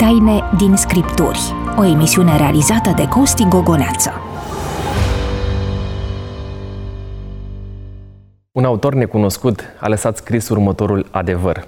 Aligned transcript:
Taine 0.00 0.42
din 0.56 0.76
Scripturi, 0.76 1.38
o 1.76 1.84
emisiune 1.84 2.36
realizată 2.36 2.92
de 2.96 3.08
Costi 3.08 3.44
Gogoneață. 3.48 4.10
Un 8.52 8.64
autor 8.64 8.94
necunoscut 8.94 9.62
a 9.80 9.88
lăsat 9.88 10.16
scris 10.16 10.48
următorul 10.48 11.06
adevăr. 11.10 11.66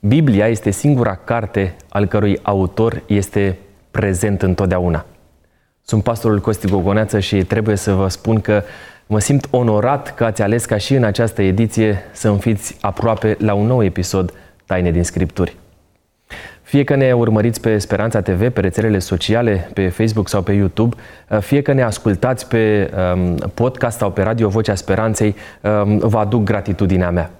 Biblia 0.00 0.48
este 0.48 0.70
singura 0.70 1.14
carte 1.14 1.76
al 1.88 2.06
cărui 2.06 2.38
autor 2.42 3.02
este 3.06 3.58
prezent 3.90 4.42
întotdeauna. 4.42 5.04
Sunt 5.82 6.02
pastorul 6.02 6.40
Costi 6.40 6.70
Gogoneață 6.70 7.20
și 7.20 7.44
trebuie 7.44 7.76
să 7.76 7.92
vă 7.92 8.08
spun 8.08 8.40
că 8.40 8.62
mă 9.06 9.18
simt 9.18 9.46
onorat 9.50 10.14
că 10.14 10.24
ați 10.24 10.42
ales 10.42 10.64
ca 10.64 10.76
și 10.76 10.94
în 10.94 11.04
această 11.04 11.42
ediție 11.42 12.02
să 12.12 12.28
îmi 12.28 12.40
fiți 12.40 12.76
aproape 12.80 13.36
la 13.38 13.54
un 13.54 13.66
nou 13.66 13.84
episod 13.84 14.32
Taine 14.66 14.90
din 14.90 15.04
Scripturi. 15.04 15.56
Fie 16.64 16.84
că 16.84 16.94
ne 16.94 17.12
urmăriți 17.12 17.60
pe 17.60 17.78
Speranța 17.78 18.20
TV, 18.20 18.50
pe 18.50 18.60
rețelele 18.60 18.98
sociale, 18.98 19.70
pe 19.72 19.88
Facebook 19.88 20.28
sau 20.28 20.42
pe 20.42 20.52
YouTube, 20.52 20.96
fie 21.40 21.62
că 21.62 21.72
ne 21.72 21.82
ascultați 21.82 22.48
pe 22.48 22.90
um, 23.14 23.34
podcast 23.54 23.98
sau 23.98 24.10
pe 24.10 24.22
Radio 24.22 24.48
Vocea 24.48 24.74
Speranței, 24.74 25.34
um, 25.60 25.98
vă 25.98 26.18
aduc 26.18 26.42
gratitudinea 26.42 27.10
mea. 27.10 27.30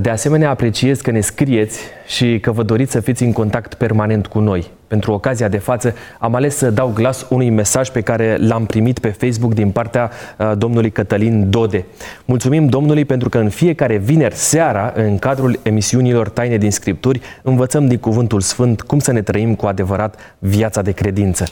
De 0.00 0.10
asemenea, 0.10 0.50
apreciez 0.50 1.00
că 1.00 1.10
ne 1.10 1.20
scrieți 1.20 1.80
și 2.06 2.38
că 2.40 2.52
vă 2.52 2.62
doriți 2.62 2.92
să 2.92 3.00
fiți 3.00 3.22
în 3.22 3.32
contact 3.32 3.74
permanent 3.74 4.26
cu 4.26 4.38
noi. 4.38 4.70
Pentru 4.86 5.12
ocazia 5.12 5.48
de 5.48 5.58
față, 5.58 5.94
am 6.18 6.34
ales 6.34 6.56
să 6.56 6.70
dau 6.70 6.92
glas 6.94 7.26
unui 7.30 7.50
mesaj 7.50 7.88
pe 7.88 8.00
care 8.00 8.36
l-am 8.40 8.66
primit 8.66 8.98
pe 8.98 9.08
Facebook 9.08 9.54
din 9.54 9.70
partea 9.70 10.10
uh, 10.38 10.52
domnului 10.56 10.90
Cătălin 10.90 11.50
Dode. 11.50 11.84
Mulțumim 12.24 12.66
domnului 12.66 13.04
pentru 13.04 13.28
că 13.28 13.38
în 13.38 13.48
fiecare 13.48 13.96
vineri 13.96 14.34
seara, 14.34 14.92
în 14.96 15.18
cadrul 15.18 15.58
emisiunilor 15.62 16.28
Taine 16.28 16.56
din 16.56 16.70
Scripturi, 16.70 17.20
învățăm 17.42 17.86
din 17.86 17.98
Cuvântul 17.98 18.40
Sfânt 18.40 18.80
cum 18.80 18.98
să 18.98 19.12
ne 19.12 19.22
trăim 19.22 19.54
cu 19.54 19.66
adevărat 19.66 20.36
viața 20.38 20.82
de 20.82 20.92
credință. 20.92 21.44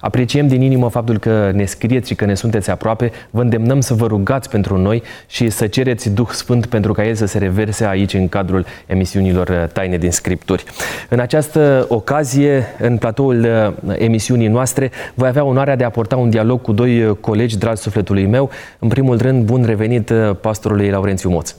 Apreciem 0.00 0.48
din 0.48 0.62
inimă 0.62 0.88
faptul 0.88 1.18
că 1.18 1.50
ne 1.54 1.64
scrieți 1.64 2.08
și 2.08 2.14
că 2.14 2.24
ne 2.24 2.34
sunteți 2.34 2.70
aproape. 2.70 3.10
Vă 3.30 3.40
îndemnăm 3.40 3.80
să 3.80 3.94
vă 3.94 4.06
rugați 4.06 4.50
pentru 4.50 4.76
noi 4.76 5.02
și 5.26 5.50
să 5.50 5.66
cereți 5.66 6.10
Duh 6.10 6.28
Sfânt 6.28 6.66
pentru 6.66 6.92
ca 6.92 7.06
El 7.06 7.14
să 7.14 7.26
se 7.26 7.38
reverse 7.38 7.86
aici 7.86 8.14
în 8.14 8.28
cadrul 8.28 8.66
emisiunilor 8.86 9.48
uh, 9.48 9.64
Taine 9.72 9.96
din 9.96 10.10
Scripturi. 10.10 10.64
În 11.08 11.18
această 11.18 11.86
ocazie, 11.88 12.66
în 12.78 12.96
platoul 12.96 13.44
uh, 13.86 13.94
emisiunii 13.98 14.48
noastre, 14.48 14.90
voi 15.14 15.28
avea 15.28 15.44
onoarea 15.44 15.76
de 15.76 15.84
a 15.84 15.90
porta 15.90 16.16
un 16.16 16.30
dialog 16.30 16.60
cu 16.60 16.72
doi 16.72 17.04
uh, 17.04 17.16
colegi 17.20 17.58
dragi 17.58 17.80
sufletului 17.80 18.26
meu. 18.26 18.50
În 18.78 18.88
primul 18.88 19.18
rând, 19.18 19.44
bun 19.44 19.64
revenit 19.64 20.12
pastorului 20.40 20.90
Laurențiu 20.90 21.30
Moț. 21.30 21.54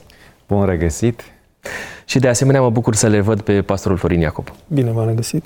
Bun 0.46 0.64
regăsit! 0.66 1.22
Și 2.04 2.18
de 2.18 2.28
asemenea 2.28 2.60
mă 2.60 2.70
bucur 2.70 2.94
să 2.94 3.06
le 3.06 3.20
văd 3.20 3.40
pe 3.40 3.62
pastorul 3.62 3.96
Florin 3.96 4.20
Iacob. 4.20 4.48
Bine 4.66 4.90
v-am 4.90 5.08
regăsit! 5.08 5.44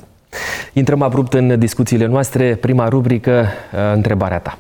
Intrăm 0.73 1.03
abrupt 1.03 1.33
în 1.33 1.59
discuțiile 1.59 2.07
noastre. 2.07 2.55
Prima 2.55 2.89
rubrică, 2.89 3.47
uh, 3.73 3.79
întrebarea 3.95 4.39
ta. 4.39 4.59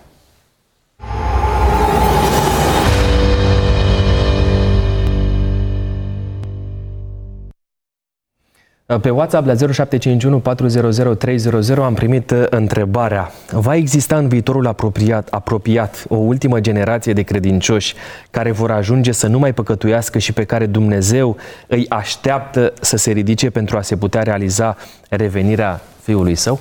Pe 9.00 9.10
WhatsApp 9.10 9.46
la 9.46 9.54
0751 9.54 10.38
400 10.38 11.14
300 11.14 11.80
am 11.80 11.94
primit 11.94 12.30
uh, 12.30 12.44
întrebarea. 12.50 13.30
Va 13.50 13.74
exista 13.74 14.16
în 14.16 14.28
viitorul 14.28 14.66
apropiat, 14.66 15.28
apropiat 15.28 16.04
o 16.08 16.16
ultimă 16.16 16.60
generație 16.60 17.12
de 17.12 17.22
credincioși 17.22 17.94
care 18.30 18.50
vor 18.50 18.70
ajunge 18.70 19.12
să 19.12 19.26
nu 19.26 19.38
mai 19.38 19.52
păcătuiască 19.52 20.18
și 20.18 20.32
pe 20.32 20.44
care 20.44 20.66
Dumnezeu 20.66 21.36
îi 21.66 21.86
așteaptă 21.88 22.72
să 22.80 22.96
se 22.96 23.10
ridice 23.10 23.50
pentru 23.50 23.76
a 23.76 23.82
se 23.82 23.96
putea 23.96 24.22
realiza 24.22 24.76
revenirea 25.08 25.80
Fiului 26.00 26.34
Său? 26.34 26.60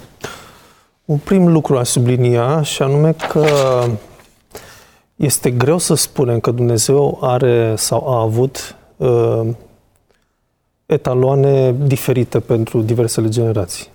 Un 1.05 1.17
prim 1.17 1.47
lucru 1.47 1.77
aș 1.77 1.87
sublinia 1.87 2.61
și 2.61 2.81
anume 2.81 3.15
că 3.29 3.45
este 5.15 5.51
greu 5.51 5.77
să 5.77 5.95
spunem 5.95 6.39
că 6.39 6.51
Dumnezeu 6.51 7.19
are 7.21 7.73
sau 7.77 8.09
a 8.09 8.21
avut 8.21 8.75
uh, 8.97 9.47
etaloane 10.85 11.75
diferite 11.85 12.39
pentru 12.39 12.81
diversele 12.81 13.29
generații. 13.29 13.87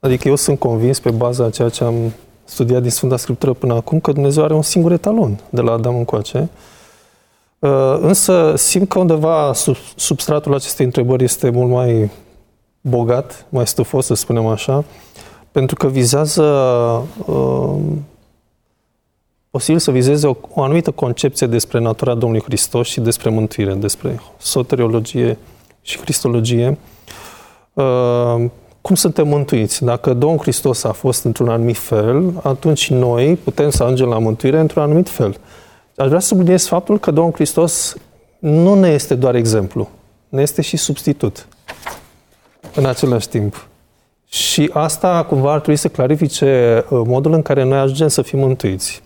Adică 0.00 0.28
eu 0.28 0.36
sunt 0.36 0.58
convins 0.58 1.00
pe 1.00 1.10
baza 1.10 1.44
a 1.44 1.50
ceea 1.50 1.68
ce 1.68 1.84
am 1.84 2.12
studiat 2.44 2.82
din 2.82 2.90
Sfânta 2.90 3.16
Scriptură 3.16 3.52
până 3.52 3.74
acum 3.74 4.00
că 4.00 4.12
Dumnezeu 4.12 4.44
are 4.44 4.54
un 4.54 4.62
singur 4.62 4.92
etalon 4.92 5.40
de 5.50 5.60
la 5.60 5.72
Adam 5.72 5.96
încoace. 5.96 6.48
Uh, 7.58 7.98
însă 8.00 8.54
simt 8.56 8.88
că 8.88 8.98
undeva 8.98 9.52
sub, 9.52 9.76
substratul 9.96 10.54
acestei 10.54 10.84
întrebări 10.84 11.24
este 11.24 11.50
mult 11.50 11.70
mai 11.70 12.10
bogat, 12.80 13.46
mai 13.48 13.66
stufos, 13.66 14.06
să 14.06 14.14
spunem 14.14 14.46
așa, 14.46 14.84
pentru 15.52 15.76
că 15.76 15.86
vizează 15.86 16.42
uh, 17.26 17.76
posibil 19.50 19.80
să 19.80 19.90
vizeze 19.90 20.26
o, 20.26 20.34
o 20.54 20.62
anumită 20.62 20.90
concepție 20.90 21.46
despre 21.46 21.80
natura 21.80 22.14
Domnului 22.14 22.44
Hristos 22.44 22.88
și 22.88 23.00
despre 23.00 23.30
mântuire, 23.30 23.74
despre 23.74 24.20
soteriologie 24.38 25.38
și 25.82 25.98
cristologie. 25.98 26.78
Uh, 27.72 28.44
cum 28.80 28.94
suntem 28.94 29.28
mântuiți? 29.28 29.84
Dacă 29.84 30.12
Domnul 30.14 30.38
Hristos 30.38 30.84
a 30.84 30.92
fost 30.92 31.24
într-un 31.24 31.48
anumit 31.48 31.76
fel, 31.76 32.40
atunci 32.42 32.90
noi 32.90 33.36
putem 33.36 33.70
să 33.70 33.82
ajungem 33.82 34.08
la 34.08 34.18
mântuire 34.18 34.58
într-un 34.58 34.82
anumit 34.82 35.08
fel. 35.08 35.36
Aș 35.96 36.06
vrea 36.06 36.20
să 36.20 36.26
subliniez 36.26 36.66
faptul 36.66 36.98
că 36.98 37.10
Domnul 37.10 37.32
Hristos 37.34 37.96
nu 38.38 38.74
ne 38.74 38.88
este 38.88 39.14
doar 39.14 39.34
exemplu, 39.34 39.88
ne 40.28 40.42
este 40.42 40.62
și 40.62 40.76
substitut 40.76 41.46
în 42.74 42.84
același 42.86 43.28
timp. 43.28 43.68
Și 44.28 44.70
asta 44.72 45.24
cumva 45.28 45.52
ar 45.52 45.58
trebui 45.58 45.76
să 45.76 45.88
clarifice 45.88 46.84
uh, 46.88 47.00
modul 47.06 47.32
în 47.32 47.42
care 47.42 47.62
noi 47.62 47.78
ajungem 47.78 48.08
să 48.08 48.22
fim 48.22 48.38
mântuiți. 48.38 49.02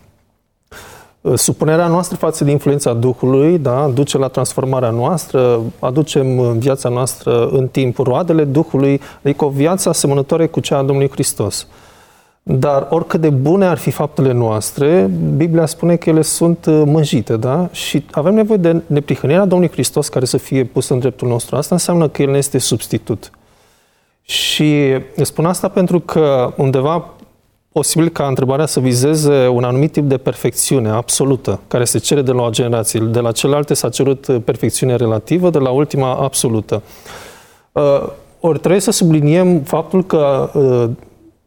Uh, 1.25 1.37
supunerea 1.37 1.87
noastră 1.87 2.17
față 2.17 2.43
de 2.43 2.51
influența 2.51 2.93
Duhului 2.93 3.57
da, 3.57 3.91
duce 3.93 4.17
la 4.17 4.27
transformarea 4.27 4.89
noastră, 4.89 5.61
aducem 5.79 6.39
în 6.39 6.59
viața 6.59 6.89
noastră 6.89 7.47
în 7.47 7.67
timp 7.67 7.97
roadele 7.97 8.43
Duhului, 8.43 9.01
adică 9.23 9.45
o 9.45 9.49
viață 9.49 9.89
asemănătoare 9.89 10.47
cu 10.47 10.59
cea 10.59 10.77
a 10.77 10.83
Domnului 10.83 11.09
Hristos. 11.09 11.67
Dar 12.43 12.87
oricât 12.89 13.21
de 13.21 13.29
bune 13.29 13.65
ar 13.65 13.77
fi 13.77 13.91
faptele 13.91 14.31
noastre, 14.31 15.09
Biblia 15.35 15.65
spune 15.65 15.95
că 15.95 16.09
ele 16.09 16.21
sunt 16.21 16.65
uh, 16.65 16.81
mânjite, 16.85 17.37
da? 17.37 17.69
Și 17.71 18.05
avem 18.11 18.33
nevoie 18.33 18.57
de 18.57 18.81
neprihănirea 18.87 19.45
Domnului 19.45 19.73
Hristos 19.73 20.07
care 20.07 20.25
să 20.25 20.37
fie 20.37 20.63
pusă 20.63 20.93
în 20.93 20.99
dreptul 20.99 21.27
nostru. 21.27 21.55
Asta 21.55 21.75
înseamnă 21.75 22.07
că 22.07 22.21
El 22.21 22.31
ne 22.31 22.37
este 22.37 22.57
substitut. 22.57 23.31
Și 24.21 24.83
spun 25.21 25.45
asta 25.45 25.67
pentru 25.67 25.99
că 25.99 26.53
undeva 26.57 27.14
posibil 27.77 28.09
ca 28.09 28.27
întrebarea 28.27 28.65
să 28.65 28.79
vizeze 28.79 29.47
un 29.47 29.63
anumit 29.63 29.91
tip 29.91 30.03
de 30.03 30.17
perfecțiune 30.17 30.89
absolută, 30.89 31.59
care 31.67 31.83
se 31.83 31.97
cere 31.97 32.21
de 32.21 32.31
la 32.31 32.41
o 32.41 32.49
generație. 32.49 32.99
De 32.99 33.19
la 33.19 33.31
celelalte 33.31 33.73
s-a 33.73 33.89
cerut 33.89 34.27
perfecțiune 34.43 34.95
relativă, 34.95 35.49
de 35.49 35.57
la 35.57 35.69
ultima 35.69 36.13
absolută. 36.13 36.81
Uh, 37.71 38.07
ori 38.39 38.59
trebuie 38.59 38.81
să 38.81 38.91
subliniem 38.91 39.59
faptul 39.59 40.05
că 40.05 40.49
uh, 40.53 40.89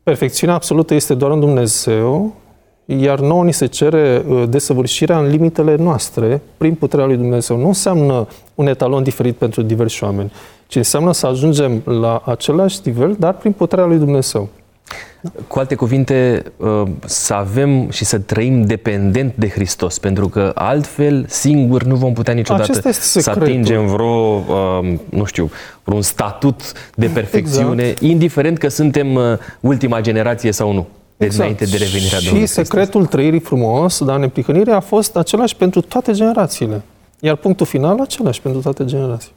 perfecțiunea 0.02 0.54
absolută 0.54 0.94
este 0.94 1.14
doar 1.14 1.30
în 1.30 1.40
Dumnezeu, 1.40 2.34
iar 2.84 3.20
nouă 3.20 3.44
ni 3.44 3.52
se 3.52 3.66
cere 3.66 4.24
uh, 4.28 4.44
desăvârșirea 4.48 5.18
în 5.18 5.28
limitele 5.28 5.76
noastre, 5.76 6.42
prin 6.56 6.74
puterea 6.74 7.06
lui 7.06 7.16
Dumnezeu. 7.16 7.56
Nu 7.56 7.66
înseamnă 7.66 8.26
un 8.54 8.66
etalon 8.66 9.02
diferit 9.02 9.36
pentru 9.36 9.62
diversi 9.62 10.04
oameni 10.04 10.32
ci 10.68 10.74
înseamnă 10.74 11.12
să 11.12 11.26
ajungem 11.26 11.82
la 11.84 12.22
același 12.24 12.80
nivel, 12.84 13.16
dar 13.18 13.34
prin 13.34 13.52
puterea 13.52 13.84
lui 13.84 13.98
Dumnezeu. 13.98 14.48
Cu 15.46 15.58
alte 15.58 15.74
cuvinte, 15.74 16.42
uh, 16.56 16.82
să 17.04 17.34
avem 17.34 17.90
și 17.90 18.04
să 18.04 18.18
trăim 18.18 18.62
dependent 18.62 19.34
de 19.36 19.48
Hristos, 19.48 19.98
pentru 19.98 20.28
că 20.28 20.52
altfel, 20.54 21.24
singur, 21.28 21.82
nu 21.82 21.94
vom 21.94 22.12
putea 22.12 22.34
niciodată 22.34 22.90
să 22.90 23.30
atingem 23.30 23.86
vreo, 23.86 24.36
uh, 24.36 24.98
nu 25.08 25.24
știu, 25.24 25.50
vreun 25.84 26.02
statut 26.02 26.72
de 26.94 27.06
perfecțiune, 27.06 27.82
exact. 27.82 28.00
indiferent 28.00 28.58
că 28.58 28.68
suntem 28.68 29.14
uh, 29.14 29.22
ultima 29.60 30.00
generație 30.00 30.52
sau 30.52 30.72
nu. 30.72 30.86
De 31.16 31.24
exact. 31.24 31.42
înainte 31.42 31.64
de 31.64 31.84
revenirea 31.84 32.18
Și 32.18 32.24
Domnului 32.24 32.48
secretul 32.48 33.00
Hristos. 33.00 33.08
trăirii 33.08 33.40
frumos, 33.40 34.04
dar 34.04 34.18
neprihănirea 34.18 34.76
a 34.76 34.80
fost 34.80 35.16
același 35.16 35.56
pentru 35.56 35.80
toate 35.80 36.12
generațiile. 36.12 36.82
Iar 37.20 37.36
punctul 37.36 37.66
final 37.66 38.00
același 38.00 38.40
pentru 38.40 38.60
toate 38.60 38.84
generațiile. 38.84 39.34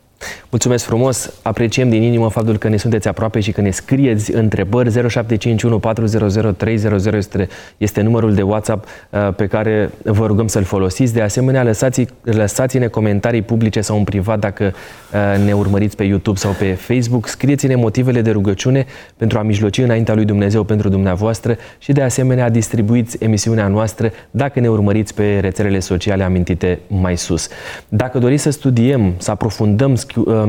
Mulțumesc 0.50 0.86
frumos, 0.86 1.34
apreciem 1.42 1.90
din 1.90 2.02
inimă 2.02 2.30
faptul 2.30 2.58
că 2.58 2.68
ne 2.68 2.78
sunteți 2.78 3.08
aproape 3.08 3.40
și 3.40 3.52
că 3.52 3.62
ne 3.62 3.70
scrieți 3.70 4.34
întrebări. 4.34 4.92
0751 4.92 5.80
400 5.80 6.52
300 6.52 7.18
este, 7.18 7.48
este 7.78 8.02
numărul 8.02 8.34
de 8.34 8.42
WhatsApp 8.42 8.88
uh, 9.10 9.34
pe 9.36 9.48
care 9.48 9.92
vă 10.04 10.26
rugăm 10.26 10.48
să-l 10.48 10.64
folosiți. 10.64 11.14
De 11.14 11.22
asemenea, 11.22 11.64
lăsați, 11.64 12.06
lăsați-ne 12.22 12.88
comentarii 12.88 13.42
publice 13.42 13.82
sau 13.82 13.98
în 13.98 14.04
privat 14.04 14.40
dacă 14.40 14.74
uh, 15.14 15.46
ne 15.46 15.54
urmăriți 15.54 15.96
pe 15.96 16.04
YouTube 16.04 16.38
sau 16.38 16.52
pe 16.52 16.74
Facebook. 16.74 17.28
Scrieți-ne 17.28 17.76
motivele 17.76 18.22
de 18.22 18.32
rugăciune 18.32 18.86
pentru 19.18 19.38
a 19.38 19.42
mijloci 19.42 19.78
înaintea 19.78 20.14
lui 20.14 20.26
Dumnezeu 20.26 20.64
pentru 20.64 20.90
dumneavoastră 20.90 21.58
și 21.78 21.92
de 21.92 22.02
asemenea 22.02 22.50
distribuiți 22.50 23.18
emisiunea 23.20 23.68
noastră 23.68 24.12
dacă 24.32 24.60
ne 24.60 24.70
urmăriți 24.70 25.14
pe 25.14 25.38
rețelele 25.40 25.80
sociale 25.80 26.24
amintite 26.24 26.80
mai 26.88 27.18
sus. 27.18 27.48
Dacă 27.88 28.20
doriți 28.20 28.44
să 28.44 28.50
studiem, 28.50 29.14
să 29.18 29.32
aprofundăm 29.32 29.96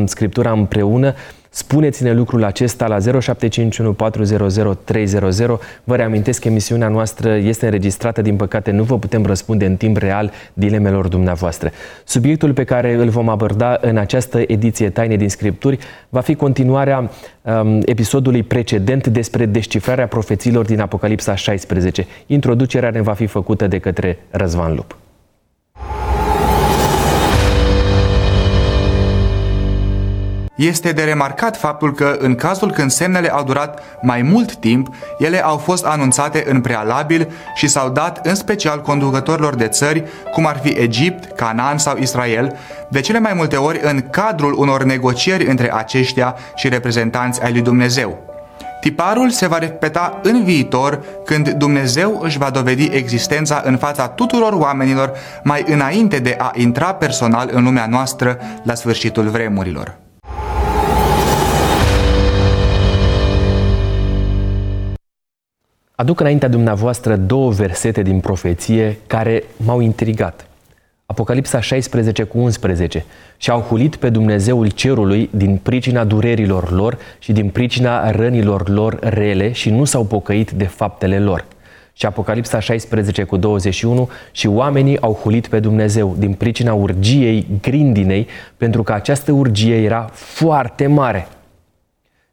Scriptura 0.04 0.52
împreună, 0.52 1.14
Spuneți-ne 1.54 2.12
lucrul 2.12 2.44
acesta 2.44 2.86
la 2.86 2.98
0751 2.98 3.92
400 3.92 4.78
300. 4.84 5.58
Vă 5.84 5.96
reamintesc 5.96 6.40
că 6.40 6.48
emisiunea 6.48 6.88
noastră 6.88 7.34
este 7.34 7.64
înregistrată, 7.64 8.22
din 8.22 8.36
păcate 8.36 8.70
nu 8.70 8.82
vă 8.82 8.98
putem 8.98 9.26
răspunde 9.26 9.66
în 9.66 9.76
timp 9.76 9.96
real 9.96 10.32
dilemelor 10.52 11.08
dumneavoastră. 11.08 11.70
Subiectul 12.04 12.52
pe 12.52 12.64
care 12.64 12.94
îl 12.94 13.08
vom 13.08 13.28
aborda 13.28 13.78
în 13.80 13.96
această 13.96 14.42
ediție 14.46 14.90
Taine 14.90 15.16
din 15.16 15.28
Scripturi 15.28 15.78
va 16.08 16.20
fi 16.20 16.34
continuarea 16.34 17.10
um, 17.42 17.80
episodului 17.84 18.42
precedent 18.42 19.06
despre 19.06 19.46
descifrarea 19.46 20.06
profeților 20.06 20.64
din 20.64 20.80
Apocalipsa 20.80 21.34
16. 21.34 22.06
Introducerea 22.26 22.90
ne 22.90 23.00
va 23.00 23.12
fi 23.12 23.26
făcută 23.26 23.66
de 23.66 23.78
către 23.78 24.18
Răzvan 24.30 24.74
Lup. 24.74 25.01
Este 30.66 30.92
de 30.92 31.02
remarcat 31.02 31.56
faptul 31.56 31.94
că, 31.94 32.16
în 32.18 32.34
cazul 32.34 32.70
când 32.70 32.90
semnele 32.90 33.32
au 33.32 33.44
durat 33.44 33.82
mai 34.02 34.22
mult 34.22 34.54
timp, 34.54 34.94
ele 35.18 35.44
au 35.44 35.56
fost 35.56 35.84
anunțate 35.84 36.44
în 36.48 36.60
prealabil 36.60 37.28
și 37.54 37.66
s-au 37.66 37.90
dat 37.90 38.26
în 38.26 38.34
special 38.34 38.80
conducătorilor 38.80 39.54
de 39.54 39.66
țări, 39.66 40.04
cum 40.32 40.46
ar 40.46 40.58
fi 40.62 40.68
Egipt, 40.68 41.36
Canaan 41.36 41.78
sau 41.78 41.96
Israel, 41.96 42.56
de 42.88 43.00
cele 43.00 43.18
mai 43.18 43.32
multe 43.34 43.56
ori 43.56 43.80
în 43.82 44.00
cadrul 44.10 44.54
unor 44.58 44.82
negocieri 44.82 45.46
între 45.46 45.74
aceștia 45.74 46.36
și 46.54 46.68
reprezentanți 46.68 47.42
ai 47.42 47.52
lui 47.52 47.62
Dumnezeu. 47.62 48.18
Tiparul 48.80 49.30
se 49.30 49.46
va 49.46 49.58
repeta 49.58 50.20
în 50.22 50.44
viitor 50.44 51.04
când 51.24 51.48
Dumnezeu 51.48 52.20
își 52.22 52.38
va 52.38 52.50
dovedi 52.50 52.84
existența 52.92 53.62
în 53.64 53.76
fața 53.76 54.08
tuturor 54.08 54.52
oamenilor 54.52 55.12
mai 55.42 55.64
înainte 55.66 56.18
de 56.18 56.36
a 56.38 56.50
intra 56.54 56.94
personal 56.94 57.48
în 57.52 57.64
lumea 57.64 57.86
noastră 57.86 58.38
la 58.62 58.74
sfârșitul 58.74 59.28
vremurilor. 59.28 60.00
Aduc 65.94 66.20
înaintea 66.20 66.48
dumneavoastră 66.48 67.16
două 67.16 67.50
versete 67.50 68.02
din 68.02 68.20
profeție 68.20 68.98
care 69.06 69.42
m-au 69.56 69.80
intrigat. 69.80 70.46
Apocalipsa 71.06 71.60
16 71.60 72.22
cu 72.22 72.38
11 72.38 73.04
și 73.36 73.50
au 73.50 73.60
hulit 73.60 73.96
pe 73.96 74.08
Dumnezeul 74.08 74.70
cerului 74.70 75.30
din 75.32 75.56
pricina 75.56 76.04
durerilor 76.04 76.70
lor 76.70 76.98
și 77.18 77.32
din 77.32 77.48
pricina 77.48 78.10
rănilor 78.10 78.68
lor 78.68 78.98
rele 79.00 79.52
și 79.52 79.70
nu 79.70 79.84
s-au 79.84 80.04
pocăit 80.04 80.50
de 80.50 80.64
faptele 80.64 81.18
lor. 81.18 81.44
Și 81.92 82.06
Apocalipsa 82.06 82.60
16 82.60 83.22
cu 83.22 83.36
21 83.36 84.08
și 84.30 84.46
oamenii 84.46 85.00
au 85.00 85.12
hulit 85.12 85.46
pe 85.46 85.60
Dumnezeu 85.60 86.14
din 86.18 86.32
pricina 86.32 86.72
urgiei 86.72 87.46
grindinei 87.62 88.26
pentru 88.56 88.82
că 88.82 88.92
această 88.92 89.32
urgie 89.32 89.76
era 89.76 90.10
foarte 90.12 90.86
mare. 90.86 91.28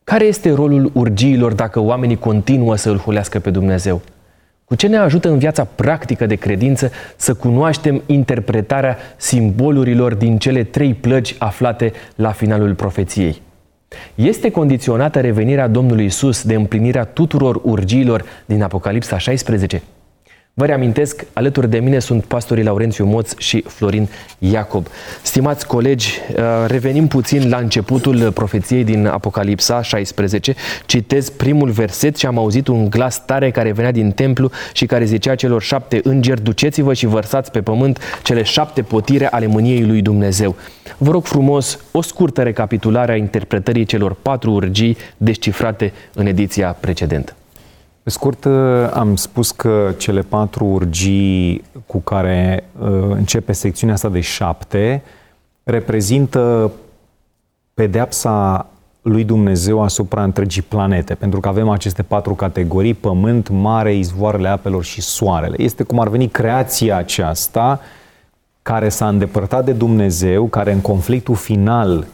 Care 0.10 0.26
este 0.26 0.54
rolul 0.54 0.92
urgiilor 0.94 1.54
dacă 1.54 1.80
oamenii 1.80 2.18
continuă 2.18 2.76
să 2.76 2.90
îl 2.90 2.98
hulească 2.98 3.40
pe 3.40 3.50
Dumnezeu? 3.50 4.02
Cu 4.66 4.76
ce 4.76 4.88
ne 4.88 4.98
ajută 4.98 5.30
în 5.30 5.38
viața 5.38 5.64
practică 5.64 6.26
de 6.26 6.36
credință 6.36 6.92
să 7.16 7.34
cunoaștem 7.34 8.02
interpretarea 8.06 8.98
simbolurilor 9.18 10.14
din 10.14 10.38
cele 10.38 10.64
trei 10.64 10.94
plăgi 10.94 11.36
aflate 11.40 11.92
la 12.16 12.32
finalul 12.32 12.76
profeției? 12.76 13.42
Este 14.16 14.52
condiționată 14.52 15.20
revenirea 15.20 15.68
Domnului 15.68 16.06
Isus 16.06 16.44
de 16.44 16.54
împlinirea 16.54 17.04
tuturor 17.04 17.62
urgiilor 17.64 18.24
din 18.46 18.64
Apocalipsa 18.64 19.18
16? 19.18 19.82
Vă 20.60 20.66
reamintesc, 20.66 21.26
alături 21.34 21.70
de 21.70 21.80
mine 21.80 22.00
sunt 22.00 22.24
pastorii 22.24 22.64
Laurențiu 22.64 23.06
Moț 23.06 23.38
și 23.38 23.62
Florin 23.68 24.10
Iacob. 24.40 24.88
Stimați 25.22 25.68
colegi, 25.68 26.20
uh, 26.36 26.44
revenim 26.68 27.08
puțin 27.08 27.50
la 27.50 27.58
începutul 27.58 28.32
profeției 28.32 28.84
din 28.84 29.08
Apocalipsa 29.08 29.82
16. 29.82 30.56
Citez 30.86 31.30
primul 31.30 31.70
verset 31.70 32.16
și 32.16 32.26
am 32.26 32.38
auzit 32.38 32.68
un 32.68 32.90
glas 32.90 33.26
tare 33.26 33.52
care 33.52 33.72
venea 33.72 33.92
din 33.92 34.12
templu 34.12 34.52
și 34.74 34.86
care 34.86 35.06
zicea 35.06 35.36
celor 35.36 35.62
șapte 35.62 36.00
îngeri, 36.04 36.44
duceți-vă 36.44 36.94
și 36.94 37.06
vărsați 37.06 37.52
pe 37.52 37.62
pământ 37.62 38.00
cele 38.24 38.44
șapte 38.44 38.82
potire 38.82 39.28
ale 39.28 39.48
mâniei 39.48 39.86
lui 39.86 40.02
Dumnezeu. 40.02 40.56
Vă 40.98 41.12
rog 41.12 41.26
frumos 41.26 41.80
o 41.92 42.02
scurtă 42.02 42.42
recapitulare 42.44 43.12
a 43.12 43.16
interpretării 43.16 43.86
celor 43.86 44.14
patru 44.22 44.52
urgii 44.52 44.98
descifrate 45.18 45.94
în 46.14 46.26
ediția 46.26 46.78
precedentă. 46.80 47.34
Pe 48.04 48.10
scurt, 48.10 48.46
uh, 48.46 48.54
am 48.94 49.16
spus 49.16 49.52
că 49.52 49.94
cele 49.98 50.22
patru 50.22 50.66
urgii 50.66 51.64
cu 51.86 51.98
care 51.98 52.64
uh, 52.80 52.88
începe 53.10 53.52
secțiunea 53.52 53.96
asta 53.96 54.10
de 54.10 54.20
șapte 54.20 55.04
reprezintă 55.64 56.72
pedeapsa 57.74 58.68
lui 59.02 59.24
Dumnezeu 59.24 59.84
asupra 59.84 60.24
întregii 60.24 60.62
planete, 60.62 61.16
pentru 61.16 61.40
că 61.40 61.48
avem 61.48 61.70
aceste 61.70 62.04
patru 62.04 62.34
categorii, 62.34 62.94
pământ, 62.94 63.50
mare, 63.50 63.96
izvoarele 63.96 64.48
apelor 64.48 64.84
și 64.84 65.02
soarele. 65.02 65.56
Este 65.64 65.84
cum 65.84 66.00
ar 66.00 66.08
veni 66.08 66.28
creația 66.28 66.98
aceasta 66.98 67.80
care 68.62 68.90
s-a 68.90 69.08
îndepărtat 69.08 69.66
de 69.66 69.72
Dumnezeu, 69.72 70.46
care 70.46 70.72
în 70.72 70.82
conflictul 70.82 71.36
final 71.36 72.08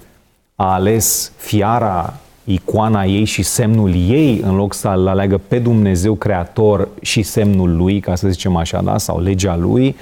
a 0.56 0.74
ales 0.74 1.32
fiara 1.36 2.14
icoana 2.46 3.04
ei 3.04 3.24
și 3.24 3.44
semnul 3.44 3.94
ei, 3.94 4.42
în 4.44 4.56
loc 4.56 4.74
să-L 4.74 5.08
aleagă 5.08 5.42
pe 5.48 5.60
Dumnezeu 5.60 6.14
Creator 6.14 6.88
și 7.02 7.22
semnul 7.22 7.76
Lui, 7.76 8.00
ca 8.00 8.16
să 8.16 8.28
zicem 8.28 8.56
așa, 8.56 8.82
da? 8.82 8.98
sau 8.98 9.20
legea 9.20 9.56
Lui. 9.56 9.96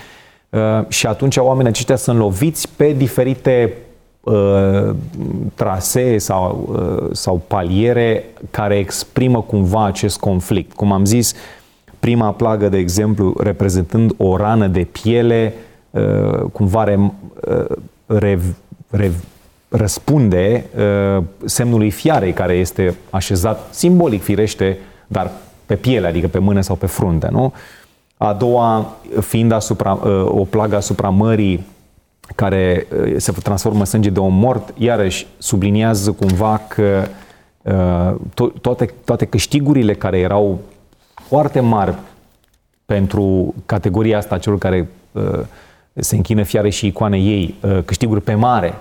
Uh, 0.50 0.60
și 0.88 1.08
atunci 1.08 1.38
oamenii 1.38 1.70
aceștia 1.70 1.96
sunt 1.96 2.18
loviți 2.18 2.70
pe 2.76 2.92
diferite 2.92 3.74
uh, 4.22 4.90
trasee 5.54 6.18
sau, 6.18 6.70
uh, 6.72 7.10
sau 7.12 7.42
paliere 7.48 8.24
care 8.52 8.78
exprimă 8.78 9.42
cumva 9.42 9.86
acest 9.86 10.20
conflict. 10.20 10.74
Cum 10.74 10.92
am 10.92 11.06
zis, 11.06 11.34
prima 12.00 12.32
plagă, 12.32 12.70
de 12.70 12.78
exemplu, 12.78 13.34
reprezentând 13.40 14.14
o 14.18 14.38
rană 14.38 14.68
de 14.68 14.88
piele, 15.02 15.54
uh, 15.90 16.40
cumva 16.52 16.84
re, 16.84 17.00
uh, 17.00 17.66
rev, 18.06 18.56
rev, 18.90 19.14
răspunde 19.76 20.66
uh, 21.18 21.24
semnului 21.46 21.90
fiarei 21.90 22.34
care 22.34 22.54
este 22.54 22.96
așezat 23.10 23.68
simbolic, 23.70 24.24
firește, 24.24 24.78
dar 25.08 25.32
pe 25.66 25.76
piele, 25.76 26.08
adică 26.08 26.28
pe 26.28 26.38
mână 26.38 26.62
sau 26.62 26.76
pe 26.76 26.86
frunte, 26.86 27.28
nu? 27.32 27.54
A 28.18 28.34
doua 28.34 28.96
fiind 29.20 29.52
asupra, 29.52 29.94
uh, 29.94 30.26
o 30.26 30.44
plagă 30.44 30.76
asupra 30.76 31.10
mării 31.10 31.66
care 32.36 32.88
uh, 33.04 33.14
se 33.18 33.32
transformă 33.32 33.80
în 33.80 33.86
sânge 33.86 34.10
de 34.10 34.20
om 34.20 34.34
mort, 34.34 34.74
iarăși 34.78 35.28
subliniază 35.38 36.12
cumva 36.12 36.62
că 36.68 37.08
uh, 37.62 38.16
to- 38.30 38.62
toate, 38.62 38.94
toate 39.06 39.26
câștigurile 39.26 39.94
care 39.94 40.20
erau 40.20 40.60
foarte 41.14 41.60
mari 41.60 41.96
pentru 42.86 43.54
categoria 43.66 44.18
asta, 44.18 44.38
celor 44.38 44.58
care 44.58 44.90
uh, 45.12 45.40
se 45.94 46.16
închină 46.16 46.44
fiare 46.44 46.70
și 46.70 46.88
icoane 46.88 47.18
ei, 47.18 47.56
uh, 47.62 47.80
câștiguri 47.86 48.22
pe 48.22 48.34
mare, 48.34 48.74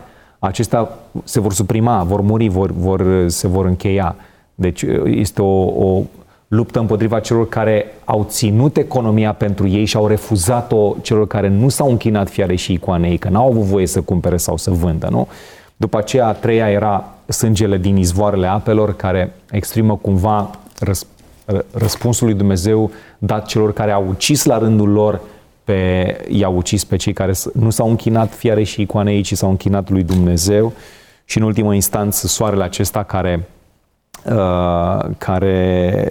acestea 0.47 0.89
se 1.25 1.41
vor 1.41 1.53
suprima, 1.53 2.03
vor 2.03 2.21
muri, 2.21 2.49
vor, 2.49 2.71
vor, 2.71 3.25
se 3.27 3.49
vor 3.49 3.67
încheia. 3.67 4.17
Deci 4.55 4.85
este 5.05 5.43
o, 5.43 5.65
o 5.89 6.03
luptă 6.49 6.79
împotriva 6.79 7.21
celor 7.21 7.49
care 7.49 7.87
au 8.05 8.27
ținut 8.29 8.77
economia 8.77 9.33
pentru 9.33 9.69
ei 9.69 9.85
și 9.85 9.97
au 9.97 10.07
refuzat-o 10.07 10.95
celor 11.03 11.27
care 11.27 11.49
nu 11.49 11.69
s-au 11.69 11.91
închinat 11.91 12.29
fiare 12.29 12.55
și 12.55 12.73
icoanei, 12.73 13.19
că 13.19 13.29
n-au 13.29 13.51
avut 13.51 13.63
voie 13.63 13.87
să 13.87 14.01
cumpere 14.01 14.37
sau 14.37 14.57
să 14.57 14.71
vândă, 14.71 15.09
nu? 15.11 15.29
După 15.77 15.99
aceea, 15.99 16.27
a 16.27 16.33
treia 16.33 16.71
era 16.71 17.05
sângele 17.27 17.77
din 17.77 17.97
izvoarele 17.97 18.47
apelor, 18.47 18.97
care 18.97 19.33
exprimă 19.51 19.97
cumva 19.97 20.51
răs, 20.79 21.07
răspunsul 21.73 22.27
lui 22.27 22.37
Dumnezeu 22.37 22.91
dat 23.19 23.47
celor 23.47 23.73
care 23.73 23.91
au 23.91 24.07
ucis 24.09 24.45
la 24.45 24.59
rândul 24.59 24.89
lor 24.89 25.21
pe, 25.65 26.17
i-au 26.29 26.57
ucis 26.57 26.85
pe 26.85 26.97
cei 26.97 27.13
care 27.13 27.33
nu 27.53 27.71
s-au 27.71 27.89
închinat 27.89 28.35
fiare 28.35 28.63
și 28.63 28.81
icoanei, 28.81 29.23
ci 29.23 29.37
s-au 29.37 29.51
închinat 29.51 29.91
lui 29.91 30.03
Dumnezeu 30.03 30.73
și 31.25 31.39
în 31.39 31.45
ultimă 31.45 31.75
instanță 31.75 32.27
soarele 32.27 32.63
acesta 32.63 33.03
care 33.03 33.49
uh, 34.25 35.05
care 35.19 36.09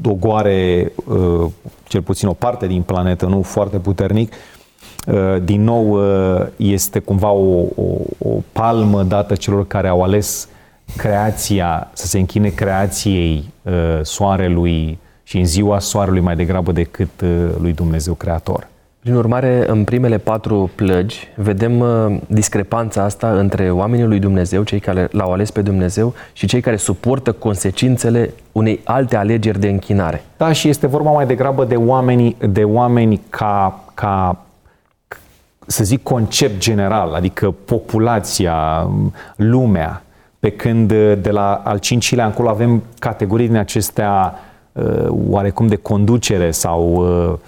dogoare 0.00 0.92
uh, 1.04 1.46
cel 1.88 2.02
puțin 2.02 2.28
o 2.28 2.32
parte 2.32 2.66
din 2.66 2.82
planetă, 2.82 3.26
nu 3.26 3.42
foarte 3.42 3.78
puternic, 3.78 4.32
uh, 5.06 5.36
din 5.42 5.64
nou 5.64 5.90
uh, 5.90 6.46
este 6.56 6.98
cumva 6.98 7.30
o, 7.30 7.60
o, 7.74 7.84
o 8.18 8.42
palmă 8.52 9.02
dată 9.02 9.34
celor 9.34 9.66
care 9.66 9.88
au 9.88 10.02
ales 10.02 10.48
creația, 10.96 11.90
să 11.92 12.06
se 12.06 12.18
închine 12.18 12.48
creației 12.48 13.52
uh, 13.62 13.72
soarelui 14.02 14.98
și 15.22 15.38
în 15.38 15.44
ziua 15.44 15.78
soarelui 15.78 16.20
mai 16.20 16.36
degrabă 16.36 16.72
decât 16.72 17.20
uh, 17.20 17.48
lui 17.60 17.72
Dumnezeu 17.72 18.14
Creator. 18.14 18.69
Prin 19.00 19.14
urmare, 19.14 19.64
în 19.66 19.84
primele 19.84 20.18
patru 20.18 20.70
plăgi, 20.74 21.28
vedem 21.36 21.78
uh, 21.78 22.16
discrepanța 22.26 23.02
asta 23.02 23.38
între 23.38 23.70
oamenii 23.70 24.04
lui 24.04 24.18
Dumnezeu, 24.18 24.62
cei 24.62 24.80
care 24.80 25.08
l-au 25.10 25.32
ales 25.32 25.50
pe 25.50 25.62
Dumnezeu, 25.62 26.14
și 26.32 26.46
cei 26.46 26.60
care 26.60 26.76
suportă 26.76 27.32
consecințele 27.32 28.34
unei 28.52 28.80
alte 28.84 29.16
alegeri 29.16 29.60
de 29.60 29.68
închinare. 29.68 30.24
Da, 30.36 30.52
și 30.52 30.68
este 30.68 30.86
vorba 30.86 31.10
mai 31.10 31.26
degrabă 31.26 31.64
de 31.64 31.76
oameni, 31.76 32.36
de 32.48 32.64
oameni 32.64 33.20
ca, 33.28 33.80
ca 33.94 34.36
să 35.66 35.84
zic, 35.84 36.02
concept 36.02 36.58
general, 36.58 37.14
adică 37.14 37.54
populația, 37.64 38.88
lumea, 39.36 40.02
pe 40.40 40.50
când 40.50 40.90
uh, 40.90 41.12
de 41.20 41.30
la 41.30 41.62
al 41.64 41.78
cincilea 41.78 42.26
încolo 42.26 42.48
avem 42.48 42.82
categorii 42.98 43.46
din 43.46 43.56
acestea 43.56 44.34
uh, 44.72 45.06
oarecum 45.28 45.66
de 45.66 45.76
conducere 45.76 46.50
sau 46.50 46.92
uh, 46.94 47.38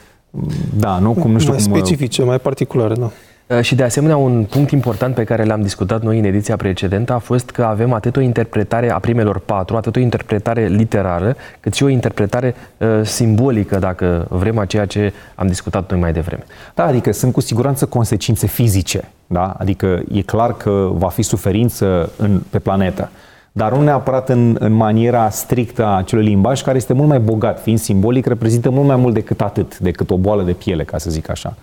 da, 0.79 0.99
nu? 0.99 1.13
Cum, 1.13 1.31
nu 1.31 1.39
știu 1.39 1.53
mai 1.53 1.63
cum, 1.63 1.73
specifice, 1.73 2.23
mai 2.23 2.39
particulare, 2.39 2.95
da. 2.95 3.11
Uh, 3.47 3.61
și 3.61 3.75
de 3.75 3.83
asemenea, 3.83 4.17
un 4.17 4.45
punct 4.45 4.71
important 4.71 5.15
pe 5.15 5.25
care 5.25 5.45
l-am 5.45 5.63
discutat 5.63 6.03
noi 6.03 6.19
în 6.19 6.25
ediția 6.25 6.57
precedentă 6.57 7.13
a 7.13 7.19
fost 7.19 7.51
că 7.51 7.63
avem 7.63 7.93
atât 7.93 8.17
o 8.17 8.21
interpretare 8.21 8.91
a 8.91 8.99
primelor 8.99 9.39
patru, 9.39 9.77
atât 9.77 9.97
o 9.97 9.99
interpretare 9.99 10.67
literară, 10.67 11.37
cât 11.61 11.75
și 11.75 11.83
o 11.83 11.89
interpretare 11.89 12.55
uh, 12.79 12.89
simbolică, 13.03 13.79
dacă 13.79 14.27
vrem, 14.31 14.59
a 14.59 14.65
ceea 14.65 14.87
ce 14.87 15.13
am 15.35 15.47
discutat 15.47 15.91
noi 15.91 16.01
mai 16.01 16.13
devreme. 16.13 16.45
Da, 16.75 16.85
adică 16.85 17.13
sunt 17.13 17.33
cu 17.33 17.41
siguranță 17.41 17.87
consecințe 17.87 18.47
fizice, 18.47 19.09
da? 19.27 19.55
Adică 19.59 20.03
e 20.13 20.23
clar 20.23 20.57
că 20.57 20.91
va 20.93 21.09
fi 21.09 21.23
suferință 21.23 22.11
în, 22.17 22.41
pe 22.51 22.59
planetă 22.59 23.11
dar 23.53 23.73
nu 23.73 23.83
neapărat 23.83 24.29
în, 24.29 24.57
în 24.59 24.73
maniera 24.73 25.31
strictă 25.31 25.85
a 25.85 25.97
acelui 25.97 26.25
limbaj, 26.25 26.63
care 26.63 26.77
este 26.77 26.93
mult 26.93 27.09
mai 27.09 27.21
bogat, 27.21 27.63
fiind 27.63 27.79
simbolic, 27.79 28.27
reprezintă 28.27 28.71
mult 28.71 28.87
mai 28.87 28.97
mult 28.97 29.15
decât 29.15 29.41
atât, 29.41 29.79
decât 29.79 30.11
o 30.11 30.17
boală 30.17 30.43
de 30.43 30.53
piele, 30.53 30.85
ca 30.85 30.99
să 30.99 31.11
zic 31.11 31.31
așa. 31.31 31.57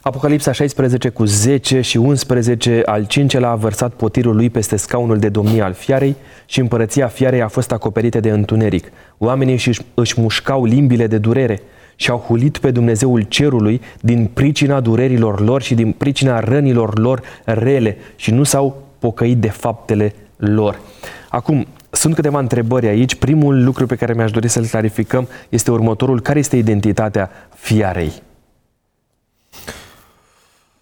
Apocalipsa 0.00 0.52
16 0.52 1.08
cu 1.08 1.24
10 1.24 1.80
și 1.80 1.96
11, 1.96 2.82
al 2.84 3.04
cincelea 3.04 3.48
a 3.48 3.54
vărsat 3.54 3.92
potirul 3.92 4.36
lui 4.36 4.50
peste 4.50 4.76
scaunul 4.76 5.18
de 5.18 5.28
domnie 5.28 5.62
al 5.62 5.72
fiarei 5.72 6.16
și 6.46 6.60
împărăția 6.60 7.06
fiarei 7.06 7.42
a 7.42 7.48
fost 7.48 7.72
acoperită 7.72 8.20
de 8.20 8.30
întuneric. 8.30 8.92
Oamenii 9.18 9.52
își, 9.52 9.80
își 9.94 10.20
mușcau 10.20 10.64
limbile 10.64 11.06
de 11.06 11.18
durere 11.18 11.62
și 11.96 12.10
au 12.10 12.18
hulit 12.18 12.58
pe 12.58 12.70
Dumnezeul 12.70 13.22
cerului 13.22 13.80
din 14.00 14.30
pricina 14.32 14.80
durerilor 14.80 15.40
lor 15.40 15.62
și 15.62 15.74
din 15.74 15.92
pricina 15.92 16.40
rănilor 16.40 16.98
lor 16.98 17.22
rele 17.44 17.96
și 18.16 18.30
nu 18.30 18.42
s-au 18.42 18.82
pocăit 18.98 19.38
de 19.38 19.48
faptele 19.48 20.14
lor. 20.36 20.78
Acum, 21.32 21.66
sunt 21.90 22.14
câteva 22.14 22.38
întrebări 22.38 22.86
aici. 22.86 23.14
Primul 23.14 23.64
lucru 23.64 23.86
pe 23.86 23.96
care 23.96 24.12
mi-aș 24.12 24.30
dori 24.30 24.48
să-l 24.48 24.66
clarificăm 24.66 25.28
este 25.48 25.70
următorul. 25.70 26.20
Care 26.20 26.38
este 26.38 26.56
identitatea 26.56 27.30
fiarei? 27.54 28.12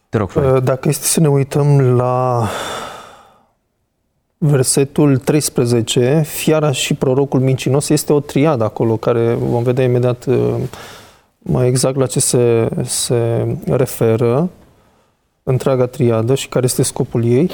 Te 0.08 0.16
rog, 0.18 0.30
Florin. 0.30 0.54
Uh, 0.54 0.62
Dacă 0.62 0.88
este 0.88 1.06
să 1.06 1.20
ne 1.20 1.28
uităm 1.28 1.80
la 1.80 2.46
versetul 4.38 5.18
13, 5.18 6.22
fiara 6.26 6.72
și 6.72 6.94
prorocul 6.94 7.40
mincinos 7.40 7.88
este 7.88 8.12
o 8.12 8.20
triadă 8.20 8.64
acolo, 8.64 8.96
care 8.96 9.34
vom 9.34 9.62
vedea 9.62 9.84
imediat 9.84 10.24
uh, 10.24 10.54
mai 11.38 11.68
exact 11.68 11.96
la 11.96 12.06
ce 12.06 12.20
se, 12.20 12.68
se 12.84 13.46
referă 13.66 14.50
întreaga 15.42 15.86
triadă 15.86 16.34
și 16.34 16.48
care 16.48 16.64
este 16.64 16.82
scopul 16.82 17.24
ei. 17.24 17.50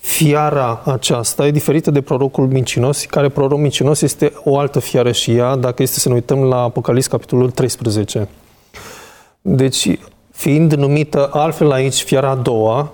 Fiara 0.00 0.82
aceasta 0.84 1.46
e 1.46 1.50
diferită 1.50 1.90
de 1.90 2.00
prorocul 2.00 2.46
mincinos, 2.46 3.04
care 3.04 3.28
proroc 3.28 3.58
mincinos 3.58 4.00
este 4.00 4.32
o 4.44 4.58
altă 4.58 4.80
fiară 4.80 5.12
și 5.12 5.36
ea, 5.36 5.56
dacă 5.56 5.82
este 5.82 5.98
să 5.98 6.08
ne 6.08 6.14
uităm 6.14 6.42
la 6.44 6.62
Apocalips, 6.62 7.06
capitolul 7.06 7.50
13. 7.50 8.28
Deci, 9.40 9.98
fiind 10.32 10.72
numită 10.72 11.30
altfel 11.32 11.70
aici 11.70 12.02
fiara 12.02 12.30
a 12.30 12.34
doua, 12.34 12.92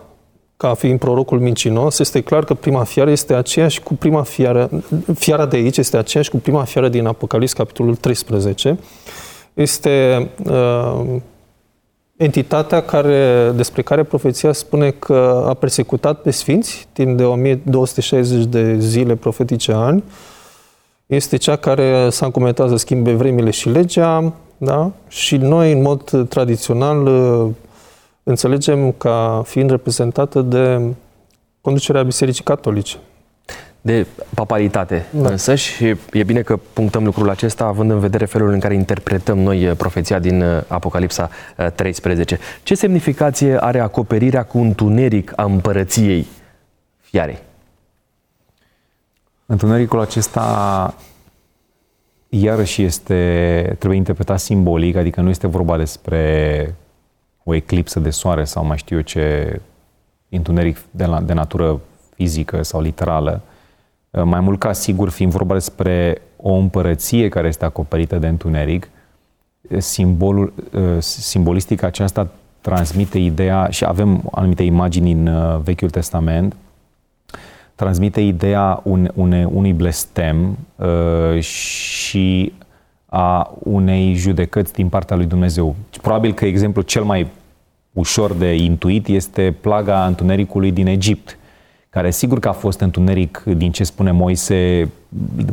ca 0.56 0.74
fiind 0.74 0.98
prorocul 0.98 1.40
mincinos, 1.40 1.98
este 1.98 2.20
clar 2.20 2.44
că 2.44 2.54
prima 2.54 2.84
fiară 2.84 3.10
este 3.10 3.34
aceeași 3.34 3.80
cu 3.80 3.94
prima 3.94 4.22
fiară, 4.22 4.70
fiara 5.14 5.46
de 5.46 5.56
aici 5.56 5.76
este 5.76 5.96
aceeași 5.96 6.30
cu 6.30 6.36
prima 6.36 6.64
fiară 6.64 6.88
din 6.88 7.06
Apocalips, 7.06 7.52
capitolul 7.52 7.94
13. 7.94 8.78
Este 9.54 10.28
uh, 10.50 11.20
entitatea 12.16 12.82
care, 12.82 13.50
despre 13.54 13.82
care 13.82 14.02
profeția 14.02 14.52
spune 14.52 14.90
că 14.90 15.44
a 15.48 15.54
persecutat 15.54 16.22
pe 16.22 16.30
sfinți 16.30 16.88
timp 16.92 17.16
de 17.16 17.24
1260 17.24 18.44
de 18.44 18.78
zile 18.78 19.14
profetice 19.14 19.72
ani, 19.72 20.04
este 21.06 21.36
cea 21.36 21.56
care 21.56 22.10
s-a 22.10 22.26
încumetat 22.26 22.68
să 22.68 22.76
schimbe 22.76 23.12
vremile 23.12 23.50
și 23.50 23.68
legea, 23.68 24.32
da? 24.56 24.90
și 25.08 25.36
noi, 25.36 25.72
în 25.72 25.82
mod 25.82 26.28
tradițional, 26.28 27.08
înțelegem 28.22 28.92
ca 28.92 29.42
fiind 29.46 29.70
reprezentată 29.70 30.42
de 30.42 30.80
conducerea 31.60 32.02
Bisericii 32.02 32.44
Catolice 32.44 32.96
de 33.86 34.06
papalitate 34.34 35.06
da. 35.10 35.28
însă 35.28 35.54
și 35.54 35.96
e 36.12 36.22
bine 36.24 36.42
că 36.42 36.56
punctăm 36.72 37.04
lucrul 37.04 37.30
acesta 37.30 37.64
având 37.64 37.90
în 37.90 37.98
vedere 37.98 38.24
felul 38.24 38.52
în 38.52 38.60
care 38.60 38.74
interpretăm 38.74 39.38
noi 39.38 39.68
uh, 39.68 39.76
profeția 39.76 40.18
din 40.18 40.42
uh, 40.42 40.62
Apocalipsa 40.68 41.30
13. 41.74 42.34
Uh, 42.34 42.40
Ce 42.62 42.74
semnificație 42.74 43.56
are 43.62 43.80
acoperirea 43.80 44.42
cu 44.42 44.58
întuneric 44.58 45.32
a 45.36 45.44
împărăției 45.44 46.26
fiarei? 47.00 47.38
Întunericul 49.46 50.00
acesta 50.00 50.94
iarăși 52.28 52.82
este, 52.82 53.74
trebuie 53.78 53.98
interpretat 53.98 54.40
simbolic, 54.40 54.96
adică 54.96 55.20
nu 55.20 55.28
este 55.28 55.46
vorba 55.46 55.76
despre 55.76 56.74
o 57.44 57.54
eclipsă 57.54 58.00
de 58.00 58.10
soare 58.10 58.44
sau 58.44 58.64
mai 58.64 58.76
știu 58.76 58.96
eu 58.96 59.02
ce 59.02 59.60
întuneric 60.28 60.78
de, 60.90 61.04
la, 61.04 61.20
de 61.20 61.32
natură 61.32 61.80
fizică 62.14 62.62
sau 62.62 62.80
literală, 62.80 63.42
Uh, 63.42 63.54
mai 64.24 64.40
mult 64.40 64.58
ca 64.58 64.72
sigur, 64.72 65.10
fiind 65.10 65.32
vorba 65.32 65.54
despre 65.54 66.22
o 66.36 66.52
împărăție 66.52 67.28
care 67.28 67.48
este 67.48 67.64
acoperită 67.64 68.18
de 68.18 68.26
întuneric, 68.26 68.88
uh, 69.70 69.78
simbolul, 69.78 70.52
uh, 70.72 70.82
simbolistica 70.98 71.86
aceasta 71.86 72.28
transmite 72.60 73.18
ideea, 73.18 73.68
și 73.70 73.84
avem 73.84 74.22
anumite 74.30 74.62
imagini 74.62 75.12
în 75.12 75.60
Vechiul 75.62 75.90
Testament, 75.90 76.56
transmite 77.74 78.20
ideea 78.20 78.80
un, 78.82 79.10
une, 79.14 79.44
unui 79.44 79.72
blestem 79.72 80.58
uh, 80.76 81.40
și 81.40 82.52
a 83.06 83.52
unei 83.58 84.14
judecăți 84.14 84.72
din 84.72 84.88
partea 84.88 85.16
lui 85.16 85.26
Dumnezeu. 85.26 85.76
Probabil 86.02 86.32
că 86.32 86.44
exemplul 86.44 86.84
cel 86.84 87.02
mai 87.02 87.26
ușor 87.92 88.32
de 88.32 88.54
intuit 88.54 89.06
este 89.06 89.56
plaga 89.60 90.06
întunericului 90.06 90.72
din 90.72 90.86
Egipt, 90.86 91.38
care 91.96 92.10
sigur 92.10 92.38
că 92.38 92.48
a 92.48 92.52
fost 92.52 92.80
întuneric 92.80 93.42
din 93.56 93.70
ce 93.70 93.84
spune 93.84 94.10
Moise 94.10 94.90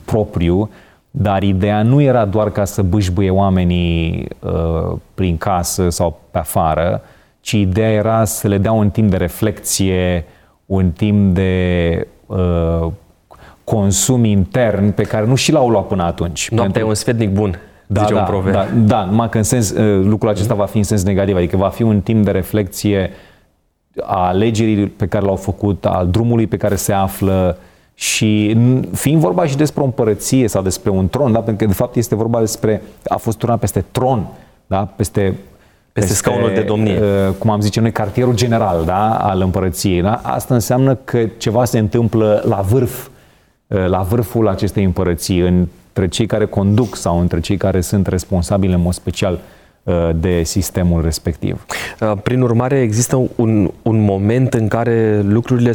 propriu, 0.05 0.69
dar 1.11 1.43
ideea 1.43 1.81
nu 1.81 2.01
era 2.01 2.25
doar 2.25 2.51
ca 2.51 2.65
să 2.65 2.81
bâșbâie 2.81 3.29
oamenii 3.29 4.27
uh, 4.39 4.97
prin 5.13 5.37
casă 5.37 5.89
sau 5.89 6.19
pe 6.31 6.37
afară, 6.37 7.01
ci 7.41 7.51
ideea 7.51 7.91
era 7.91 8.25
să 8.25 8.47
le 8.47 8.57
dea 8.57 8.71
un 8.71 8.89
timp 8.89 9.09
de 9.09 9.17
reflexie, 9.17 10.25
un 10.65 10.91
timp 10.91 11.33
de 11.33 12.07
uh, 12.25 12.87
consum 13.63 14.23
intern 14.23 14.91
pe 14.91 15.03
care 15.03 15.25
nu 15.25 15.35
și 15.35 15.51
l-au 15.51 15.69
luat 15.69 15.87
până 15.87 16.03
atunci. 16.03 16.49
Noaptea 16.49 16.63
Pentru... 16.63 16.81
e 16.81 16.89
un 16.89 16.95
sfetnic 16.95 17.29
bun, 17.29 17.59
da, 17.87 18.01
zice 18.01 18.13
da, 18.13 18.19
un 18.19 18.25
proverb. 18.25 18.55
Da, 18.55 18.67
da, 18.75 19.03
numai 19.03 19.29
că 19.29 19.37
în 19.37 19.43
sens, 19.43 19.69
uh, 19.69 20.05
lucrul 20.05 20.29
acesta 20.29 20.53
va 20.53 20.65
fi 20.65 20.77
în 20.77 20.83
sens 20.83 21.03
negativ, 21.03 21.35
adică 21.35 21.57
va 21.57 21.69
fi 21.69 21.83
un 21.83 22.01
timp 22.01 22.25
de 22.25 22.31
reflexie 22.31 23.09
uh, 23.11 23.32
a 24.01 24.27
alegerii 24.27 24.87
pe 24.87 25.07
care 25.07 25.25
l-au 25.25 25.35
făcut, 25.35 25.85
a 25.85 26.07
drumului 26.11 26.47
pe 26.47 26.57
care 26.57 26.75
se 26.75 26.93
află 26.93 27.57
și 27.93 28.57
fiind 28.93 29.19
vorba 29.19 29.45
și 29.45 29.57
despre 29.57 29.81
o 29.81 29.85
împărăție 29.85 30.47
sau 30.47 30.61
despre 30.61 30.89
un 30.89 31.07
tron, 31.07 31.31
da? 31.31 31.39
pentru 31.39 31.65
că 31.65 31.71
de 31.71 31.77
fapt 31.77 31.95
este 31.95 32.15
vorba 32.15 32.39
despre, 32.39 32.81
a 33.07 33.17
fost 33.17 33.37
turnat 33.37 33.59
peste 33.59 33.85
tron, 33.91 34.27
da? 34.67 34.77
peste 34.95 35.21
peste, 35.21 35.37
peste 35.91 36.13
scaunul 36.13 36.53
de 36.53 36.61
domnie. 36.61 36.99
Uh, 36.99 37.33
cum 37.37 37.49
am 37.49 37.61
zice 37.61 37.79
noi, 37.79 37.91
cartierul 37.91 38.35
general 38.35 38.85
da? 38.85 39.17
al 39.17 39.41
împărăției. 39.41 40.01
Da? 40.01 40.21
Asta 40.23 40.53
înseamnă 40.53 40.95
că 40.95 41.25
ceva 41.37 41.65
se 41.65 41.77
întâmplă 41.77 42.43
la 42.47 42.61
vârf, 42.61 43.07
uh, 43.67 43.85
la 43.87 44.01
vârful 44.01 44.47
acestei 44.47 44.83
împărății, 44.83 45.39
între 45.39 46.07
cei 46.07 46.25
care 46.25 46.45
conduc 46.45 46.95
sau 46.95 47.19
între 47.19 47.39
cei 47.39 47.57
care 47.57 47.81
sunt 47.81 48.07
responsabili 48.07 48.73
în 48.73 48.81
mod 48.81 48.93
special 48.93 49.33
Uh, 49.33 49.39
de 50.15 50.43
sistemul 50.43 51.01
respectiv. 51.01 51.65
Uh, 51.99 52.11
prin 52.23 52.41
urmare, 52.41 52.79
există 52.79 53.29
un, 53.35 53.71
un 53.81 54.03
moment 54.03 54.53
în 54.53 54.67
care 54.67 55.21
lucrurile 55.21 55.71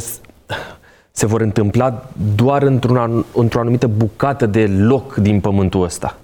se 1.11 1.25
vor 1.25 1.41
întâmpla 1.41 2.09
doar 2.35 2.61
într-un, 2.61 3.25
într-o 3.33 3.59
anumită 3.59 3.87
bucată 3.87 4.45
de 4.45 4.65
loc 4.65 5.15
din 5.15 5.39
pământul 5.39 5.83
ăsta. 5.83 6.17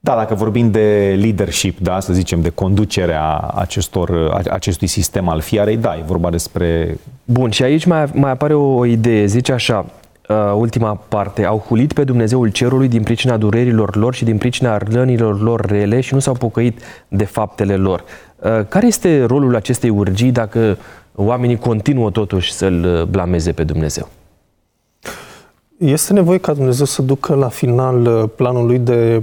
Da, 0.00 0.14
dacă 0.14 0.34
vorbim 0.34 0.70
de 0.70 1.16
leadership, 1.20 1.78
da, 1.78 2.00
să 2.00 2.12
zicem, 2.12 2.40
de 2.40 2.48
conducerea 2.48 3.36
acestor, 3.36 4.30
acestui 4.50 4.86
sistem 4.86 5.28
al 5.28 5.40
fiarei, 5.40 5.76
da, 5.76 5.96
e 5.96 6.02
vorba 6.06 6.30
despre... 6.30 6.98
Bun, 7.24 7.50
și 7.50 7.62
aici 7.62 7.84
mai, 7.84 8.04
mai 8.12 8.30
apare 8.30 8.54
o, 8.54 8.74
o 8.74 8.84
idee, 8.84 9.26
zice 9.26 9.52
așa, 9.52 9.78
uh, 9.78 10.07
ultima 10.54 10.94
parte, 11.08 11.44
au 11.44 11.58
hulit 11.58 11.92
pe 11.92 12.04
Dumnezeul 12.04 12.48
cerului 12.48 12.88
din 12.88 13.02
pricina 13.02 13.36
durerilor 13.36 13.96
lor 13.96 14.14
și 14.14 14.24
din 14.24 14.38
pricina 14.38 14.76
rănilor 14.76 15.40
lor 15.40 15.66
rele 15.66 16.00
și 16.00 16.14
nu 16.14 16.20
s-au 16.20 16.34
pocăit 16.34 16.80
de 17.08 17.24
faptele 17.24 17.76
lor. 17.76 18.04
Uh, 18.38 18.66
care 18.68 18.86
este 18.86 19.24
rolul 19.24 19.56
acestei 19.56 19.90
urgii 19.90 20.32
dacă 20.32 20.78
oamenii 21.14 21.56
continuă 21.56 22.10
totuși 22.10 22.52
să-L 22.52 23.08
blameze 23.10 23.52
pe 23.52 23.64
Dumnezeu? 23.64 24.08
Este 25.78 26.12
nevoie 26.12 26.38
ca 26.38 26.52
Dumnezeu 26.52 26.84
să 26.84 27.02
ducă 27.02 27.34
la 27.34 27.48
final 27.48 28.06
uh, 28.06 28.30
planul 28.36 28.66
lui 28.66 28.78
de, 28.78 29.22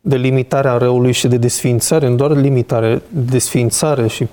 de 0.00 0.16
limitare 0.16 0.68
a 0.68 0.76
răului 0.76 1.12
și 1.12 1.28
de 1.28 1.36
desființare, 1.36 2.08
nu 2.08 2.14
doar 2.14 2.36
limitare, 2.36 3.02
desființare 3.08 4.06
și 4.06 4.26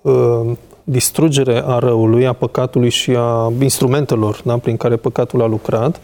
uh, 0.00 0.50
distrugere 0.90 1.62
a 1.66 1.78
răului, 1.78 2.26
a 2.26 2.32
păcatului 2.32 2.90
și 2.90 3.14
a 3.16 3.52
instrumentelor 3.60 4.40
da, 4.44 4.56
prin 4.56 4.76
care 4.76 4.96
păcatul 4.96 5.42
a 5.42 5.46
lucrat. 5.46 6.00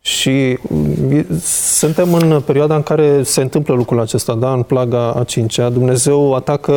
Și 0.00 0.58
mm, 0.68 1.26
suntem 1.74 2.14
în 2.14 2.40
perioada 2.40 2.74
în 2.74 2.82
care 2.82 3.22
se 3.22 3.40
întâmplă 3.40 3.74
lucrul 3.74 4.00
acesta, 4.00 4.34
da? 4.34 4.52
în 4.52 4.62
plaga 4.62 5.12
a 5.12 5.24
cincea. 5.24 5.68
Dumnezeu 5.68 6.34
atacă 6.34 6.72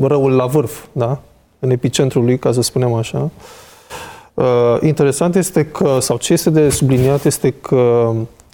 răul 0.00 0.32
la 0.32 0.46
vârf, 0.46 0.84
da? 0.92 1.20
în 1.58 1.70
epicentrul 1.70 2.24
lui, 2.24 2.38
ca 2.38 2.52
să 2.52 2.62
spunem 2.62 2.92
așa. 2.92 3.30
Uh, 4.34 4.44
interesant 4.82 5.34
este 5.34 5.64
că, 5.64 5.98
sau 6.00 6.16
ce 6.16 6.32
este 6.32 6.50
de 6.50 6.68
subliniat, 6.68 7.24
este 7.24 7.50
că 7.50 8.12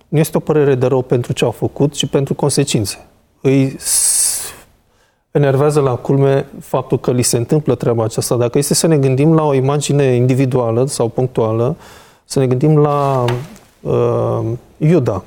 nu 0.09 0.19
este 0.19 0.37
o 0.37 0.41
părere 0.41 0.75
de 0.75 0.87
rău 0.87 1.03
pentru 1.03 1.33
ce 1.33 1.45
au 1.45 1.51
făcut, 1.51 1.93
ci 1.93 2.07
pentru 2.07 2.35
consecințe. 2.35 3.07
Îi 3.41 3.77
enervează 5.37 5.81
la 5.81 5.95
culme 5.95 6.47
faptul 6.61 6.99
că 6.99 7.11
li 7.11 7.23
se 7.23 7.37
întâmplă 7.37 7.75
treaba 7.75 8.05
aceasta. 8.05 8.37
Dacă 8.37 8.59
este 8.59 8.75
să 8.75 8.87
ne 8.87 8.99
gândim 8.99 9.35
la 9.35 9.45
o 9.45 9.55
imagine 9.55 10.05
individuală 10.05 10.87
sau 10.87 11.09
punctuală, 11.09 11.77
să 12.25 12.39
ne 12.39 12.47
gândim 12.47 12.79
la 12.79 13.25
uh, 13.81 14.41
Iuda. 14.77 15.25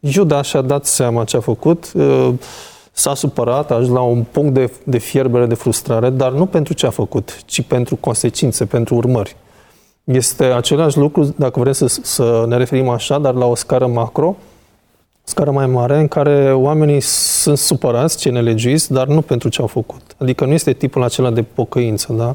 Iuda 0.00 0.42
și-a 0.42 0.60
dat 0.60 0.86
seama 0.86 1.24
ce 1.24 1.36
a 1.36 1.40
făcut, 1.40 1.92
uh, 1.94 2.28
s-a 2.92 3.14
supărat, 3.14 3.70
a 3.70 3.74
ajuns 3.74 3.92
la 3.92 4.00
un 4.00 4.24
punct 4.30 4.54
de, 4.54 4.72
de 4.84 4.98
fierbere, 4.98 5.46
de 5.46 5.54
frustrare, 5.54 6.10
dar 6.10 6.32
nu 6.32 6.46
pentru 6.46 6.74
ce 6.74 6.86
a 6.86 6.90
făcut, 6.90 7.44
ci 7.44 7.62
pentru 7.62 7.96
consecințe, 7.96 8.64
pentru 8.64 8.94
urmări. 8.94 9.36
Este 10.04 10.44
același 10.44 10.98
lucru, 10.98 11.34
dacă 11.36 11.60
vrem 11.60 11.72
să, 11.72 11.86
să 11.86 12.44
ne 12.48 12.56
referim 12.56 12.88
așa, 12.88 13.18
dar 13.18 13.34
la 13.34 13.46
o 13.46 13.54
scară 13.54 13.86
macro, 13.86 14.36
scară 15.28 15.50
mai 15.50 15.66
mare, 15.66 15.98
în 15.98 16.08
care 16.08 16.52
oamenii 16.52 17.00
sunt 17.00 17.58
supărați, 17.58 18.18
cei 18.18 18.32
nelegiuiți, 18.32 18.92
dar 18.92 19.06
nu 19.06 19.20
pentru 19.20 19.48
ce 19.48 19.60
au 19.60 19.66
făcut. 19.66 20.00
Adică 20.18 20.44
nu 20.44 20.52
este 20.52 20.72
tipul 20.72 21.02
acela 21.02 21.30
de 21.30 21.42
pocăință, 21.42 22.12
da? 22.12 22.34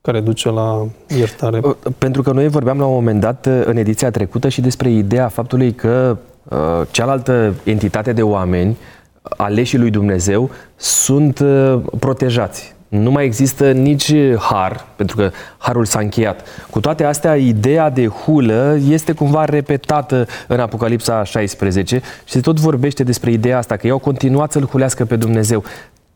care 0.00 0.20
duce 0.20 0.50
la 0.50 0.86
iertare. 1.18 1.60
Pentru 1.98 2.22
că 2.22 2.32
noi 2.32 2.48
vorbeam 2.48 2.78
la 2.78 2.86
un 2.86 2.92
moment 2.92 3.20
dat 3.20 3.46
în 3.64 3.76
ediția 3.76 4.10
trecută 4.10 4.48
și 4.48 4.60
despre 4.60 4.90
ideea 4.90 5.28
faptului 5.28 5.72
că 5.74 6.16
uh, 6.48 6.58
cealaltă 6.90 7.54
entitate 7.64 8.12
de 8.12 8.22
oameni, 8.22 8.76
aleșii 9.22 9.78
lui 9.78 9.90
Dumnezeu, 9.90 10.50
sunt 10.76 11.38
uh, 11.38 11.80
protejați 11.98 12.74
nu 12.88 13.10
mai 13.10 13.24
există 13.24 13.72
nici 13.72 14.14
har, 14.38 14.86
pentru 14.96 15.16
că 15.16 15.30
harul 15.58 15.84
s-a 15.84 15.98
încheiat. 15.98 16.46
Cu 16.70 16.80
toate 16.80 17.04
astea, 17.04 17.36
ideea 17.36 17.90
de 17.90 18.06
hulă 18.06 18.78
este 18.88 19.12
cumva 19.12 19.44
repetată 19.44 20.26
în 20.46 20.60
Apocalipsa 20.60 21.24
16 21.24 22.00
și 22.24 22.32
se 22.32 22.40
tot 22.40 22.60
vorbește 22.60 23.02
despre 23.02 23.30
ideea 23.30 23.58
asta, 23.58 23.76
că 23.76 23.86
ei 23.86 23.92
au 23.92 23.98
continuat 23.98 24.52
să-L 24.52 24.66
hulească 24.66 25.04
pe 25.04 25.16
Dumnezeu. 25.16 25.64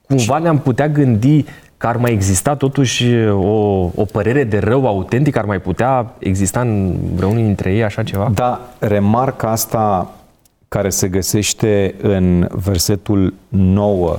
Cumva 0.09 0.39
ne-am 0.39 0.59
putea 0.59 0.89
gândi 0.89 1.45
că 1.77 1.87
ar 1.87 1.97
mai 1.97 2.13
exista 2.13 2.57
totuși 2.57 3.15
o, 3.29 3.91
o 3.95 4.05
părere 4.13 4.45
de 4.45 4.59
rău 4.59 4.87
autentic, 4.87 5.37
ar 5.37 5.45
mai 5.45 5.61
putea 5.61 6.13
exista 6.19 6.61
în 6.61 6.97
vreunul 7.15 7.43
dintre 7.43 7.73
ei 7.73 7.85
așa 7.85 8.03
ceva? 8.03 8.31
Da, 8.35 8.61
remarca 8.79 9.51
asta 9.51 10.11
care 10.69 10.89
se 10.89 11.09
găsește 11.09 11.95
în 12.03 12.49
versetul 12.51 13.35
9, 13.49 14.19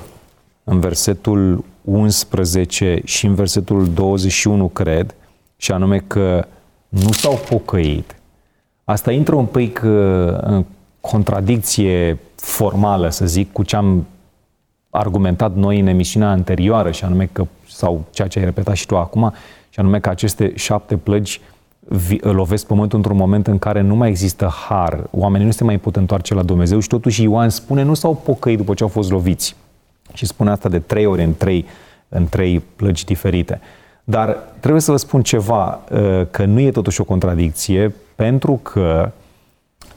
în 0.63 0.79
versetul 0.79 1.63
11 1.81 3.01
și 3.03 3.25
în 3.25 3.33
versetul 3.33 3.89
21, 3.93 4.67
cred, 4.67 5.15
și 5.57 5.71
anume 5.71 6.03
că 6.07 6.45
nu 6.89 7.11
s-au 7.11 7.39
pocăit. 7.49 8.15
Asta 8.83 9.11
intră 9.11 9.35
un 9.35 9.45
pic 9.45 9.81
uh, 9.85 9.91
în 10.41 10.65
contradicție 11.01 12.19
formală, 12.35 13.09
să 13.09 13.25
zic, 13.25 13.51
cu 13.51 13.63
ce 13.63 13.75
am 13.75 14.05
argumentat 14.89 15.55
noi 15.55 15.79
în 15.79 15.87
emisiunea 15.87 16.29
anterioară, 16.29 16.91
și 16.91 17.03
anume 17.03 17.29
că, 17.31 17.47
sau 17.69 18.05
ceea 18.09 18.27
ce 18.27 18.39
ai 18.39 18.45
repetat 18.45 18.75
și 18.75 18.85
tu 18.85 18.97
acum, 18.97 19.33
și 19.69 19.79
anume 19.79 19.99
că 19.99 20.09
aceste 20.09 20.51
șapte 20.55 20.97
plăgi 20.97 21.41
lovesc 22.21 22.65
pământul 22.65 22.97
într-un 22.97 23.17
moment 23.17 23.47
în 23.47 23.59
care 23.59 23.81
nu 23.81 23.95
mai 23.95 24.09
există 24.09 24.45
har, 24.45 25.07
oamenii 25.11 25.45
nu 25.45 25.51
se 25.51 25.63
mai 25.63 25.77
pot 25.77 25.95
întoarce 25.95 26.33
la 26.33 26.43
Dumnezeu 26.43 26.79
și 26.79 26.87
totuși 26.87 27.23
Ioan 27.23 27.49
spune 27.49 27.83
nu 27.83 27.93
s-au 27.93 28.15
pocăit 28.15 28.57
după 28.57 28.73
ce 28.73 28.83
au 28.83 28.89
fost 28.89 29.11
loviți. 29.11 29.55
Și 30.13 30.25
spune 30.25 30.49
asta 30.49 30.69
de 30.69 30.79
trei 30.79 31.05
ori 31.05 31.23
în 31.23 31.35
trei, 31.35 31.65
în 32.09 32.27
trei 32.27 32.59
plăci 32.59 33.03
diferite. 33.03 33.61
Dar 34.03 34.37
trebuie 34.59 34.81
să 34.81 34.91
vă 34.91 34.97
spun 34.97 35.23
ceva, 35.23 35.79
uh, 35.91 36.27
că 36.31 36.45
nu 36.45 36.59
e 36.59 36.71
totuși 36.71 37.01
o 37.01 37.03
contradicție, 37.03 37.95
pentru 38.15 38.59
că 38.63 39.11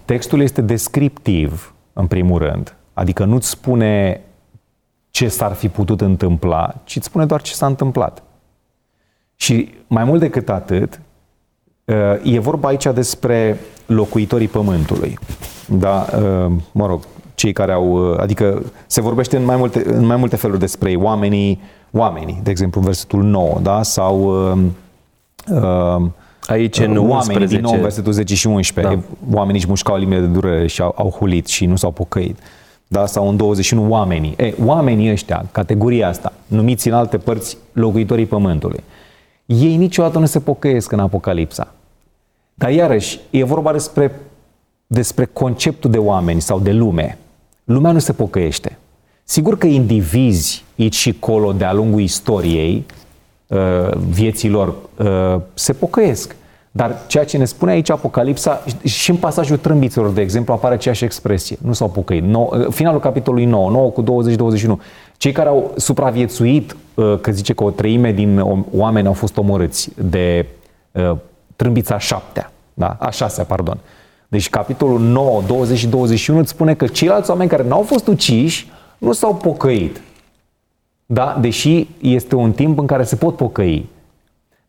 textul 0.05 0.41
este 0.41 0.61
descriptiv, 0.61 1.75
în 1.93 2.07
primul 2.07 2.39
rând. 2.39 2.75
Adică 2.93 3.25
nu-ți 3.25 3.49
spune 3.49 4.21
ce 5.11 5.29
s-ar 5.29 5.53
fi 5.53 5.69
putut 5.69 6.01
întâmpla, 6.01 6.75
ci 6.85 6.97
îți 6.97 7.07
spune 7.07 7.27
doar 7.27 7.43
ce 7.43 7.55
s-a 7.55 7.67
întâmplat. 7.67 8.23
Și 9.37 9.75
mai 9.87 10.05
mult 10.05 10.21
decât 10.21 10.49
atât, 10.49 11.01
uh, 11.85 12.35
e 12.35 12.39
vorba 12.39 12.69
aici 12.69 12.87
despre 12.95 13.61
locuitorii 13.87 14.49
pământului. 14.49 15.19
Da, 15.69 16.07
uh, 16.17 16.53
mă 16.73 16.87
rog, 16.87 17.07
cei 17.37 17.53
care 17.53 17.73
au, 17.73 18.11
uh, 18.11 18.19
adică 18.19 18.63
se 18.87 19.01
vorbește 19.01 19.37
în 19.37 19.45
mai 19.45 19.57
multe, 19.57 19.83
în 19.87 20.07
mai 20.07 20.17
multe 20.17 20.37
feluri 20.37 20.61
despre 20.61 20.91
ei, 20.91 20.97
oamenii, 20.97 21.61
oamenii, 21.91 22.41
de 22.43 22.51
exemplu, 22.51 22.81
în 22.81 22.87
versetul 22.87 23.23
9, 23.23 23.59
da? 23.63 23.83
sau 23.83 24.21
uh, 24.51 24.59
uh, 25.63 26.07
Aici 26.47 26.79
în 26.79 26.97
oamenii 26.97 27.13
11. 27.13 27.55
din 27.55 27.61
nou, 27.61 27.81
versetul 27.81 28.13
10 28.13 28.35
și 28.35 28.47
11, 28.47 28.95
da. 28.95 29.37
oamenii 29.37 29.61
își 29.61 29.69
mușcau 29.69 29.97
limbile 29.97 30.21
de 30.21 30.27
durere 30.27 30.67
și 30.67 30.81
au, 30.81 30.95
au 30.97 31.11
hulit 31.11 31.47
și 31.47 31.67
nu 31.67 31.77
s-au 31.77 31.91
pocăit. 31.91 32.39
Da? 32.89 33.07
Sau 33.07 33.29
în 33.29 33.37
21 33.37 33.89
oamenii. 33.89 34.35
E, 34.37 34.55
oamenii 34.65 35.11
ăștia, 35.11 35.47
categoria 35.53 36.09
asta, 36.09 36.33
numiți 36.47 36.89
în 36.89 36.95
alte 36.95 37.19
părți 37.19 37.57
locuitorii 37.73 38.27
pământului, 38.27 38.85
ei 39.47 39.77
niciodată 39.77 40.19
nu 40.19 40.27
se 40.27 40.41
pocăiesc 40.41 40.93
în 40.93 40.99
Apocalipsa. 40.99 41.75
Dar 42.55 42.71
iarăși, 42.71 43.21
e 43.31 43.45
vorba 43.45 43.73
despre, 43.73 44.21
despre 44.87 45.25
conceptul 45.25 45.91
de 45.91 45.99
oameni 45.99 46.41
sau 46.41 46.61
de 46.61 46.73
lume 46.73 47.19
lumea 47.67 47.93
nu 47.93 47.99
se 47.99 48.13
pocăiește. 48.13 48.79
Sigur 49.25 49.59
că 49.59 49.67
indivizi 49.67 50.65
aici 50.79 50.95
și 50.95 51.19
colo 51.19 51.53
de-a 51.53 51.73
lungul 51.73 52.01
istoriei 52.01 52.85
uh, 53.47 53.59
vieților 54.09 54.75
uh, 54.97 55.41
se 55.55 55.73
pocăiesc. 55.73 56.37
Dar 56.71 56.97
ceea 57.07 57.25
ce 57.25 57.37
ne 57.37 57.45
spune 57.45 57.71
aici 57.71 57.91
Apocalipsa, 57.91 58.65
și 58.85 59.11
în 59.11 59.17
pasajul 59.17 59.57
trâmbiților, 59.57 60.11
de 60.11 60.21
exemplu, 60.21 60.53
apare 60.53 60.75
aceeași 60.75 61.05
expresie. 61.05 61.57
Nu 61.63 61.73
s-au 61.73 61.89
pocăit. 61.89 62.23
No, 62.23 62.49
uh, 62.51 62.67
finalul 62.71 63.01
capitolului 63.01 63.45
9, 63.45 63.71
9 63.71 63.91
cu 63.91 64.03
20-21. 64.03 64.81
Cei 65.17 65.33
care 65.33 65.49
au 65.49 65.73
supraviețuit, 65.77 66.77
că 67.21 67.31
zice 67.31 67.53
că 67.53 67.65
o 67.65 67.71
treime 67.71 68.13
din 68.13 68.43
oameni 68.71 69.07
au 69.07 69.13
fost 69.13 69.37
omorâți 69.37 69.91
de 69.97 70.47
trâmbița 71.57 71.99
șaptea, 71.99 72.53
da? 72.75 72.97
a 73.01 73.11
șasea, 73.11 73.45
pardon. 73.45 73.79
Deci 74.29 74.51
capitolul 74.51 75.01
9, 75.01 75.43
20 75.47 75.79
și 75.79 75.87
21 75.87 76.39
îți 76.39 76.51
spune 76.51 76.75
că 76.75 76.87
ceilalți 76.87 77.31
oameni 77.31 77.51
care 77.51 77.63
n-au 77.63 77.83
fost 77.83 78.07
uciși 78.07 78.71
nu 78.99 79.13
s-au 79.13 79.35
pocăit. 79.35 80.01
Da? 81.07 81.39
Deși 81.41 81.89
este 82.01 82.35
un 82.35 82.53
timp 82.53 82.79
în 82.79 82.87
care 82.87 83.03
se 83.03 83.17
pot 83.17 83.37
pocăi. 83.37 83.89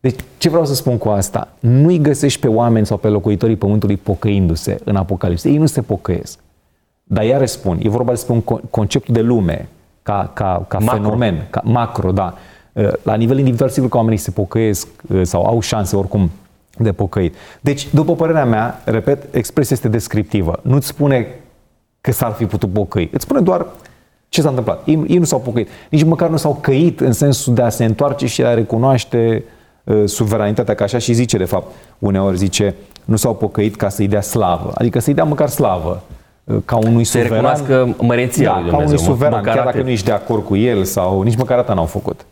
Deci 0.00 0.14
ce 0.38 0.48
vreau 0.48 0.64
să 0.64 0.74
spun 0.74 0.98
cu 0.98 1.08
asta? 1.08 1.48
Nu-i 1.60 2.00
găsești 2.00 2.40
pe 2.40 2.48
oameni 2.48 2.86
sau 2.86 2.96
pe 2.96 3.08
locuitorii 3.08 3.56
pământului 3.56 3.96
pocăindu-se 3.96 4.78
în 4.84 4.96
Apocalipsă. 4.96 5.48
Ei 5.48 5.56
nu 5.56 5.66
se 5.66 5.82
pocăiesc. 5.82 6.38
Dar 7.04 7.24
iar 7.24 7.46
spun, 7.46 7.78
e 7.82 7.88
vorba 7.88 8.10
despre 8.10 8.32
un 8.32 8.40
concept 8.70 9.08
de 9.08 9.20
lume, 9.20 9.68
ca, 10.02 10.30
ca, 10.34 10.64
ca 10.68 10.78
macro. 10.78 11.02
fenomen, 11.02 11.46
ca 11.50 11.60
macro, 11.64 12.12
da. 12.12 12.34
La 13.02 13.14
nivel 13.14 13.38
individual, 13.38 13.70
sigur 13.70 13.88
că 13.88 13.96
oamenii 13.96 14.18
se 14.18 14.30
pocăiesc 14.30 14.88
sau 15.22 15.44
au 15.46 15.60
șanse 15.60 15.96
oricum 15.96 16.30
de 16.78 16.92
pocăit. 16.92 17.34
Deci, 17.60 17.88
după 17.94 18.14
părerea 18.14 18.44
mea, 18.44 18.82
repet, 18.84 19.34
expresia 19.34 19.76
este 19.76 19.88
descriptivă. 19.88 20.58
Nu-ți 20.62 20.86
spune 20.86 21.26
că 22.00 22.12
s-ar 22.12 22.32
fi 22.32 22.46
putut 22.46 22.72
pocăi. 22.72 23.10
Îți 23.12 23.24
spune 23.24 23.40
doar 23.40 23.66
ce 24.28 24.40
s-a 24.40 24.48
întâmplat. 24.48 24.82
Ei, 24.86 25.04
ei 25.08 25.16
nu 25.16 25.24
s-au 25.24 25.40
pocăit. 25.40 25.68
Nici 25.90 26.04
măcar 26.04 26.28
nu 26.28 26.36
s-au 26.36 26.58
căit 26.60 27.00
în 27.00 27.12
sensul 27.12 27.54
de 27.54 27.62
a 27.62 27.68
se 27.68 27.84
întoarce 27.84 28.26
și 28.26 28.40
de 28.40 28.46
a 28.46 28.54
recunoaște 28.54 29.44
uh, 29.84 30.02
suveranitatea, 30.04 30.74
ca 30.74 30.84
așa 30.84 30.98
și 30.98 31.12
zice, 31.12 31.36
de 31.36 31.44
fapt, 31.44 31.74
uneori 31.98 32.36
zice, 32.36 32.74
nu 33.04 33.16
s-au 33.16 33.34
pocăit 33.34 33.76
ca 33.76 33.88
să-i 33.88 34.08
dea 34.08 34.20
slavă. 34.20 34.70
Adică 34.74 34.98
să-i 34.98 35.14
dea 35.14 35.24
măcar 35.24 35.48
slavă 35.48 36.02
uh, 36.44 36.56
ca 36.64 36.76
unui 36.76 37.04
se 37.04 37.10
suveran. 37.20 37.32
recunoască 37.32 37.96
măreția 38.00 38.44
da, 38.44 38.60
lui 38.60 38.70
Dumnezeu. 38.70 38.86
ca 38.86 38.92
unui 38.92 38.98
suveran, 38.98 39.38
măcar 39.38 39.54
chiar 39.54 39.64
dacă 39.64 39.82
nu 39.82 39.88
ești 39.88 40.04
de 40.04 40.12
acord 40.12 40.44
cu 40.44 40.56
el 40.56 40.84
sau 40.84 41.22
nici 41.22 41.36
măcar 41.36 41.58
atât 41.58 41.74
n-au 41.74 41.84
făcut. 41.84 42.26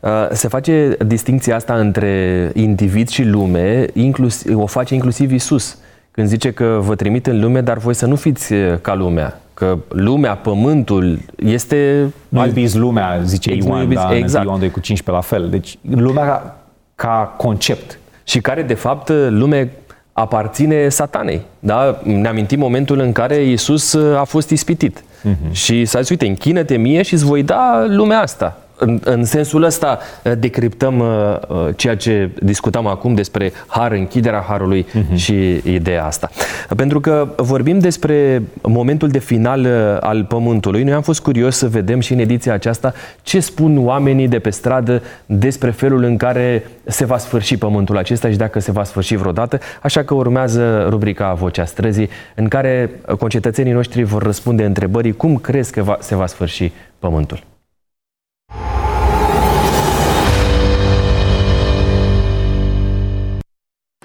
Uh, 0.00 0.10
se 0.32 0.48
face 0.48 0.96
distinția 1.06 1.54
asta 1.54 1.74
între 1.74 2.50
individ 2.54 3.08
și 3.08 3.24
lume, 3.24 3.86
inclusiv, 3.92 4.58
o 4.58 4.66
face 4.66 4.94
inclusiv 4.94 5.32
Isus, 5.32 5.78
când 6.10 6.26
zice 6.26 6.52
că 6.52 6.78
vă 6.82 6.94
trimit 6.94 7.26
în 7.26 7.40
lume, 7.40 7.60
dar 7.60 7.78
voi 7.78 7.94
să 7.94 8.06
nu 8.06 8.16
fiți 8.16 8.52
uh, 8.52 8.78
ca 8.80 8.94
lumea. 8.94 9.40
Că 9.54 9.78
lumea, 9.88 10.34
pământul, 10.34 11.18
este... 11.36 12.10
Nu 12.28 12.46
iubiți 12.46 12.78
lumea, 12.78 13.20
zice 13.24 13.54
Ioan, 13.54 13.82
iubiți, 13.82 14.02
da, 14.02 14.16
exact. 14.16 14.44
Ioan 14.44 14.58
2 14.58 14.70
cu 14.70 14.80
15 14.80 15.10
la 15.10 15.36
fel. 15.36 15.50
Deci 15.50 15.78
lumea 15.90 16.56
ca 16.94 17.34
concept. 17.36 17.98
Și 18.24 18.40
care, 18.40 18.62
de 18.62 18.74
fapt, 18.74 19.08
lume 19.28 19.72
aparține 20.12 20.88
satanei. 20.88 21.40
Da? 21.58 22.00
Ne 22.02 22.28
amintim 22.28 22.58
momentul 22.58 22.98
în 22.98 23.12
care 23.12 23.42
Isus 23.42 23.92
uh, 23.92 24.18
a 24.18 24.24
fost 24.24 24.50
ispitit. 24.50 25.00
Uh-huh. 25.00 25.52
Și 25.52 25.84
s-a 25.84 26.00
zis, 26.00 26.08
uite, 26.08 26.26
închină-te 26.26 26.76
mie 26.76 27.02
și 27.02 27.14
îți 27.14 27.24
voi 27.24 27.42
da 27.42 27.84
lumea 27.88 28.20
asta 28.20 28.58
în, 28.80 29.00
în 29.04 29.24
sensul 29.24 29.62
ăsta 29.62 29.98
uh, 30.24 30.32
decriptăm 30.38 30.98
uh, 30.98 31.06
uh, 31.48 31.68
ceea 31.76 31.96
ce 31.96 32.30
discutam 32.42 32.86
acum 32.86 33.14
despre 33.14 33.52
har, 33.66 33.92
închiderea 33.92 34.44
harului 34.48 34.86
uh-huh. 34.86 35.14
și 35.14 35.60
ideea 35.64 36.04
asta. 36.04 36.30
Pentru 36.76 37.00
că 37.00 37.28
vorbim 37.36 37.78
despre 37.78 38.42
momentul 38.62 39.08
de 39.08 39.18
final 39.18 39.66
al 40.00 40.24
Pământului. 40.24 40.82
Noi 40.82 40.92
am 40.92 41.02
fost 41.02 41.20
curios 41.20 41.56
să 41.56 41.68
vedem 41.68 42.00
și 42.00 42.12
în 42.12 42.18
ediția 42.18 42.52
aceasta 42.52 42.92
ce 43.22 43.40
spun 43.40 43.86
oamenii 43.86 44.28
de 44.28 44.38
pe 44.38 44.50
stradă 44.50 45.02
despre 45.26 45.70
felul 45.70 46.02
în 46.02 46.16
care 46.16 46.66
se 46.84 47.04
va 47.04 47.18
sfârși 47.18 47.56
Pământul 47.56 47.98
acesta 47.98 48.30
și 48.30 48.36
dacă 48.36 48.60
se 48.60 48.72
va 48.72 48.84
sfârși 48.84 49.16
vreodată. 49.16 49.58
Așa 49.82 50.02
că 50.02 50.14
urmează 50.14 50.86
rubrica 50.88 51.32
Vocea 51.32 51.64
Străzii, 51.64 52.08
în 52.34 52.48
care 52.48 52.90
concetățenii 53.18 53.72
noștri 53.72 54.02
vor 54.02 54.22
răspunde 54.22 54.64
întrebării 54.64 55.12
cum 55.12 55.36
crezi 55.36 55.72
că 55.72 55.82
va, 55.82 55.96
se 56.00 56.14
va 56.14 56.26
sfârși 56.26 56.72
Pământul. 56.98 57.42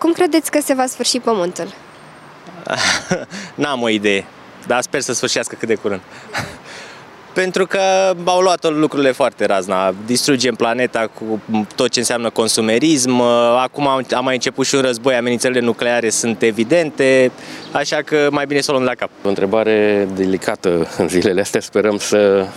Cum 0.06 0.14
credeți 0.14 0.52
că 0.52 0.60
se 0.62 0.74
va 0.74 0.86
sfârși 0.86 1.20
pământul? 1.20 1.74
N-am 3.56 3.82
o 3.82 3.90
idee, 3.90 4.26
dar 4.68 4.82
sper 4.82 5.02
să 5.02 5.14
sfârșească 5.14 5.56
cât 5.60 5.68
de 5.68 5.76
curând. 5.76 6.02
Pentru 7.34 7.66
că 7.66 7.80
au 8.24 8.42
luat 8.42 8.74
lucrurile 8.74 9.12
foarte 9.12 9.46
razna. 9.46 9.94
Distrugem 10.06 10.56
planeta 10.56 11.10
cu 11.14 11.42
tot 11.76 11.90
ce 11.90 12.00
înseamnă 12.00 12.30
consumerism. 12.30 13.22
Acum 13.62 13.88
am 13.88 14.24
mai 14.24 14.34
început 14.34 14.66
și 14.66 14.76
un 14.76 14.82
război, 14.82 15.16
amenințările 15.16 15.60
nucleare 15.60 16.10
sunt 16.10 16.42
evidente, 16.42 17.32
așa 17.72 18.02
că 18.02 18.28
mai 18.32 18.46
bine 18.46 18.62
să 18.62 18.72
o 18.72 18.74
luăm 18.74 18.86
la 18.86 18.96
cap. 18.96 19.10
O 19.24 19.28
întrebare 19.28 20.08
delicată 20.16 20.88
în 20.98 21.08
zilele 21.08 21.42
astea. 21.42 21.62
Sperăm 21.62 21.98
să 21.98 22.48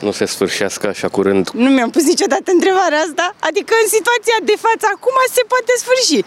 nu 0.00 0.10
se 0.12 0.24
sfârșească 0.24 0.86
așa 0.86 1.08
curând. 1.08 1.50
Nu 1.50 1.70
mi-am 1.70 1.90
pus 1.90 2.02
niciodată 2.02 2.50
întrebarea 2.52 2.98
asta. 2.98 3.34
Adică 3.38 3.74
în 3.82 3.88
situația 3.88 4.36
de 4.44 4.54
față 4.56 4.86
acum 4.94 5.16
se 5.32 5.42
poate 5.48 5.72
sfârși. 5.82 6.24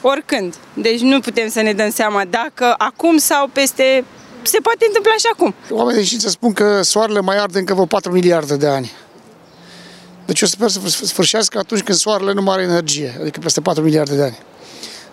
Oricând. 0.00 0.54
Deci 0.74 1.00
nu 1.00 1.20
putem 1.20 1.48
să 1.48 1.60
ne 1.60 1.72
dăm 1.72 1.90
seama 1.90 2.24
dacă 2.24 2.74
acum 2.78 3.16
sau 3.16 3.46
peste 3.52 4.04
se 4.42 4.58
poate 4.58 4.84
întâmpla 4.86 5.12
și 5.18 5.26
acum. 5.32 5.54
Oamenii 5.70 6.00
de 6.00 6.04
știință 6.04 6.28
spun 6.28 6.52
că 6.52 6.82
soarele 6.82 7.20
mai 7.20 7.38
arde 7.38 7.58
încă 7.58 7.72
vreo 7.72 7.86
4 7.86 8.12
miliarde 8.12 8.56
de 8.56 8.66
ani. 8.66 8.92
Deci 10.26 10.40
eu 10.40 10.48
sper 10.48 10.68
să 10.68 10.80
sfârșească 10.88 11.58
atunci 11.58 11.82
când 11.82 11.98
soarele 11.98 12.32
nu 12.32 12.42
mai 12.42 12.54
are 12.54 12.62
energie, 12.62 13.18
adică 13.20 13.40
peste 13.40 13.60
4 13.60 13.82
miliarde 13.82 14.16
de 14.16 14.22
ani. 14.22 14.38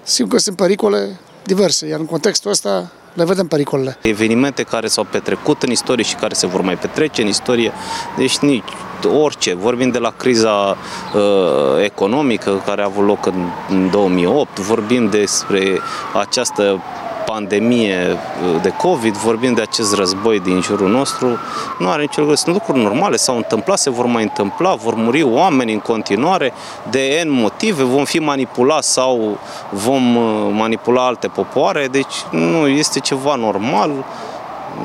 Sigur 0.03 0.31
că 0.31 0.39
sunt 0.39 0.55
pericole 0.55 1.19
diverse, 1.43 1.87
iar 1.87 1.99
în 1.99 2.05
contextul 2.05 2.51
ăsta 2.51 2.91
le 3.13 3.25
vedem 3.25 3.47
pericolele. 3.47 3.97
Evenimente 4.01 4.63
care 4.63 4.87
s-au 4.87 5.03
petrecut 5.03 5.63
în 5.63 5.71
istorie 5.71 6.03
și 6.03 6.15
care 6.15 6.33
se 6.33 6.47
vor 6.47 6.61
mai 6.61 6.77
petrece 6.77 7.21
în 7.21 7.27
istorie, 7.27 7.71
deci 8.17 8.37
nici 8.37 8.63
orice. 9.07 9.53
Vorbim 9.53 9.89
de 9.89 9.97
la 9.97 10.13
criza 10.17 10.77
uh, 11.13 11.83
economică 11.83 12.61
care 12.65 12.81
a 12.81 12.85
avut 12.85 13.05
loc 13.05 13.25
în, 13.25 13.45
în 13.69 13.89
2008, 13.89 14.59
vorbim 14.59 15.09
despre 15.09 15.79
această 16.13 16.81
pandemie 17.25 17.97
uh, 18.07 18.61
de 18.61 18.69
COVID, 18.69 19.15
vorbim 19.15 19.53
de 19.53 19.61
acest 19.61 19.95
război 19.95 20.39
din 20.39 20.61
jurul 20.61 20.89
nostru, 20.89 21.27
nu 21.79 21.89
are 21.89 22.01
nicio 22.01 22.21
legătură. 22.21 22.35
Sunt 22.35 22.55
lucruri 22.55 22.79
normale, 22.79 23.15
s-au 23.15 23.35
întâmplat, 23.35 23.77
se 23.77 23.89
vor 23.89 24.05
mai 24.05 24.23
întâmpla, 24.23 24.73
vor 24.73 24.93
muri 24.93 25.23
oameni 25.23 25.73
în 25.73 25.79
continuare 25.79 26.53
de 26.89 27.23
N 27.25 27.29
motive, 27.29 27.83
vom 27.83 28.03
fi 28.03 28.19
manipulați 28.19 28.91
sau 28.91 29.37
vom 29.69 30.15
uh, 30.15 30.51
manipula 30.51 31.05
alte 31.05 31.27
popoare, 31.27 31.87
deci 31.87 32.15
nu 32.29 32.67
este 32.67 32.99
ceva 32.99 33.35
normal 33.35 33.91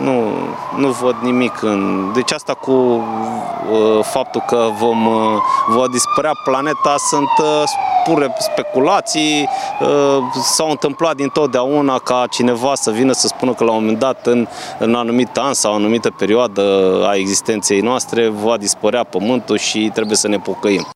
nu, 0.03 0.33
nu 0.77 0.89
văd 0.89 1.17
nimic 1.23 1.63
în... 1.63 2.11
Deci 2.15 2.33
asta 2.33 2.55
cu 2.55 2.73
uh, 2.73 4.03
faptul 4.03 4.43
că 4.47 4.69
vom, 4.79 5.07
uh, 5.07 5.41
va 5.69 5.89
dispărea 5.93 6.33
planeta 6.45 6.95
sunt 7.09 7.31
uh, 7.39 7.63
pure 8.05 8.35
speculații. 8.39 9.49
Uh, 9.81 10.23
s-au 10.43 10.71
întâmplat 10.71 11.17
dintotdeauna 11.17 11.99
ca 11.99 12.25
cineva 12.31 12.75
să 12.75 12.91
vină 12.91 13.13
să 13.13 13.27
spună 13.27 13.55
că 13.55 13.65
la 13.65 13.71
un 13.71 13.81
moment 13.81 13.99
dat 13.99 14.27
în, 14.27 14.47
în 14.79 14.95
anumit 14.95 15.37
an 15.37 15.53
sau 15.53 15.75
în 15.75 15.79
anumită 15.79 16.11
perioadă 16.11 16.63
a 17.09 17.15
existenței 17.15 17.81
noastre 17.81 18.29
va 18.29 18.57
dispărea 18.57 19.05
pământul 19.05 19.59
și 19.59 19.91
trebuie 19.95 20.17
să 20.17 20.29
ne 20.29 20.39
pocăim. 20.39 20.87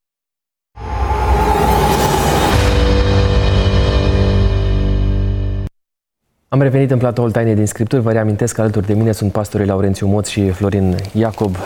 Am 6.53 6.61
revenit 6.61 6.91
în 6.91 6.99
platoul 6.99 7.31
Taine 7.31 7.55
din 7.55 7.67
Scripturi. 7.67 8.03
Vă 8.03 8.13
reamintesc 8.13 8.55
că 8.55 8.61
alături 8.61 8.87
de 8.87 8.95
mine 8.95 9.13
sunt 9.13 9.33
pastorii 9.33 9.67
Laurențiu 9.67 10.07
Moț 10.07 10.29
și 10.29 10.51
Florin 10.51 10.97
Iacob. 11.13 11.57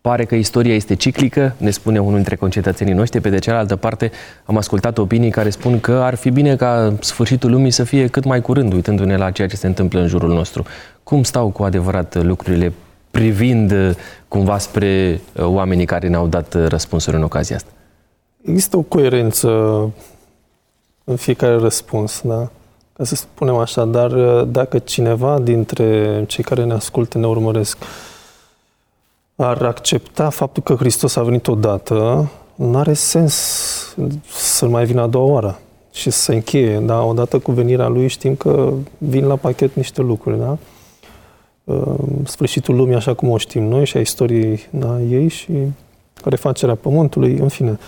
Pare 0.00 0.24
că 0.24 0.34
istoria 0.34 0.74
este 0.74 0.94
ciclică, 0.94 1.54
ne 1.56 1.70
spune 1.70 2.00
unul 2.00 2.14
dintre 2.14 2.36
concetățenii 2.36 2.94
noștri. 2.94 3.20
Pe 3.20 3.28
de 3.28 3.38
cealaltă 3.38 3.76
parte, 3.76 4.10
am 4.44 4.56
ascultat 4.56 4.98
opinii 4.98 5.30
care 5.30 5.50
spun 5.50 5.80
că 5.80 5.92
ar 5.92 6.14
fi 6.14 6.30
bine 6.30 6.56
ca 6.56 6.94
sfârșitul 7.00 7.50
lumii 7.50 7.70
să 7.70 7.84
fie 7.84 8.06
cât 8.06 8.24
mai 8.24 8.40
curând, 8.40 8.72
uitându-ne 8.72 9.16
la 9.16 9.30
ceea 9.30 9.48
ce 9.48 9.56
se 9.56 9.66
întâmplă 9.66 10.00
în 10.00 10.06
jurul 10.06 10.32
nostru. 10.32 10.64
Cum 11.02 11.22
stau 11.22 11.48
cu 11.48 11.62
adevărat 11.62 12.22
lucrurile, 12.22 12.72
privind 13.10 13.96
cumva 14.28 14.58
spre 14.58 15.20
oamenii 15.38 15.86
care 15.86 16.08
ne-au 16.08 16.26
dat 16.26 16.54
răspunsuri 16.68 17.16
în 17.16 17.22
ocazia 17.22 17.56
asta? 17.56 17.70
Există 18.44 18.76
o 18.76 18.82
coerență 18.82 19.48
în 21.04 21.16
fiecare 21.16 21.56
răspuns, 21.56 22.20
da? 22.24 22.50
Ca 22.96 23.04
să 23.04 23.14
spunem 23.14 23.56
așa, 23.56 23.84
dar 23.84 24.12
uh, 24.12 24.48
dacă 24.48 24.78
cineva 24.78 25.38
dintre 25.38 26.24
cei 26.26 26.44
care 26.44 26.64
ne 26.64 26.72
ascultă, 26.72 27.18
ne 27.18 27.26
urmăresc, 27.26 27.78
ar 29.36 29.62
accepta 29.62 30.28
faptul 30.30 30.62
că 30.62 30.74
Hristos 30.74 31.16
a 31.16 31.22
venit 31.22 31.46
odată, 31.46 32.28
nu 32.54 32.78
are 32.78 32.92
sens 32.92 33.34
să 34.28 34.66
mai 34.66 34.84
vină 34.84 35.00
a 35.00 35.06
doua 35.06 35.32
oară 35.32 35.58
și 35.92 36.10
să 36.10 36.18
se 36.18 36.34
încheie. 36.34 36.78
Da? 36.78 37.02
Odată 37.02 37.38
cu 37.38 37.52
venirea 37.52 37.88
Lui 37.88 38.08
știm 38.08 38.34
că 38.34 38.72
vin 38.98 39.26
la 39.26 39.36
pachet 39.36 39.74
niște 39.74 40.02
lucruri. 40.02 40.38
Da? 40.38 40.58
Uh, 41.64 41.94
sfârșitul 42.24 42.74
lumii 42.74 42.94
așa 42.94 43.14
cum 43.14 43.30
o 43.30 43.38
știm 43.38 43.62
noi 43.62 43.86
și 43.86 43.96
a 43.96 44.00
istoriei 44.00 44.68
da, 44.70 45.00
ei 45.00 45.28
și 45.28 45.52
refacerea 46.24 46.74
Pământului, 46.74 47.36
în 47.38 47.48
fine. 47.48 47.78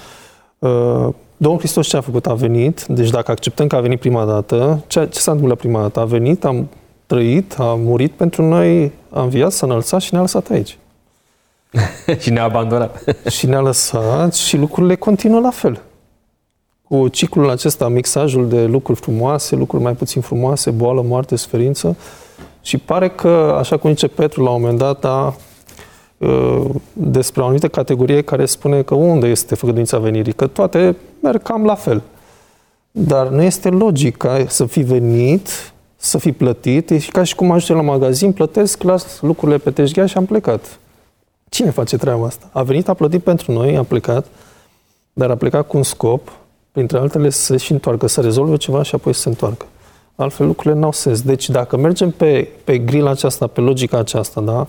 Uh, 1.38 1.44
Domnul 1.44 1.60
Hristos 1.60 1.86
ce 1.86 1.96
a 1.96 2.00
făcut? 2.00 2.26
A 2.26 2.34
venit, 2.34 2.84
deci 2.88 3.10
dacă 3.10 3.30
acceptăm 3.30 3.66
că 3.66 3.76
a 3.76 3.80
venit 3.80 4.00
prima 4.00 4.24
dată, 4.24 4.84
ce, 4.86 5.08
ce 5.10 5.18
s-a 5.18 5.30
întâmplat 5.30 5.58
prima 5.58 5.80
dată? 5.80 6.00
A 6.00 6.04
venit, 6.04 6.44
a 6.44 6.64
trăit, 7.06 7.54
a 7.58 7.74
murit 7.74 8.12
pentru 8.12 8.42
noi, 8.42 8.92
a 9.10 9.22
înviat, 9.22 9.52
s-a 9.52 9.66
înălțat 9.66 10.00
și 10.00 10.12
ne-a 10.12 10.20
lăsat 10.20 10.50
aici. 10.50 10.78
și 12.20 12.30
ne-a 12.30 12.44
abandonat. 12.44 13.04
și 13.36 13.46
ne-a 13.46 13.60
lăsat 13.60 14.34
și 14.34 14.56
lucrurile 14.56 14.94
continuă 14.94 15.40
la 15.40 15.50
fel. 15.50 15.80
Cu 16.82 17.08
ciclul 17.08 17.50
acesta, 17.50 17.88
mixajul 17.88 18.48
de 18.48 18.64
lucruri 18.64 19.00
frumoase, 19.00 19.56
lucruri 19.56 19.82
mai 19.82 19.94
puțin 19.94 20.20
frumoase, 20.20 20.70
boală, 20.70 21.02
moarte, 21.02 21.36
suferință. 21.36 21.96
Și 22.62 22.78
pare 22.78 23.08
că, 23.08 23.56
așa 23.58 23.76
cum 23.76 23.90
zice 23.90 24.08
Petru 24.08 24.42
la 24.42 24.50
un 24.50 24.60
moment 24.60 24.78
dat, 24.78 25.04
a 25.04 25.26
Uh, 25.26 25.34
despre 26.92 27.40
o 27.40 27.44
anumită 27.44 27.68
categorie 27.68 28.22
care 28.22 28.46
spune 28.46 28.82
că 28.82 28.94
unde 28.94 29.26
este 29.26 29.54
făgăduința 29.54 29.98
venirii, 29.98 30.32
că 30.32 30.46
toate 30.46 30.96
merg 31.22 31.42
cam 31.42 31.64
la 31.64 31.74
fel. 31.74 32.02
Dar 32.90 33.28
nu 33.28 33.42
este 33.42 33.68
logica 33.68 34.44
să 34.48 34.64
fi 34.64 34.80
venit, 34.80 35.72
să 35.96 36.18
fi 36.18 36.32
plătit, 36.32 36.90
e 36.90 36.98
ca 37.12 37.22
și 37.22 37.34
cum 37.34 37.50
ajunge 37.50 37.82
la 37.82 37.90
magazin, 37.92 38.32
plătesc, 38.32 38.82
las 38.82 39.20
lucrurile 39.20 39.58
pe 39.58 39.70
teșghea 39.70 40.06
și 40.06 40.16
am 40.16 40.24
plecat. 40.24 40.78
Cine 41.48 41.70
face 41.70 41.96
treaba 41.96 42.26
asta? 42.26 42.48
A 42.52 42.62
venit, 42.62 42.88
a 42.88 42.94
plătit 42.94 43.22
pentru 43.22 43.52
noi, 43.52 43.76
a 43.76 43.82
plecat, 43.82 44.26
dar 45.12 45.30
a 45.30 45.36
plecat 45.36 45.66
cu 45.66 45.76
un 45.76 45.82
scop, 45.82 46.32
printre 46.72 46.98
altele, 46.98 47.30
să 47.30 47.56
și 47.56 47.72
întoarcă, 47.72 48.06
să 48.06 48.20
rezolve 48.20 48.56
ceva 48.56 48.82
și 48.82 48.94
apoi 48.94 49.14
să 49.14 49.20
se 49.20 49.28
întoarcă. 49.28 49.66
Altfel 50.16 50.46
lucrurile 50.46 50.80
n-au 50.80 50.92
sens. 50.92 51.22
Deci 51.22 51.50
dacă 51.50 51.76
mergem 51.76 52.10
pe, 52.10 52.48
pe 52.64 52.78
grila 52.78 53.10
aceasta, 53.10 53.46
pe 53.46 53.60
logica 53.60 53.98
aceasta, 53.98 54.40
da, 54.40 54.66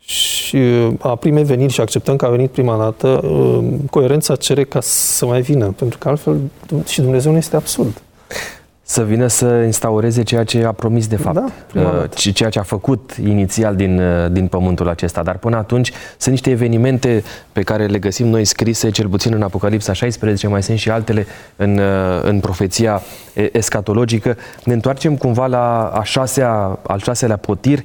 și 0.00 0.58
a 0.98 1.14
primei 1.14 1.44
veniri 1.44 1.72
și 1.72 1.80
acceptăm 1.80 2.16
că 2.16 2.24
a 2.24 2.28
venit 2.28 2.50
prima 2.50 2.76
dată, 2.76 3.20
uh, 3.26 3.64
coerența 3.90 4.36
cere 4.36 4.64
ca 4.64 4.80
să 4.82 5.26
mai 5.26 5.40
vină, 5.40 5.66
pentru 5.66 5.98
că 5.98 6.08
altfel 6.08 6.40
și 6.86 7.00
Dumnezeu 7.00 7.32
nu 7.32 7.38
este 7.38 7.56
absurd 7.56 8.02
să 8.90 9.04
vină 9.04 9.26
să 9.26 9.46
instaureze 9.46 10.22
ceea 10.22 10.44
ce 10.44 10.64
a 10.64 10.72
promis 10.72 11.06
de 11.06 11.16
fapt, 11.16 11.34
da, 11.34 11.46
uh, 11.74 12.32
ceea 12.32 12.48
ce 12.48 12.58
a 12.58 12.62
făcut 12.62 13.16
inițial 13.24 13.76
din, 13.76 14.00
uh, 14.00 14.30
din 14.30 14.46
pământul 14.46 14.88
acesta. 14.88 15.22
Dar 15.22 15.36
până 15.36 15.56
atunci 15.56 15.92
sunt 16.18 16.34
niște 16.34 16.50
evenimente 16.50 17.22
pe 17.60 17.66
care 17.66 17.86
le 17.86 17.98
găsim 17.98 18.26
noi 18.26 18.44
scrise, 18.44 18.90
cel 18.90 19.08
puțin 19.08 19.34
în 19.34 19.42
Apocalipsa 19.42 19.92
16, 19.92 20.48
mai 20.48 20.62
sunt 20.62 20.78
și 20.78 20.90
altele 20.90 21.26
în, 21.56 21.78
uh, 21.78 22.22
în 22.22 22.40
profeția 22.40 23.02
escatologică. 23.52 24.36
Ne 24.64 24.72
întoarcem 24.72 25.16
cumva 25.16 25.46
la 25.46 25.86
a 25.86 26.02
șasea, 26.02 26.78
al 26.82 26.98
șaselea 26.98 27.36
potir, 27.36 27.78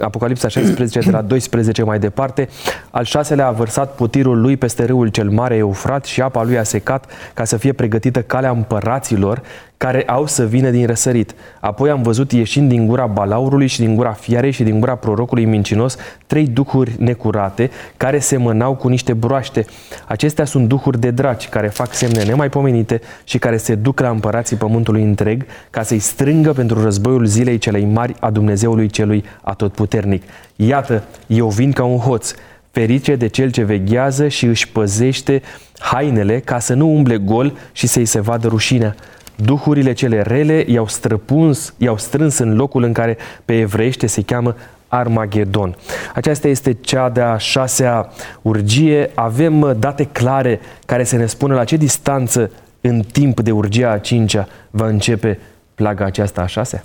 Apocalipsa 0.00 0.48
16 0.48 0.98
de 0.98 1.10
la 1.10 1.22
12 1.22 1.82
mai 1.82 1.98
departe. 1.98 2.48
Al 2.90 3.04
șaselea 3.04 3.46
a 3.46 3.50
vărsat 3.50 3.94
potirul 3.94 4.40
lui 4.40 4.56
peste 4.56 4.84
râul 4.84 5.08
cel 5.08 5.30
mare 5.30 5.56
Eufrat 5.56 6.04
și 6.04 6.20
apa 6.20 6.42
lui 6.42 6.58
a 6.58 6.62
secat 6.62 7.10
ca 7.34 7.44
să 7.44 7.56
fie 7.56 7.72
pregătită 7.72 8.22
calea 8.22 8.50
împăraților 8.50 9.42
care 9.76 10.02
au 10.02 10.26
să 10.26 10.46
vină 10.46 10.70
din 10.70 10.86
răsărit. 10.86 11.34
Apoi 11.60 11.90
am 11.90 12.02
văzut 12.02 12.32
ieșind 12.32 12.68
din 12.68 12.86
gura 12.86 13.06
balaurului 13.06 13.66
și 13.66 13.80
din 13.80 13.94
gura 13.94 14.12
fiarei 14.12 14.50
și 14.50 14.62
din 14.62 14.80
gura 14.80 14.94
prorocului 14.94 15.44
mincinos 15.44 15.96
trei 16.26 16.46
duhuri 16.46 16.94
necurate 16.98 17.70
care 17.96 18.18
semănau 18.18 18.74
cu 18.74 18.83
cu 18.84 18.90
niște 18.90 19.12
broaște. 19.12 19.64
Acestea 20.06 20.44
sunt 20.44 20.68
duhuri 20.68 21.00
de 21.00 21.10
draci 21.10 21.48
care 21.48 21.68
fac 21.68 21.94
semne 21.94 22.24
nemaipomenite 22.24 23.00
și 23.24 23.38
care 23.38 23.56
se 23.56 23.74
duc 23.74 24.00
la 24.00 24.08
împărații 24.08 24.56
pământului 24.56 25.02
întreg 25.02 25.46
ca 25.70 25.82
să-i 25.82 25.98
strângă 25.98 26.52
pentru 26.52 26.82
războiul 26.82 27.24
zilei 27.24 27.58
celei 27.58 27.84
mari 27.84 28.14
a 28.20 28.30
Dumnezeului 28.30 28.88
celui 28.88 29.24
atotputernic. 29.42 30.22
Iată, 30.56 31.02
eu 31.26 31.48
vin 31.48 31.72
ca 31.72 31.84
un 31.84 31.98
hoț, 31.98 32.34
ferice 32.70 33.16
de 33.16 33.26
cel 33.26 33.50
ce 33.50 33.62
veghează 33.62 34.28
și 34.28 34.44
își 34.44 34.68
păzește 34.68 35.42
hainele 35.78 36.40
ca 36.40 36.58
să 36.58 36.74
nu 36.74 36.94
umble 36.94 37.18
gol 37.18 37.56
și 37.72 37.86
să-i 37.86 38.04
se 38.04 38.20
vadă 38.20 38.48
rușinea. 38.48 38.94
Duhurile 39.36 39.92
cele 39.92 40.22
rele 40.22 40.64
i-au 40.66 40.88
străpuns, 40.88 41.74
i-au 41.78 41.98
strâns 41.98 42.38
în 42.38 42.56
locul 42.56 42.82
în 42.82 42.92
care 42.92 43.16
pe 43.44 43.58
evreiește 43.58 44.06
se 44.06 44.22
cheamă 44.22 44.56
Armagedon. 44.94 45.76
Aceasta 46.14 46.48
este 46.48 46.72
cea 46.72 47.08
de-a 47.08 47.36
șasea 47.36 48.08
urgie. 48.42 49.10
Avem 49.14 49.60
uh, 49.60 49.70
date 49.78 50.04
clare 50.04 50.60
care 50.86 51.04
să 51.04 51.16
ne 51.16 51.26
spună 51.26 51.54
la 51.54 51.64
ce 51.64 51.76
distanță 51.76 52.50
în 52.80 53.00
timp 53.12 53.40
de 53.40 53.50
urgia 53.50 53.90
a 53.90 53.98
cincea 53.98 54.48
va 54.70 54.86
începe 54.86 55.38
plaga 55.74 56.04
aceasta 56.04 56.40
a 56.40 56.46
șasea? 56.46 56.84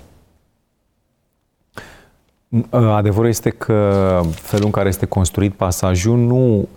Uh, 2.48 2.68
adevărul 2.70 3.28
este 3.28 3.50
că 3.50 4.20
felul 4.32 4.64
în 4.64 4.70
care 4.70 4.88
este 4.88 5.06
construit 5.06 5.52
pasajul 5.52 6.16
nu, 6.16 6.68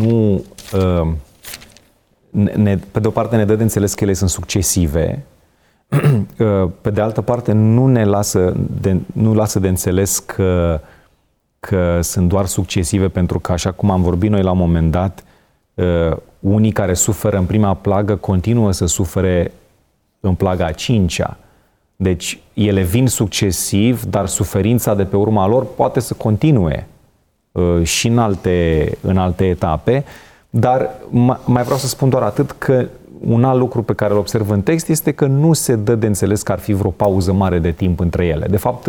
nu 0.00 0.44
uh, 0.72 1.12
ne, 2.54 2.78
pe 2.90 3.00
de 3.00 3.06
o 3.06 3.10
parte 3.10 3.36
ne 3.36 3.44
dă 3.44 3.54
de 3.54 3.62
înțeles 3.62 3.94
că 3.94 4.04
ele 4.04 4.12
sunt 4.12 4.30
succesive, 4.30 5.24
pe 6.80 6.90
de 6.90 7.00
altă 7.00 7.20
parte 7.20 7.52
nu 7.52 7.86
ne 7.86 8.04
lasă 8.04 8.56
de, 8.80 8.96
nu 9.12 9.34
lasă 9.34 9.58
de 9.58 9.68
înțeles 9.68 10.18
că, 10.18 10.80
că 11.60 12.00
sunt 12.02 12.28
doar 12.28 12.46
succesive 12.46 13.08
pentru 13.08 13.38
că, 13.38 13.52
așa 13.52 13.72
cum 13.72 13.90
am 13.90 14.02
vorbit 14.02 14.30
noi 14.30 14.42
la 14.42 14.50
un 14.50 14.58
moment 14.58 14.90
dat, 14.90 15.24
uh, 15.74 16.16
unii 16.40 16.72
care 16.72 16.94
suferă 16.94 17.38
în 17.38 17.44
prima 17.44 17.74
plagă 17.74 18.16
continuă 18.16 18.72
să 18.72 18.86
sufere 18.86 19.52
în 20.20 20.34
plaga 20.34 20.66
a 20.66 20.72
cincea. 20.72 21.36
Deci 21.96 22.40
ele 22.54 22.82
vin 22.82 23.06
succesiv, 23.06 24.04
dar 24.04 24.26
suferința 24.26 24.94
de 24.94 25.04
pe 25.04 25.16
urma 25.16 25.46
lor 25.46 25.66
poate 25.66 26.00
să 26.00 26.14
continue 26.14 26.86
uh, 27.52 27.82
și 27.82 28.08
în 28.08 28.18
alte, 28.18 28.90
în 29.00 29.16
alte 29.16 29.44
etape. 29.44 30.04
Dar 30.50 30.90
mai 31.44 31.62
vreau 31.62 31.78
să 31.78 31.86
spun 31.86 32.08
doar 32.08 32.22
atât 32.22 32.50
că 32.50 32.86
un 33.26 33.44
alt 33.44 33.58
lucru 33.58 33.82
pe 33.82 33.94
care 33.94 34.12
îl 34.12 34.18
observ 34.18 34.50
în 34.50 34.62
text 34.62 34.88
este 34.88 35.12
că 35.12 35.26
nu 35.26 35.52
se 35.52 35.76
dă 35.76 35.94
de 35.94 36.06
înțeles 36.06 36.42
că 36.42 36.52
ar 36.52 36.58
fi 36.58 36.72
vreo 36.72 36.90
pauză 36.90 37.32
mare 37.32 37.58
de 37.58 37.70
timp 37.70 38.00
între 38.00 38.26
ele. 38.26 38.46
De 38.46 38.56
fapt, 38.56 38.88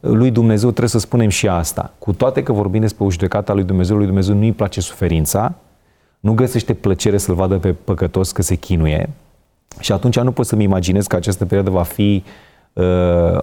lui 0.00 0.30
Dumnezeu 0.30 0.68
trebuie 0.68 0.88
să 0.88 0.98
spunem 0.98 1.28
și 1.28 1.48
asta. 1.48 1.92
Cu 1.98 2.12
toate 2.12 2.42
că 2.42 2.52
vorbim 2.52 2.80
despre 2.80 3.04
o 3.04 3.10
judecată 3.10 3.50
a 3.50 3.54
lui 3.54 3.64
Dumnezeu, 3.64 3.96
lui 3.96 4.06
Dumnezeu 4.06 4.34
nu-i 4.34 4.52
place 4.52 4.80
suferința, 4.80 5.54
nu 6.20 6.32
găsește 6.32 6.74
plăcere 6.74 7.18
să-l 7.18 7.34
vadă 7.34 7.58
pe 7.58 7.72
păcătos 7.72 8.32
că 8.32 8.42
se 8.42 8.54
chinuie 8.54 9.10
și 9.80 9.92
atunci 9.92 10.20
nu 10.20 10.32
pot 10.32 10.46
să-mi 10.46 10.62
imaginez 10.62 11.06
că 11.06 11.16
această 11.16 11.44
perioadă 11.44 11.70
va 11.70 11.82
fi 11.82 12.24
uh, 12.72 12.84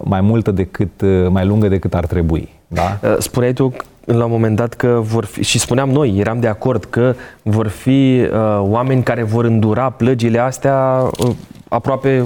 mai 0.03 0.21
multă 0.21 0.51
decât, 0.51 1.01
uh, 1.01 1.27
mai 1.29 1.45
lungă 1.45 1.67
decât 1.67 1.93
ar 1.93 2.05
trebui. 2.05 2.49
Da? 2.67 2.99
Uh, 3.03 3.15
spuneai 3.17 3.53
tu 3.53 3.73
la 4.05 4.25
un 4.25 4.31
moment 4.31 4.55
dat 4.55 4.73
că 4.73 4.99
vor 5.03 5.25
fi, 5.25 5.43
și 5.43 5.59
spuneam 5.59 5.89
noi, 5.89 6.17
eram 6.17 6.39
de 6.39 6.47
acord 6.47 6.85
că 6.85 7.15
vor 7.41 7.67
fi 7.67 8.21
uh, 8.21 8.59
oameni 8.59 9.03
care 9.03 9.23
vor 9.23 9.45
îndura 9.45 9.89
plăgile 9.89 10.39
astea 10.39 11.09
uh, 11.19 11.35
aproape 11.67 12.25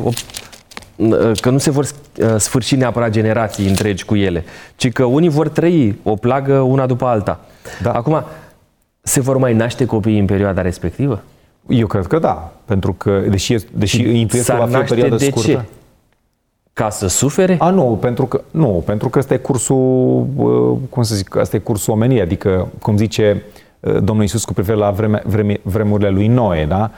uh, 0.96 1.32
că 1.42 1.50
nu 1.50 1.58
se 1.58 1.70
vor 1.70 1.84
uh, 1.84 2.36
sfârși 2.38 2.76
neapărat 2.76 3.10
generații 3.10 3.68
întregi 3.68 4.06
cu 4.06 4.16
ele, 4.16 4.44
ci 4.76 4.92
că 4.92 5.04
unii 5.04 5.30
vor 5.30 5.50
trăi 5.50 6.00
o 6.04 6.16
plagă 6.16 6.60
una 6.60 6.86
după 6.86 7.06
alta. 7.06 7.40
Da. 7.82 7.92
Acum, 7.92 8.24
se 9.02 9.20
vor 9.20 9.38
mai 9.38 9.54
naște 9.54 9.86
copii 9.86 10.20
în 10.20 10.26
perioada 10.26 10.62
respectivă? 10.62 11.22
Eu 11.68 11.88
cred 11.88 12.06
că 12.08 12.20
da, 12.20 12.54
pentru 12.66 12.94
că, 12.94 13.22
deși, 13.30 13.56
deși 13.72 14.20
intuiesc 14.20 14.50
că 14.50 14.56
va 14.60 14.66
fi 14.68 14.76
o 14.76 14.82
perioadă 14.82 15.16
de 15.16 15.26
scurtă... 15.26 15.48
Ce? 15.48 15.60
Ca 16.76 16.90
să 16.90 17.08
sufere? 17.08 17.56
A, 17.60 17.70
nu, 17.70 17.98
pentru 18.02 18.26
că, 18.26 18.42
nu, 18.52 18.84
pentru 18.86 19.10
că 19.10 19.20
ăsta 19.20 19.34
e 19.34 19.38
cursul, 19.38 20.28
cum 20.90 21.04
să 21.04 21.16
zic, 21.16 21.36
ăsta 21.36 21.56
e 21.56 21.60
cursul 21.60 21.94
omeniei, 21.94 22.22
adică, 22.22 22.68
cum 22.82 22.98
zice 22.98 23.44
Domnul 23.80 24.22
Iisus 24.22 24.46
cu 24.46 24.54
privire 24.54 24.76
la 24.76 24.92
vreme, 24.92 25.22
vreme, 25.26 25.60
vremurile 25.64 26.10
lui 26.10 26.28
Noe, 26.28 26.66
da? 26.66 26.92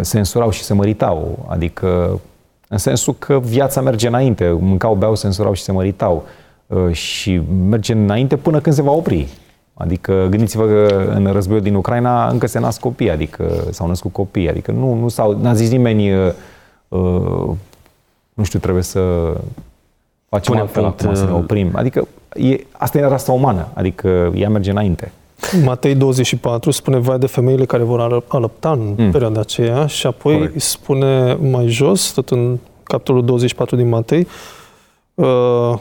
Se 0.00 0.18
însurau 0.18 0.50
și 0.50 0.62
se 0.62 0.74
măritau, 0.74 1.46
adică 1.48 2.20
în 2.68 2.78
sensul 2.78 3.14
că 3.18 3.38
viața 3.38 3.80
merge 3.80 4.06
înainte, 4.06 4.56
mâncau, 4.60 4.94
beau, 4.94 5.14
se 5.14 5.26
însurau 5.26 5.52
și 5.52 5.62
se 5.62 5.72
măritau 5.72 6.24
și 6.90 7.42
merge 7.68 7.92
înainte 7.92 8.36
până 8.36 8.60
când 8.60 8.74
se 8.74 8.82
va 8.82 8.92
opri. 8.92 9.28
Adică 9.74 10.26
gândiți-vă 10.30 10.66
că 10.66 11.10
în 11.14 11.32
războiul 11.32 11.62
din 11.62 11.74
Ucraina 11.74 12.28
încă 12.28 12.46
se 12.46 12.58
nasc 12.58 12.80
copii, 12.80 13.10
adică 13.10 13.44
s-au 13.70 13.86
născut 13.86 14.12
copii, 14.12 14.48
adică 14.48 14.72
nu, 14.72 14.94
nu 14.94 15.08
s-au, 15.08 15.38
n-a 15.40 15.54
zis 15.54 15.70
nimeni 15.70 16.12
uh, 16.88 17.50
nu 18.34 18.44
știu, 18.44 18.58
trebuie 18.58 18.82
să 18.82 19.00
facem 20.28 20.52
Pune 20.52 20.60
altfel 20.60 20.82
punct, 20.82 21.00
acum, 21.00 21.14
să 21.14 21.24
ne 21.24 21.30
uh, 21.30 21.38
oprim. 21.38 21.70
Adică 21.74 22.08
e, 22.34 22.66
asta 22.72 22.98
e 22.98 23.02
rasta 23.02 23.32
umană, 23.32 23.68
adică 23.74 24.32
ea 24.34 24.48
merge 24.48 24.70
înainte. 24.70 25.12
Matei 25.64 25.94
24 25.94 26.70
spune 26.70 26.98
vai 26.98 27.18
de 27.18 27.26
femeile 27.26 27.64
care 27.64 27.82
vor 27.82 28.22
alăpta 28.28 28.70
în 28.70 28.94
mm. 28.98 29.10
perioada 29.10 29.40
aceea 29.40 29.86
și 29.86 30.06
apoi 30.06 30.34
Corect. 30.36 30.60
spune 30.60 31.34
mai 31.34 31.66
jos, 31.66 32.10
tot 32.10 32.30
în 32.30 32.58
capitolul 32.82 33.24
24 33.24 33.76
din 33.76 33.88
Matei, 33.88 34.26
uh, 35.14 35.26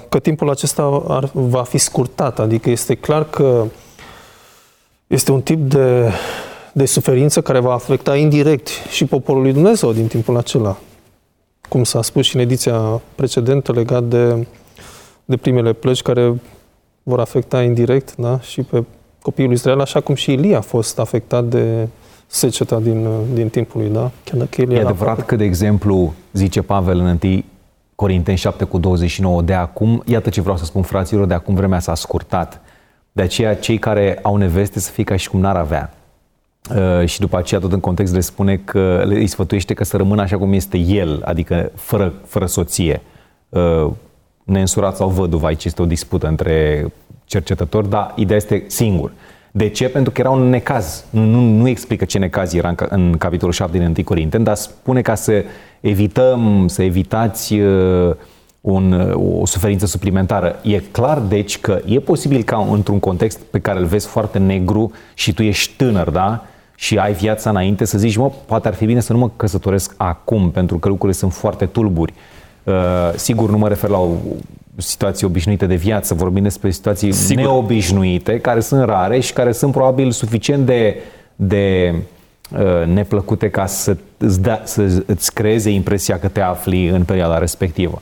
că 0.09 0.19
timpul 0.21 0.49
acesta 0.49 1.03
ar, 1.07 1.29
va 1.33 1.63
fi 1.63 1.77
scurtat. 1.77 2.39
Adică 2.39 2.69
este 2.69 2.95
clar 2.95 3.23
că 3.29 3.65
este 5.07 5.31
un 5.31 5.41
tip 5.41 5.59
de, 5.59 6.11
de 6.71 6.85
suferință 6.85 7.41
care 7.41 7.59
va 7.59 7.73
afecta 7.73 8.15
indirect 8.15 8.67
și 8.67 9.05
poporul 9.05 9.41
lui 9.41 9.53
Dumnezeu 9.53 9.91
din 9.91 10.07
timpul 10.07 10.37
acela 10.37 10.77
cum 11.73 11.83
s-a 11.83 12.01
spus 12.01 12.25
și 12.25 12.35
în 12.35 12.41
ediția 12.41 13.01
precedentă, 13.15 13.71
legat 13.71 14.03
de, 14.03 14.47
de 15.25 15.37
primele 15.37 15.73
plăci 15.73 16.01
care 16.01 16.41
vor 17.03 17.19
afecta 17.19 17.63
indirect 17.63 18.15
da? 18.15 18.39
și 18.39 18.61
pe 18.61 18.83
copiul 19.21 19.51
Israel, 19.51 19.81
așa 19.81 20.01
cum 20.01 20.15
și 20.15 20.31
Ilie 20.31 20.55
a 20.55 20.61
fost 20.61 20.99
afectat 20.99 21.43
de 21.43 21.87
seceta 22.27 22.79
din, 22.79 23.07
din 23.33 23.49
timpul 23.49 23.81
lui. 23.81 23.89
Da? 23.89 24.11
Chiar 24.23 24.37
dacă 24.37 24.61
e 24.61 24.63
adevărat 24.63 24.91
aproape. 24.91 25.21
că, 25.21 25.35
de 25.35 25.43
exemplu, 25.43 26.13
zice 26.33 26.61
Pavel 26.61 26.99
în 26.99 27.17
1 27.23 27.43
Corinteni 27.95 28.37
7 28.37 28.63
cu 28.63 28.77
29, 28.77 29.41
de 29.41 29.53
acum, 29.53 30.03
iată 30.05 30.29
ce 30.29 30.41
vreau 30.41 30.57
să 30.57 30.65
spun 30.65 30.81
fraților, 30.81 31.25
de 31.25 31.33
acum 31.33 31.55
vremea 31.55 31.79
s-a 31.79 31.95
scurtat. 31.95 32.61
De 33.11 33.21
aceea, 33.21 33.55
cei 33.55 33.77
care 33.77 34.19
au 34.21 34.35
neveste 34.35 34.79
să 34.79 34.91
fie 34.91 35.03
ca 35.03 35.15
și 35.15 35.29
cum 35.29 35.39
n-ar 35.39 35.55
avea 35.55 35.93
Uh, 36.69 37.07
și 37.07 37.19
după 37.19 37.37
aceea 37.37 37.59
tot 37.59 37.71
în 37.71 37.79
context 37.79 38.13
le 38.13 38.19
spune 38.19 38.57
că 38.57 39.03
îi 39.05 39.27
sfătuiește 39.27 39.73
că 39.73 39.83
să 39.83 39.97
rămână 39.97 40.21
așa 40.21 40.37
cum 40.37 40.53
este 40.53 40.77
el, 40.77 41.21
adică 41.25 41.71
fără, 41.75 42.13
fără 42.25 42.45
soție. 42.45 43.01
Uh, 43.49 43.91
neînsurat 44.43 44.95
sau 44.95 45.09
văduv, 45.09 45.43
aici 45.43 45.65
este 45.65 45.81
o 45.81 45.85
dispută 45.85 46.27
între 46.27 46.85
cercetători, 47.25 47.89
dar 47.89 48.13
ideea 48.15 48.37
este 48.37 48.63
singur. 48.67 49.11
De 49.51 49.69
ce? 49.69 49.89
Pentru 49.89 50.11
că 50.11 50.21
era 50.21 50.29
un 50.29 50.49
necaz. 50.49 51.05
Nu, 51.09 51.25
nu, 51.25 51.41
nu 51.41 51.67
explică 51.67 52.05
ce 52.05 52.17
necaz 52.17 52.53
era 52.53 52.69
în, 52.69 52.75
în 52.89 53.17
capitolul 53.17 53.53
7 53.53 53.77
din 53.77 53.87
1 53.87 54.03
Corinteni, 54.03 54.43
dar 54.43 54.55
spune 54.55 55.01
ca 55.01 55.15
să 55.15 55.43
evităm, 55.79 56.67
să 56.67 56.83
evitați 56.83 57.53
uh, 57.53 58.15
un, 58.61 59.13
o 59.41 59.45
suferință 59.45 59.85
suplimentară. 59.85 60.59
E 60.61 60.79
clar, 60.79 61.19
deci, 61.19 61.59
că 61.59 61.81
e 61.85 61.99
posibil 61.99 62.43
ca 62.43 62.67
într-un 62.71 62.99
context 62.99 63.39
pe 63.39 63.59
care 63.59 63.79
îl 63.79 63.85
vezi 63.85 64.07
foarte 64.07 64.37
negru 64.37 64.91
și 65.13 65.33
tu 65.33 65.43
ești 65.43 65.73
tânăr, 65.75 66.09
da? 66.09 66.45
Și 66.75 66.97
ai 66.97 67.13
viața 67.13 67.49
înainte, 67.49 67.85
să 67.85 67.97
zici, 67.97 68.15
mă, 68.15 68.31
poate 68.45 68.67
ar 68.67 68.73
fi 68.73 68.85
bine 68.85 68.99
să 68.99 69.13
nu 69.13 69.19
mă 69.19 69.29
căsătoresc 69.35 69.93
acum, 69.97 70.51
pentru 70.51 70.77
că 70.77 70.87
lucrurile 70.87 71.17
sunt 71.17 71.33
foarte 71.33 71.65
tulburi. 71.65 72.13
Uh, 72.63 72.73
sigur, 73.15 73.49
nu 73.49 73.57
mă 73.57 73.67
refer 73.67 73.89
la 73.89 73.97
o 73.97 74.09
situație 74.77 75.27
obișnuită 75.27 75.65
de 75.65 75.75
viață, 75.75 76.13
vorbim 76.13 76.43
despre 76.43 76.71
situații 76.71 77.11
sigur. 77.11 77.43
neobișnuite, 77.43 78.39
care 78.39 78.59
sunt 78.59 78.83
rare 78.83 79.19
și 79.19 79.33
care 79.33 79.51
sunt 79.51 79.71
probabil 79.71 80.11
suficient 80.11 80.65
de, 80.65 80.95
de 81.35 81.95
uh, 82.51 82.87
neplăcute 82.87 83.49
ca 83.49 83.65
să 83.65 83.97
îți, 84.17 84.41
da, 84.41 84.61
să 84.63 85.03
îți 85.05 85.33
creeze 85.33 85.69
impresia 85.69 86.19
că 86.19 86.27
te 86.27 86.41
afli 86.41 86.87
în 86.87 87.03
perioada 87.03 87.37
respectivă. 87.37 88.01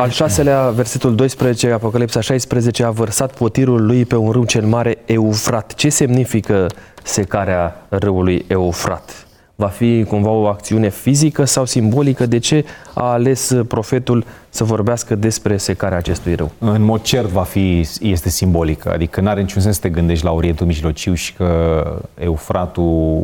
Al 0.00 0.10
șaselea, 0.10 0.70
versetul 0.70 1.14
12, 1.14 1.70
Apocalipsa 1.70 2.20
16, 2.20 2.84
a 2.84 2.90
vărsat 2.90 3.34
potirul 3.34 3.86
lui 3.86 4.04
pe 4.04 4.16
un 4.16 4.30
râu 4.30 4.44
cel 4.44 4.64
mare 4.64 4.98
Eufrat. 5.04 5.74
Ce 5.74 5.88
semnifică 5.88 6.66
secarea 7.02 7.86
râului 7.88 8.44
Eufrat? 8.48 9.24
Va 9.60 9.66
fi 9.66 10.04
cumva 10.08 10.30
o 10.30 10.46
acțiune 10.46 10.88
fizică 10.88 11.44
sau 11.44 11.64
simbolică? 11.64 12.26
De 12.26 12.38
ce 12.38 12.64
a 12.94 13.10
ales 13.12 13.56
profetul 13.68 14.24
să 14.48 14.64
vorbească 14.64 15.14
despre 15.14 15.56
secarea 15.56 15.98
acestui 15.98 16.34
râu? 16.34 16.50
În 16.58 16.82
mod 16.82 17.02
cert 17.02 17.26
va 17.26 17.42
fi, 17.42 17.86
este 18.00 18.28
simbolică, 18.28 18.92
adică 18.92 19.20
nu 19.20 19.28
are 19.28 19.40
niciun 19.40 19.62
sens 19.62 19.74
să 19.74 19.80
te 19.80 19.88
gândești 19.88 20.24
la 20.24 20.32
Orientul 20.32 20.66
Mijlociu 20.66 21.14
și 21.14 21.34
că 21.34 21.84
Eufratul 22.18 23.22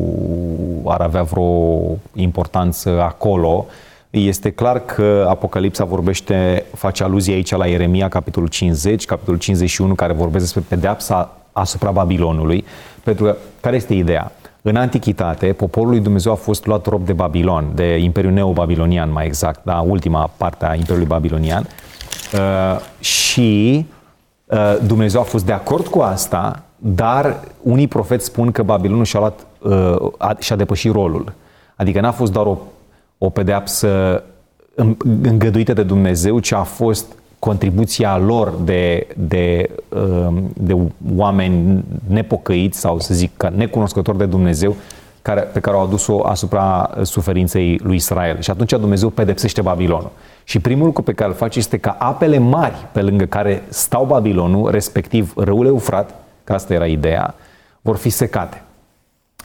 ar 0.84 1.00
avea 1.00 1.22
vreo 1.22 1.82
importanță 2.14 3.00
acolo, 3.02 3.66
este 4.10 4.50
clar 4.50 4.84
că 4.84 5.26
Apocalipsa 5.28 5.84
vorbește, 5.84 6.64
face 6.74 7.02
aluzie 7.02 7.34
aici 7.34 7.50
la 7.50 7.66
Ieremia, 7.66 8.08
capitolul 8.08 8.48
50, 8.48 9.04
capitolul 9.04 9.38
51, 9.38 9.94
care 9.94 10.12
vorbește 10.12 10.38
despre 10.38 10.62
pedeapsa 10.68 11.36
asupra 11.58 11.90
Babilonului, 11.90 12.64
pentru 13.02 13.24
că 13.24 13.36
care 13.60 13.76
este 13.76 13.94
ideea? 13.94 14.32
În 14.62 14.76
antichitate, 14.76 15.52
poporul 15.52 15.88
lui 15.88 16.00
Dumnezeu 16.00 16.32
a 16.32 16.34
fost 16.34 16.66
luat 16.66 16.86
rob 16.86 17.04
de 17.04 17.12
Babilon, 17.12 17.70
de 17.74 17.96
Imperiul 17.96 18.32
Neo-Babilonian 18.32 19.12
mai 19.12 19.26
exact, 19.26 19.64
da, 19.64 19.80
ultima 19.80 20.30
parte 20.36 20.66
a 20.66 20.74
Imperiului 20.74 21.06
Babilonian. 21.06 21.66
Uh, 22.32 22.80
și 23.04 23.86
uh, 24.46 24.76
Dumnezeu 24.86 25.20
a 25.20 25.24
fost 25.24 25.44
de 25.44 25.52
acord 25.52 25.86
cu 25.86 26.00
asta, 26.00 26.62
dar 26.78 27.40
unii 27.62 27.88
profeți 27.88 28.24
spun 28.24 28.50
că 28.50 28.62
Babilonul 28.62 29.04
și-a, 29.04 29.18
luat, 29.18 29.46
uh, 29.58 30.12
a, 30.18 30.36
și-a 30.38 30.56
depășit 30.56 30.92
rolul. 30.92 31.32
Adică 31.76 32.00
n-a 32.00 32.12
fost 32.12 32.32
doar 32.32 32.46
o, 32.46 32.58
o 33.18 33.30
pedeapsă 33.30 34.22
îngăduită 35.22 35.72
de 35.72 35.82
Dumnezeu, 35.82 36.38
ci 36.38 36.52
a 36.52 36.62
fost 36.62 37.06
contribuția 37.38 38.18
lor 38.18 38.54
de, 38.64 39.06
de, 39.16 39.70
um, 39.88 40.50
de 40.54 40.76
oameni 41.16 41.84
nepocăiți 42.06 42.78
sau 42.78 42.98
să 42.98 43.14
zic 43.14 43.46
necunoscători 43.54 44.18
de 44.18 44.26
Dumnezeu 44.26 44.76
care, 45.22 45.40
pe 45.40 45.60
care 45.60 45.76
au 45.76 45.82
adus-o 45.82 46.26
asupra 46.26 46.90
suferinței 47.02 47.80
lui 47.82 47.96
Israel. 47.96 48.40
Și 48.40 48.50
atunci 48.50 48.70
Dumnezeu 48.70 49.08
pedepsește 49.08 49.60
Babilonul. 49.60 50.10
Și 50.44 50.58
primul 50.58 50.84
lucru 50.84 51.02
pe 51.02 51.12
care 51.12 51.30
îl 51.30 51.36
face 51.36 51.58
este 51.58 51.78
ca 51.78 51.96
apele 51.98 52.38
mari 52.38 52.86
pe 52.92 53.02
lângă 53.02 53.24
care 53.24 53.62
stau 53.68 54.04
Babilonul, 54.04 54.70
respectiv 54.70 55.32
râul 55.36 55.66
Eufrat, 55.66 56.14
că 56.44 56.52
asta 56.52 56.74
era 56.74 56.86
ideea, 56.86 57.34
vor 57.80 57.96
fi 57.96 58.08
secate. 58.08 58.62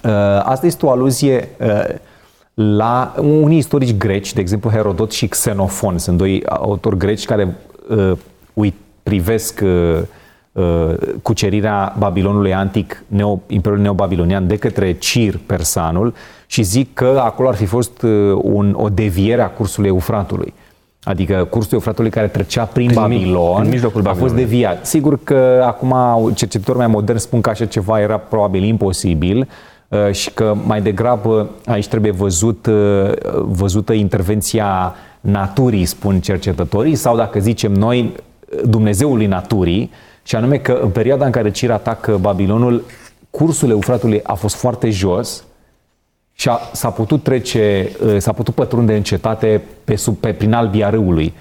Uh, 0.03 0.11
asta 0.43 0.65
este 0.65 0.85
o 0.85 0.89
aluzie 0.89 1.49
uh, 1.59 1.95
la 2.53 3.13
unii 3.17 3.57
istorici 3.57 3.97
greci, 3.97 4.33
de 4.33 4.41
exemplu 4.41 4.69
Herodot 4.69 5.11
și 5.11 5.27
Xenofon, 5.27 5.97
sunt 5.97 6.17
doi 6.17 6.43
autori 6.45 6.97
greci 6.97 7.25
care 7.25 7.43
uh, 7.43 7.53
uit, 8.53 8.75
privesc 9.03 9.61
uh, 9.63 9.99
uh, 10.51 10.93
cucerirea 11.21 11.95
Babilonului 11.97 12.53
antic, 12.53 13.03
neo, 13.07 13.41
Imperiul 13.47 13.81
Neobabilonian, 13.81 14.47
de 14.47 14.57
către 14.57 14.93
Cir, 14.93 15.39
persanul, 15.45 16.13
și 16.45 16.61
zic 16.61 16.93
că 16.93 17.21
acolo 17.23 17.47
ar 17.47 17.55
fi 17.55 17.65
fost 17.65 18.01
uh, 18.01 18.39
un, 18.41 18.73
o 18.77 18.89
deviere 18.89 19.41
a 19.41 19.49
cursului 19.49 19.89
Eufratului. 19.89 20.53
Adică 21.03 21.47
cursul 21.49 21.73
Eufratului 21.73 22.09
care 22.09 22.27
trecea 22.27 22.63
prin, 22.63 22.85
prin 22.85 22.99
Babilon, 23.01 23.61
în 23.63 23.69
mijlocul 23.69 24.07
a 24.07 24.13
fost 24.13 24.33
deviat. 24.33 24.85
Sigur 24.85 25.19
că 25.23 25.63
acum 25.65 25.95
cercetători 26.33 26.77
mai 26.77 26.87
moderni 26.87 27.19
spun 27.21 27.41
că 27.41 27.49
așa 27.49 27.65
ceva 27.65 27.99
era 27.99 28.17
probabil 28.17 28.63
imposibil, 28.63 29.47
uh, 29.87 30.11
și 30.11 30.31
că 30.33 30.55
mai 30.65 30.81
degrabă 30.81 31.49
aici 31.65 31.87
trebuie 31.87 32.11
văzut, 32.11 32.65
uh, 32.65 33.11
văzută 33.41 33.93
intervenția 33.93 34.95
naturii, 35.21 35.85
spun 35.85 36.19
cercetătorii, 36.19 36.95
sau 36.95 37.15
dacă 37.15 37.39
zicem 37.39 37.73
noi, 37.73 38.11
Dumnezeului 38.65 39.25
naturii, 39.25 39.91
și 40.23 40.35
anume 40.35 40.57
că 40.57 40.79
în 40.83 40.89
perioada 40.89 41.25
în 41.25 41.31
care 41.31 41.51
Cir 41.51 41.71
atacă 41.71 42.17
Babilonul, 42.17 42.83
cursul 43.29 43.69
Eufratului 43.69 44.19
a 44.23 44.33
fost 44.33 44.55
foarte 44.55 44.89
jos 44.89 45.43
și 46.33 46.49
a, 46.49 46.59
s-a 46.71 46.89
putut 46.89 47.23
trece, 47.23 47.91
ă, 48.15 48.19
s-a 48.19 48.31
putut 48.31 48.53
pătrunde 48.53 48.95
în 48.95 49.03
cetate 49.03 49.61
pe, 49.83 49.95
sub, 49.95 50.15
pe 50.15 50.33
prin 50.33 50.53
albia 50.53 50.89
râului. 50.89 51.33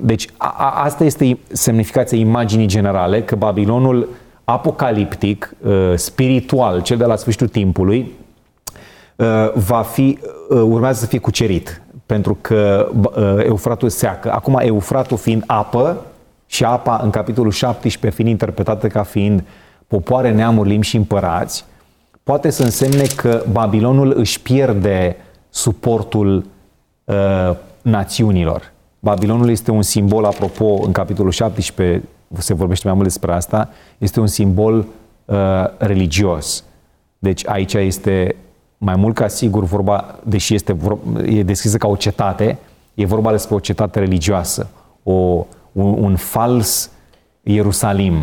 Deci 0.00 0.28
a, 0.36 0.54
a, 0.58 0.82
asta 0.84 1.04
este 1.04 1.38
semnificația 1.52 2.18
imaginii 2.18 2.66
generale, 2.66 3.22
că 3.22 3.34
Babilonul 3.34 4.08
apocaliptic, 4.44 5.54
ă, 5.66 5.96
spiritual, 5.96 6.82
cel 6.82 6.96
de 6.96 7.04
la 7.04 7.16
sfârșitul 7.16 7.48
timpului, 7.48 8.12
ă, 9.18 9.52
va 9.54 9.82
fi, 9.82 10.18
urmează 10.48 11.00
să 11.00 11.06
fie 11.06 11.18
cucerit 11.18 11.80
pentru 12.06 12.38
că 12.40 12.90
uh, 13.02 13.44
Eufratul 13.44 13.88
seacă. 13.88 14.32
Acum 14.32 14.58
Eufratul 14.60 15.16
fiind 15.16 15.42
apă 15.46 16.04
și 16.46 16.64
apa 16.64 17.00
în 17.02 17.10
capitolul 17.10 17.50
17 17.50 18.10
fiind 18.10 18.30
interpretată 18.30 18.86
ca 18.86 19.02
fiind 19.02 19.44
popoare, 19.86 20.32
neamuri, 20.32 20.68
limbi 20.68 20.86
și 20.86 20.96
împărați, 20.96 21.64
poate 22.22 22.50
să 22.50 22.62
însemne 22.62 23.04
că 23.16 23.42
Babilonul 23.52 24.12
își 24.16 24.40
pierde 24.40 25.16
suportul 25.48 26.46
uh, 27.04 27.56
națiunilor. 27.82 28.72
Babilonul 28.98 29.50
este 29.50 29.70
un 29.70 29.82
simbol, 29.82 30.24
apropo, 30.24 30.80
în 30.84 30.92
capitolul 30.92 31.30
17 31.30 32.02
se 32.38 32.54
vorbește 32.54 32.86
mai 32.86 32.94
mult 32.94 33.06
despre 33.08 33.32
asta, 33.32 33.70
este 33.98 34.20
un 34.20 34.26
simbol 34.26 34.86
uh, 35.24 35.36
religios. 35.78 36.64
Deci 37.18 37.48
aici 37.48 37.74
este 37.74 38.36
mai 38.78 38.96
mult 38.96 39.14
ca 39.14 39.28
sigur 39.28 39.64
vorba, 39.64 40.18
deși 40.22 40.54
este 40.54 40.72
vor, 40.72 40.98
e 41.24 41.42
deschisă 41.42 41.76
ca 41.76 41.88
o 41.88 41.96
cetate, 41.96 42.58
e 42.94 43.06
vorba 43.06 43.30
despre 43.30 43.54
o 43.54 43.58
cetate 43.58 43.98
religioasă, 43.98 44.68
o, 45.02 45.46
un, 45.72 46.02
un 46.02 46.16
fals 46.16 46.90
Ierusalim, 47.42 48.20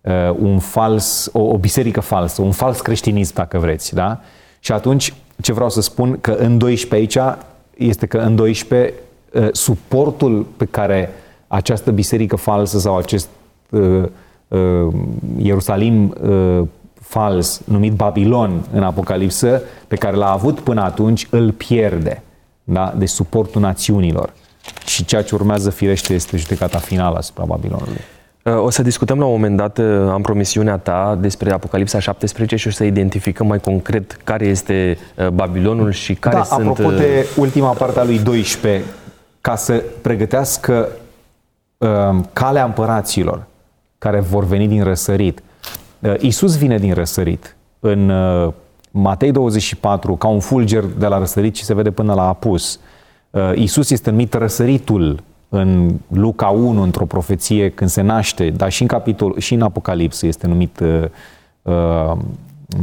uh, 0.00 0.34
un 0.38 0.58
fals, 0.58 1.30
o, 1.32 1.40
o 1.40 1.58
biserică 1.58 2.00
falsă, 2.00 2.42
un 2.42 2.50
fals 2.50 2.80
creștinism, 2.80 3.34
dacă 3.34 3.58
vreți, 3.58 3.94
da? 3.94 4.20
Și 4.58 4.72
atunci, 4.72 5.14
ce 5.40 5.52
vreau 5.52 5.70
să 5.70 5.80
spun, 5.80 6.18
că 6.20 6.30
în 6.32 6.58
12 6.58 7.20
aici, 7.20 7.36
este 7.76 8.06
că 8.06 8.18
în 8.18 8.36
12 8.36 8.94
uh, 9.32 9.48
suportul 9.52 10.46
pe 10.56 10.64
care 10.64 11.10
această 11.46 11.90
biserică 11.90 12.36
falsă 12.36 12.78
sau 12.78 12.96
acest 12.96 13.28
uh, 13.70 14.02
uh, 14.48 14.94
Ierusalim 15.36 16.14
uh, 16.22 16.66
fals 17.10 17.60
numit 17.64 17.92
Babilon 17.92 18.64
în 18.72 18.82
Apocalipsă, 18.82 19.62
pe 19.88 19.96
care 19.96 20.16
l-a 20.16 20.32
avut 20.32 20.60
până 20.60 20.82
atunci, 20.82 21.26
îl 21.30 21.52
pierde. 21.52 22.22
Da? 22.64 22.94
De 22.96 23.06
suportul 23.06 23.60
națiunilor. 23.60 24.32
Și 24.86 25.04
ceea 25.04 25.22
ce 25.22 25.34
urmează, 25.34 25.70
firește, 25.70 26.14
este 26.14 26.36
judecata 26.36 26.78
finală 26.78 27.16
asupra 27.16 27.44
Babilonului. 27.44 28.00
Uh, 28.44 28.62
o 28.64 28.70
să 28.70 28.82
discutăm 28.82 29.18
la 29.18 29.24
un 29.24 29.30
moment 29.30 29.56
dat, 29.56 29.78
uh, 29.78 29.84
am 30.10 30.22
promisiunea 30.22 30.76
ta 30.76 31.18
despre 31.20 31.52
Apocalipsa 31.52 31.98
17 31.98 32.56
și 32.56 32.68
o 32.68 32.70
să 32.70 32.84
identificăm 32.84 33.46
mai 33.46 33.60
concret 33.60 34.12
care 34.24 34.46
este 34.46 34.98
uh, 35.16 35.28
Babilonul 35.28 35.92
și 35.92 36.14
care 36.14 36.36
da, 36.36 36.42
sunt... 36.42 36.60
apropo 36.60 36.90
de 36.90 37.26
ultima 37.36 37.70
parte 37.72 37.98
a 37.98 38.04
lui 38.04 38.18
12, 38.18 38.84
ca 39.40 39.56
să 39.56 39.82
pregătească 40.00 40.88
uh, 41.78 41.88
calea 42.32 42.64
împăraților 42.64 43.46
care 43.98 44.20
vor 44.20 44.44
veni 44.44 44.68
din 44.68 44.84
răsărit, 44.84 45.38
Uh, 45.38 45.49
Isus 46.18 46.56
vine 46.56 46.78
din 46.78 46.94
răsărit. 46.94 47.56
În 47.80 48.08
uh, 48.08 48.52
Matei 48.90 49.32
24, 49.32 50.16
ca 50.16 50.28
un 50.28 50.40
fulger 50.40 50.84
de 50.84 51.06
la 51.06 51.18
răsărit 51.18 51.56
și 51.56 51.64
se 51.64 51.74
vede 51.74 51.90
până 51.90 52.14
la 52.14 52.28
apus. 52.28 52.80
Uh, 53.30 53.52
Isus 53.54 53.90
este 53.90 54.10
numit 54.10 54.34
răsăritul 54.34 55.22
în 55.48 55.94
Luca 56.08 56.46
1, 56.46 56.82
într-o 56.82 57.04
profeție, 57.04 57.70
când 57.70 57.90
se 57.90 58.00
naște, 58.00 58.50
dar 58.50 58.70
și 58.70 58.82
în 58.82 58.88
capitol, 58.88 59.34
și 59.38 59.54
în 59.54 59.62
Apocalipsă 59.62 60.26
este 60.26 60.46
numit 60.46 60.80
uh, 61.62 62.12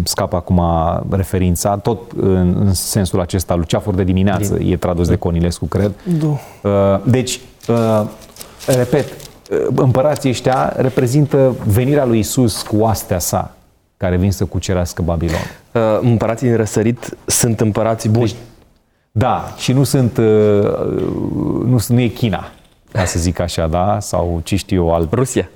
scap 0.03 0.34
acum 0.34 0.62
referința, 1.10 1.77
tot 1.77 2.12
în, 2.12 2.56
în 2.60 2.73
sensul 2.73 3.19
acesta, 3.19 3.56
luceafăr 3.56 3.93
de 3.93 4.03
dimineață, 4.03 4.53
Din. 4.53 4.71
e 4.71 4.77
tradus 4.77 5.08
de 5.08 5.15
Conilescu, 5.15 5.65
cred. 5.65 5.91
Da. 6.03 6.27
Uh, 6.69 6.99
deci, 7.03 7.39
uh, 7.67 8.08
repet, 8.67 9.26
împărații 9.75 10.29
ăștia 10.29 10.73
reprezintă 10.75 11.55
venirea 11.65 12.05
lui 12.05 12.19
Isus 12.19 12.62
cu 12.62 12.77
oastea 12.77 13.19
sa, 13.19 13.55
care 13.97 14.17
vin 14.17 14.31
să 14.31 14.45
cucerească 14.45 15.01
Babilon. 15.01 15.39
Uh, 15.73 15.81
împărații 16.01 16.47
din 16.47 16.55
răsărit 16.55 17.17
sunt 17.25 17.60
împărații 17.60 18.10
buni. 18.10 18.25
Deci, 18.25 18.36
da, 19.12 19.53
și 19.57 19.73
nu 19.73 19.83
sunt, 19.83 20.17
uh, 20.17 20.25
nu, 21.65 21.77
nu 21.88 21.99
e 21.99 22.07
China, 22.07 22.51
ca 22.91 23.05
să 23.05 23.19
zic 23.19 23.39
așa, 23.39 23.67
da? 23.67 23.99
Sau 23.99 24.41
ce 24.43 24.55
știu 24.55 24.83
eu, 24.83 24.93
alt... 24.93 25.13
Rusia. 25.13 25.49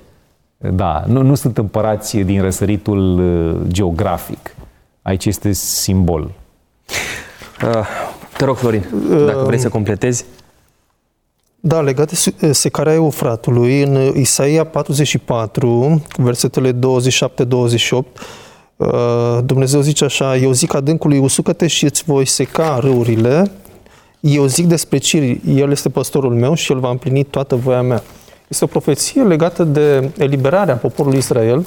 Da, 0.56 1.04
nu, 1.06 1.22
nu 1.22 1.34
sunt 1.34 1.58
împărați 1.58 2.16
din 2.16 2.42
răsăritul 2.42 3.18
uh, 3.18 3.72
geografic. 3.72 4.56
Aici 5.02 5.26
este 5.26 5.52
simbol. 5.52 6.30
Uh, 7.64 7.86
te 8.36 8.44
rog, 8.44 8.56
Florin, 8.56 8.84
dacă 9.26 9.42
vrei 9.46 9.58
să 9.58 9.68
completezi. 9.68 10.24
Da, 11.64 11.80
legat 11.80 12.32
de 12.38 12.52
secarea 12.52 12.92
Eufratului, 12.92 13.82
în 13.82 14.16
Isaia 14.16 14.64
44, 14.64 16.02
versetele 16.16 16.72
27-28, 16.72 16.78
uh, 18.76 19.38
Dumnezeu 19.44 19.80
zice 19.80 20.04
așa, 20.04 20.36
eu 20.36 20.52
zic 20.52 20.74
adâncului, 20.74 21.18
usucă-te 21.18 21.66
și 21.66 21.84
îți 21.84 22.02
voi 22.06 22.26
seca 22.26 22.78
râurile, 22.78 23.50
eu 24.20 24.46
zic 24.46 24.66
despre 24.66 24.98
Ciri, 24.98 25.40
el 25.46 25.70
este 25.70 25.88
păstorul 25.88 26.34
meu 26.34 26.54
și 26.54 26.72
el 26.72 26.78
va 26.78 26.90
împlini 26.90 27.24
toată 27.24 27.54
voia 27.54 27.82
mea. 27.82 28.02
Este 28.48 28.64
o 28.64 28.66
profeție 28.66 29.22
legată 29.22 29.64
de 29.64 30.10
eliberarea 30.18 30.76
poporului 30.76 31.18
Israel 31.18 31.66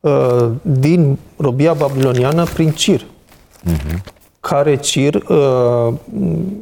uh, 0.00 0.50
din 0.62 1.18
robia 1.36 1.72
babiloniană 1.72 2.44
prin 2.44 2.70
Cir. 2.70 3.00
Uh-huh 3.00 4.16
care 4.40 4.76
Cir 4.76 5.14
uh, 5.14 5.94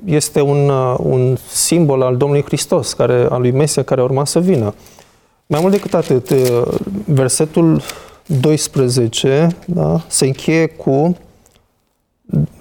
este 0.05 0.41
un, 0.41 0.69
uh, 0.69 0.95
un 0.99 1.37
simbol 1.49 2.03
al 2.03 2.17
Domnului 2.17 2.45
Hristos, 2.45 2.93
care, 2.93 3.27
al 3.31 3.41
lui 3.41 3.51
Mesia 3.51 3.83
care 3.83 4.03
urma 4.03 4.25
să 4.25 4.41
vină. 4.41 4.75
Mai 5.47 5.61
mult 5.61 5.73
decât 5.73 5.95
atât, 5.95 6.31
uh, 6.31 6.63
versetul 7.05 7.81
12 8.27 9.57
da, 9.67 10.01
se 10.07 10.27
încheie 10.27 10.67
cu 10.67 11.17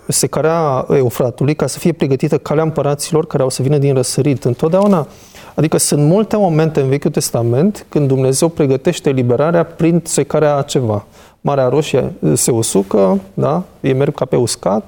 secarea 0.08 0.86
Eufratului 0.90 1.56
ca 1.56 1.68
să 1.68 1.80
fie 1.80 1.92
pregătită 1.92 2.38
calea 2.38 2.64
împăraților 2.64 3.28
care 3.28 3.44
au 3.44 3.50
să 3.50 3.62
vină 3.62 3.78
din 3.78 3.94
răsărit. 3.94 4.44
Întotdeauna, 4.44 5.08
adică 5.56 5.78
sunt 5.78 6.02
multe 6.02 6.38
momente 6.38 6.82
în 6.82 6.90
Vechiul 6.90 7.12
Testament 7.12 7.86
când 7.90 8.08
Dumnezeu 8.08 8.50
pregătește 8.50 9.10
liberarea 9.10 9.64
prin 9.64 10.02
secarea 10.04 10.56
a 10.56 10.62
ceva. 10.62 11.06
Marea 11.46 11.68
Roșie 11.68 12.14
se 12.34 12.52
usucă, 12.52 13.20
da? 13.34 13.64
ei 13.80 13.94
merg 13.94 14.14
ca 14.14 14.26
pe 14.26 14.36
uscat, 14.36 14.86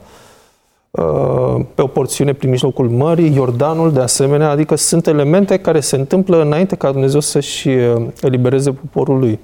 uh, 0.92 1.66
pe 1.76 1.82
o 1.82 1.88
porțiune 1.88 2.34
prin 2.34 2.50
mijlocul 2.50 2.90
mării, 2.90 3.34
Iordanul 3.34 3.94
de 3.94 4.00
asemenea, 4.00 4.50
adică 4.50 4.76
sunt 4.76 5.08
elemente 5.08 5.58
care 5.58 5.80
se 5.80 5.96
întâmplă 5.96 6.42
înainte 6.42 6.76
ca 6.76 6.92
Dumnezeu 6.92 7.20
să-și 7.20 7.68
uh, 7.68 8.08
elibereze 8.22 8.72
poporul 8.72 9.20
lui. 9.20 9.40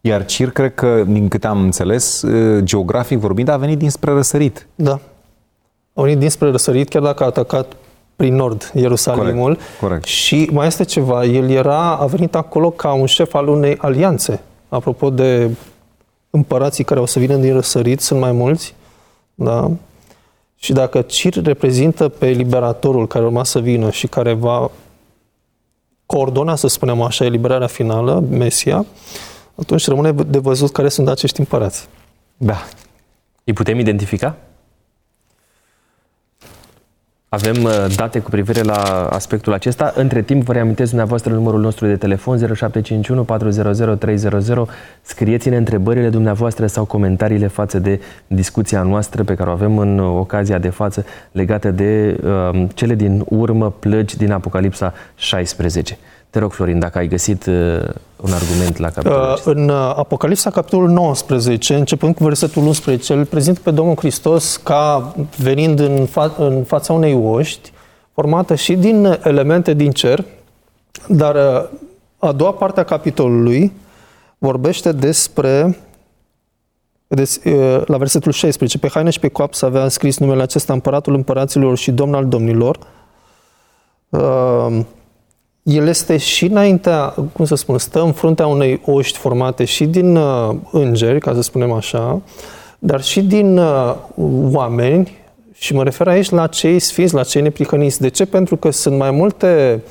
Iar 0.00 0.24
Cir, 0.24 0.50
cred 0.50 0.74
că, 0.74 1.04
din 1.06 1.28
câte 1.28 1.46
am 1.46 1.60
înțeles, 1.60 2.22
uh, 2.22 2.64
geografic 2.64 3.18
vorbind, 3.18 3.48
a 3.48 3.56
venit 3.56 3.78
dinspre 3.78 4.12
răsărit. 4.12 4.66
Da. 4.74 5.00
A 5.94 6.02
venit 6.02 6.18
dinspre 6.18 6.50
răsărit, 6.50 6.88
chiar 6.88 7.02
dacă 7.02 7.22
a 7.22 7.26
atacat 7.26 7.76
prin 8.16 8.34
nord 8.34 8.70
Ierusalimul. 8.74 9.42
Corect, 9.42 9.80
corect. 9.80 10.04
Și 10.04 10.48
mai 10.52 10.66
este 10.66 10.84
ceva, 10.84 11.24
el 11.24 11.50
era, 11.50 11.96
a 11.96 12.04
venit 12.04 12.34
acolo 12.34 12.70
ca 12.70 12.92
un 12.92 13.06
șef 13.06 13.34
al 13.34 13.48
unei 13.48 13.76
alianțe. 13.78 14.40
Apropo 14.68 15.10
de 15.10 15.50
împărații 16.30 16.84
care 16.84 17.00
o 17.00 17.06
să 17.06 17.18
vină 17.18 17.36
din 17.36 17.52
răsărit, 17.52 18.00
sunt 18.00 18.20
mai 18.20 18.32
mulți. 18.32 18.74
Da? 19.34 19.70
Și 20.56 20.72
dacă 20.72 21.00
Cir 21.02 21.42
reprezintă 21.42 22.08
pe 22.08 22.26
liberatorul 22.26 23.06
care 23.06 23.24
urma 23.24 23.44
să 23.44 23.58
vină 23.58 23.90
și 23.90 24.06
care 24.06 24.32
va 24.32 24.70
coordona, 26.06 26.54
să 26.54 26.66
spunem 26.66 27.00
așa, 27.00 27.24
eliberarea 27.24 27.66
finală, 27.66 28.24
Mesia, 28.30 28.86
atunci 29.54 29.86
rămâne 29.86 30.12
de 30.12 30.38
văzut 30.38 30.72
care 30.72 30.88
sunt 30.88 31.08
acești 31.08 31.40
împărați. 31.40 31.88
Da. 32.36 32.56
Îi 33.44 33.52
putem 33.52 33.78
identifica? 33.78 34.36
Avem 37.28 37.62
uh, 37.62 37.86
date 37.96 38.18
cu 38.18 38.30
privire 38.30 38.62
la 38.62 39.06
aspectul 39.06 39.52
acesta. 39.52 39.92
Între 39.96 40.22
timp, 40.22 40.44
vă 40.44 40.52
reamintesc 40.52 40.88
dumneavoastră 40.88 41.32
numărul 41.32 41.60
nostru 41.60 41.86
de 41.86 41.96
telefon 41.96 42.38
0751 42.38 43.24
400 43.24 43.94
300. 43.94 44.66
Scrieți-ne 45.02 45.56
întrebările 45.56 46.08
dumneavoastră 46.08 46.66
sau 46.66 46.84
comentariile 46.84 47.46
față 47.46 47.78
de 47.78 48.00
discuția 48.26 48.82
noastră 48.82 49.24
pe 49.24 49.34
care 49.34 49.50
o 49.50 49.52
avem 49.52 49.78
în 49.78 49.98
ocazia 49.98 50.58
de 50.58 50.68
față 50.68 51.04
legate 51.32 51.70
de 51.70 52.20
uh, 52.24 52.68
cele 52.74 52.94
din 52.94 53.24
urmă 53.28 53.70
plăgi 53.70 54.16
din 54.16 54.32
Apocalipsa 54.32 54.94
16. 55.14 55.98
Te 56.30 56.38
rog, 56.38 56.52
Florin, 56.52 56.78
dacă 56.78 56.98
ai 56.98 57.08
găsit 57.08 57.46
uh, 57.46 57.54
un 58.16 58.32
argument 58.32 58.76
la 58.76 58.90
capitolul 58.90 59.22
uh, 59.22 59.30
acesta. 59.30 59.50
În 59.50 59.68
uh, 59.68 59.74
Apocalipsa, 59.74 60.50
capitolul 60.50 60.88
19, 60.88 61.74
începând 61.74 62.14
cu 62.14 62.24
versetul 62.24 62.66
11, 62.66 63.12
îl 63.12 63.24
prezintă 63.24 63.60
pe 63.62 63.70
Domnul 63.70 63.96
Hristos 63.96 64.56
ca 64.56 65.14
venind 65.36 65.78
în, 65.78 66.06
fa- 66.06 66.36
în 66.38 66.64
fața 66.64 66.92
unei 66.92 67.14
oști, 67.14 67.72
formată 68.12 68.54
și 68.54 68.74
din 68.74 69.18
elemente 69.22 69.74
din 69.74 69.90
cer, 69.90 70.24
dar 71.08 71.34
uh, 71.34 71.68
a 72.18 72.32
doua 72.32 72.52
parte 72.52 72.80
a 72.80 72.84
capitolului 72.84 73.72
vorbește 74.38 74.92
despre 74.92 75.76
Vedeți, 77.08 77.48
uh, 77.48 77.82
la 77.86 77.96
versetul 77.96 78.32
16, 78.32 78.78
pe 78.78 78.88
haine 78.88 79.10
și 79.10 79.20
pe 79.20 79.28
coapsă 79.28 79.66
avea 79.66 79.88
scris 79.88 80.18
numele 80.18 80.42
acesta 80.42 80.72
împăratul 80.72 81.14
împăraților 81.14 81.76
și 81.76 81.90
domn 81.90 82.14
al 82.14 82.28
domnilor. 82.28 82.78
Uh, 85.66 85.74
el 85.74 85.88
este 85.88 86.16
și 86.16 86.44
înaintea, 86.44 87.14
cum 87.32 87.44
să 87.44 87.54
spun, 87.54 87.78
stă 87.78 88.02
în 88.02 88.12
fruntea 88.12 88.46
unei 88.46 88.80
oști 88.84 89.18
formate 89.18 89.64
și 89.64 89.84
din 89.86 90.16
uh, 90.16 90.56
îngeri, 90.70 91.20
ca 91.20 91.34
să 91.34 91.40
spunem 91.40 91.72
așa, 91.72 92.22
dar 92.78 93.02
și 93.02 93.22
din 93.22 93.58
uh, 93.58 93.94
oameni, 94.52 95.18
și 95.52 95.74
mă 95.74 95.82
refer 95.82 96.08
aici 96.08 96.30
la 96.30 96.46
cei 96.46 96.78
sfinți, 96.78 97.14
la 97.14 97.22
cei 97.22 97.42
neprihăniți. 97.42 98.00
De 98.00 98.08
ce? 98.08 98.26
Pentru 98.26 98.56
că 98.56 98.70
sunt 98.70 98.96
mai 98.96 99.10
multe 99.10 99.82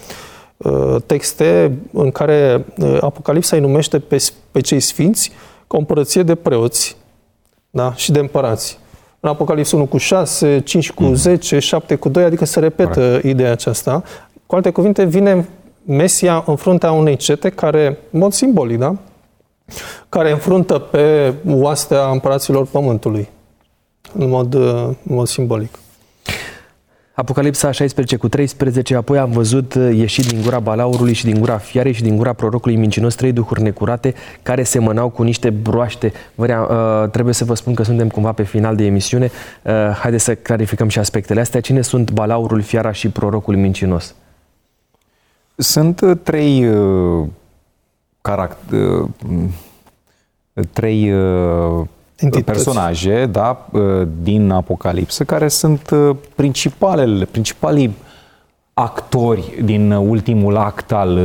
uh, 0.58 0.96
texte 1.06 1.78
în 1.94 2.12
care 2.12 2.66
uh, 2.78 2.98
Apocalipsa 3.02 3.56
îi 3.56 3.62
numește 3.62 4.00
pe, 4.00 4.18
pe 4.52 4.62
cei 4.62 4.80
sfinți 4.80 5.32
ca 5.68 5.76
o 5.76 5.80
împărăție 5.80 6.24
de 6.24 6.36
preoți 6.36 6.98
da? 7.70 7.94
și 7.96 8.12
de 8.12 8.20
împărați. 8.20 8.80
În 9.20 9.30
Apocalipsa 9.30 9.76
1 9.76 9.86
cu 9.86 9.98
6, 9.98 10.62
5 10.66 10.92
cu 10.92 11.14
10, 11.14 11.60
7 11.60 11.96
cu 11.96 12.10
2, 12.10 12.24
adică 12.24 12.46
se 12.46 12.60
repetă 12.60 13.00
Correct. 13.00 13.24
ideea 13.24 13.52
aceasta. 13.52 14.04
Cu 14.46 14.56
alte 14.56 14.70
cuvinte, 14.70 15.04
vine 15.04 15.46
Mesia 15.88 16.44
în 16.46 16.56
fruntea 16.56 16.92
unei 16.92 17.16
cete 17.16 17.50
care, 17.50 17.98
în 18.12 18.20
mod 18.20 18.34
simbolic, 18.34 18.78
da? 18.78 18.96
care 20.10 20.32
înfruntă 20.32 20.80
pe 20.80 21.34
oastea 21.48 22.10
împăraților 22.10 22.66
pământului, 22.66 23.30
în 24.18 24.30
mod, 24.30 24.54
în 24.54 24.96
mod 25.04 25.28
simbolic. 25.28 25.80
Apocalipsa 27.14 27.72
16 27.72 28.16
cu 28.16 28.28
13, 28.28 28.96
apoi 28.96 29.18
am 29.18 29.32
văzut 29.32 29.74
ieșit 29.74 30.28
din 30.28 30.42
gura 30.42 30.60
balaurului 30.60 31.14
și 31.14 31.26
din 31.26 31.40
gura 31.40 31.58
fiarei 31.58 31.94
și 31.94 32.02
din 32.02 32.16
gura 32.16 32.34
prorocului 32.34 32.76
mincinos 32.76 33.16
trei 33.16 33.32
duhuri 33.32 33.62
necurate 33.62 34.14
care 34.42 34.64
semănau 34.64 35.10
cu 35.10 35.24
niște 35.24 35.50
broaște. 35.50 36.14
Vă, 36.36 36.46
uh, 36.46 37.10
trebuie 37.10 37.34
să 37.34 37.46
vă 37.46 37.54
spun 37.54 37.74
că 37.74 37.84
suntem 37.84 38.10
cumva 38.10 38.32
pe 38.32 38.44
final 38.44 38.76
de 38.76 38.86
emisiune. 38.86 39.32
Uh, 39.62 39.72
haideți 40.00 40.24
să 40.24 40.36
clarificăm 40.36 40.88
și 40.88 41.00
aspectele 41.00 41.40
astea. 41.40 41.62
Cine 41.62 41.82
sunt 41.82 42.12
balaurul, 42.12 42.62
fiara 42.62 42.92
și 42.92 43.10
prorocul 43.10 43.56
mincinos? 43.56 44.16
Sunt 45.56 46.01
uh, 46.01 46.18
trei 46.24 46.68
uh, 46.68 47.28
caract- 48.22 48.72
uh, 48.72 49.10
trei 50.74 51.14
uh, 51.14 51.88
personaje 52.45 53.26
da, 53.26 53.66
uh, 53.72 54.08
din 54.22 54.51
Apocalipsă 54.51 55.24
care 55.24 55.47
sunt 55.47 55.89
uh, 55.89 56.16
principalele, 56.36 57.26
principalii 57.26 57.95
actori 58.74 59.62
din 59.64 59.91
ultimul 59.91 60.58
act 60.58 60.91
al, 60.91 61.20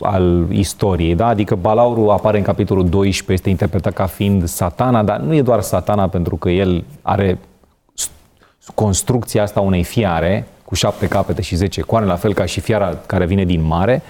al 0.00 0.46
istoriei. 0.50 1.14
Da? 1.14 1.26
Adică 1.26 1.54
Balaurul 1.54 2.10
apare 2.10 2.36
în 2.36 2.42
capitolul 2.42 2.88
12, 2.88 3.32
este 3.32 3.48
interpretat 3.48 3.92
ca 3.92 4.06
fiind 4.06 4.48
satana, 4.48 5.02
dar 5.02 5.20
nu 5.20 5.34
e 5.34 5.42
doar 5.42 5.60
satana 5.60 6.08
pentru 6.08 6.36
că 6.36 6.50
el 6.50 6.84
are 7.02 7.38
construcția 8.74 9.42
asta 9.42 9.60
unei 9.60 9.84
fiare, 9.84 10.46
cu 10.74 10.80
șapte 10.80 11.08
capete 11.08 11.42
și 11.42 11.56
zece 11.56 11.80
coane, 11.80 12.06
la 12.06 12.16
fel 12.16 12.34
ca 12.34 12.44
și 12.44 12.60
fiara 12.60 12.98
care 13.06 13.26
vine 13.26 13.44
din 13.44 13.62
mare, 13.62 14.02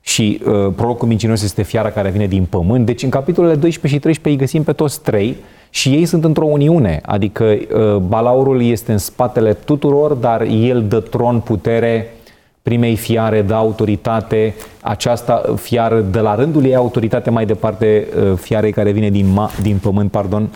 și 0.00 0.40
uh, 0.44 0.72
prorocul 0.76 1.08
mincinos 1.08 1.42
este 1.42 1.62
fiara 1.62 1.90
care 1.90 2.10
vine 2.10 2.26
din 2.26 2.44
pământ. 2.44 2.86
Deci 2.86 3.02
în 3.02 3.10
capitolele 3.10 3.54
12 3.54 3.94
și 3.94 4.02
13 4.02 4.28
îi 4.28 4.46
găsim 4.46 4.62
pe 4.62 4.72
toți 4.72 5.02
trei 5.02 5.36
și 5.70 5.88
ei 5.88 6.04
sunt 6.04 6.24
într-o 6.24 6.44
uniune, 6.44 7.00
adică 7.04 7.44
uh, 7.44 7.96
balaurul 7.96 8.62
este 8.62 8.92
în 8.92 8.98
spatele 8.98 9.52
tuturor, 9.52 10.12
dar 10.12 10.40
el 10.42 10.84
dă 10.88 11.00
tron, 11.00 11.40
putere, 11.40 12.14
primei 12.62 12.96
fiare, 12.96 13.42
dă 13.42 13.54
autoritate, 13.54 14.54
aceasta 14.80 15.54
fiară 15.56 16.00
de 16.00 16.20
la 16.20 16.34
rândul 16.34 16.64
ei 16.64 16.74
autoritate 16.74 17.30
mai 17.30 17.46
departe 17.46 18.06
uh, 18.16 18.32
fiarei 18.36 18.72
care 18.72 18.90
vine 18.90 19.10
din, 19.10 19.26
ma- 19.26 19.62
din 19.62 19.78
pământ, 19.78 20.10
pardon, 20.10 20.48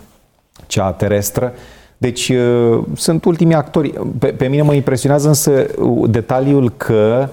cea 0.67 0.93
terestră. 0.93 1.53
Deci 2.05 2.29
uh, 2.29 2.83
sunt 2.97 3.25
ultimii 3.25 3.55
actori. 3.55 3.93
Pe, 4.19 4.27
pe 4.27 4.47
mine 4.47 4.63
mă 4.63 4.75
impresionează 4.75 5.29
însă 5.29 5.67
uh, 5.79 6.11
detaliul 6.11 6.73
că 6.77 7.29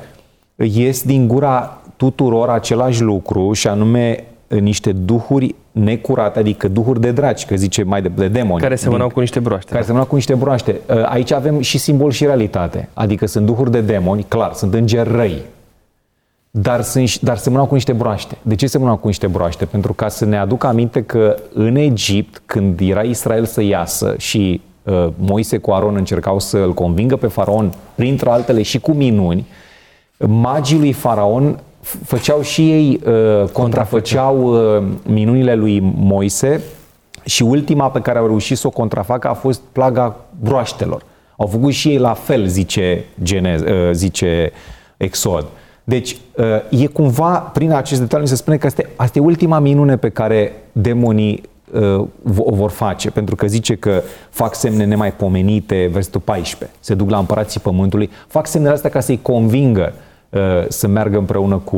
ies 0.56 1.04
din 1.04 1.28
gura 1.28 1.82
tuturor 1.96 2.50
același 2.50 3.02
lucru 3.02 3.54
și 3.54 3.68
anume 3.68 4.24
uh, 4.48 4.60
niște 4.60 4.92
duhuri 4.92 5.56
necurate, 5.72 6.40
adică 6.40 6.68
duhuri 6.68 7.02
de 7.02 7.12
draci, 7.12 7.46
că 7.46 7.56
zice 7.56 7.84
mai 7.84 8.02
de, 8.02 8.12
de 8.16 8.28
demoni. 8.28 8.62
Care 8.62 8.76
semănau 8.76 9.10
cu 9.10 9.20
niște 9.20 9.40
broaște. 9.40 9.68
Care 9.68 9.80
da. 9.80 9.86
semănau 9.86 10.08
cu 10.08 10.16
niște 10.16 10.34
broaște. 10.34 10.80
Aici 11.06 11.32
avem 11.32 11.60
și 11.60 11.78
simbol 11.78 12.12
și 12.12 12.26
realitate. 12.26 12.90
Adică 12.94 13.28
sunt 13.28 13.46
duhuri 13.46 13.72
de 13.72 13.82
demoni, 13.82 14.26
clar, 14.28 14.54
sunt 14.54 14.74
îngeri 14.74 15.12
răi, 15.12 15.42
dar, 16.52 16.82
sunt, 16.82 17.20
dar 17.20 17.38
semănau 17.38 17.66
cu 17.66 17.74
niște 17.74 17.94
broaște. 17.94 18.38
De 18.42 18.56
ce 18.56 18.68
semănau 18.68 18.98
cu 18.98 19.08
niște 19.08 19.28
broaște? 19.28 19.66
Pentru 19.66 19.94
ca 19.94 20.08
să 20.08 20.26
ne 20.26 20.38
aduc 20.38 20.64
aminte 20.64 21.04
că 21.04 21.36
în 21.54 21.76
Egipt, 21.76 22.42
când 22.46 22.80
era 22.80 23.02
Israel 23.02 23.46
să 23.46 23.62
iasă 23.62 24.16
și 24.18 24.62
uh, 24.84 25.08
Moise 25.18 25.58
cu 25.58 25.72
Aron 25.72 25.96
încercau 25.96 26.40
să 26.40 26.58
îl 26.58 26.74
convingă 26.74 27.16
pe 27.16 27.28
faraon, 27.28 27.74
printre 27.96 28.30
altele 28.30 28.62
și 28.62 28.80
cu 28.80 28.92
minuni, 28.92 29.48
magii 30.18 30.80
lui 30.80 30.92
faraon 30.92 31.60
făceau 31.82 32.42
și 32.42 32.72
ei, 32.72 33.02
uh, 33.06 33.50
contrafăceau 33.50 34.44
uh, 34.44 34.84
minunile 35.06 35.56
lui 35.56 35.80
Moise 35.96 36.62
și 37.26 37.44
ultima 37.44 37.90
pe 37.90 38.02
care 38.02 38.18
au 38.18 38.26
reușit 38.26 38.58
să 38.58 38.68
o 38.68 38.70
contrafacă 38.70 39.28
a 39.28 39.34
fost 39.34 39.62
plaga 39.72 40.16
broaștelor. 40.40 41.04
Au 41.38 41.48
făcut 41.48 41.72
și 41.72 41.90
ei 41.90 41.98
la 41.98 42.14
fel, 42.14 42.46
zice, 42.46 43.04
Genez, 43.24 43.62
uh, 43.62 43.90
zice 43.92 44.52
Exod. 44.98 45.46
Deci, 45.84 46.18
uh, 46.38 46.82
e 46.82 46.86
cumva, 46.86 47.38
prin 47.38 47.72
acest 47.72 48.00
detaliu, 48.00 48.26
se 48.26 48.36
spune 48.36 48.58
că 48.58 48.66
asta, 48.66 48.84
asta 48.96 49.20
e 49.20 49.22
ultima 49.22 49.60
minune 49.60 49.98
pe 49.98 50.10
care 50.10 50.54
demonii 50.72 51.42
uh, 51.72 52.08
o 52.38 52.56
vor 52.56 52.70
face, 52.70 53.10
pentru 53.10 53.36
că 53.36 53.48
zice 53.48 53.76
că 53.76 54.02
fac 54.30 54.56
semne 54.56 54.86
nemaipomenite, 54.86 55.90
versetul 55.92 56.22
14, 56.22 56.78
se 56.80 56.94
duc 56.94 57.10
la 57.10 57.18
împărații 57.18 57.60
pământului, 57.60 58.10
fac 58.28 58.48
semnele 58.48 58.74
astea 58.74 58.90
ca 58.90 59.00
să-i 59.00 59.20
convingă 59.22 59.94
uh, 60.30 60.40
să 60.68 60.88
meargă 60.88 61.18
împreună 61.18 61.58
cu, 61.58 61.78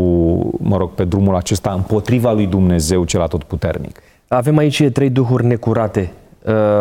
mă 0.57 0.77
rog, 0.77 0.89
pe 0.89 1.03
drumul 1.03 1.35
acesta 1.35 1.71
împotriva 1.71 2.31
lui 2.31 2.45
Dumnezeu 2.45 3.03
cel 3.03 3.21
atotputernic. 3.21 4.01
Avem 4.27 4.57
aici 4.57 4.83
trei 4.93 5.09
duhuri 5.09 5.45
necurate. 5.45 6.11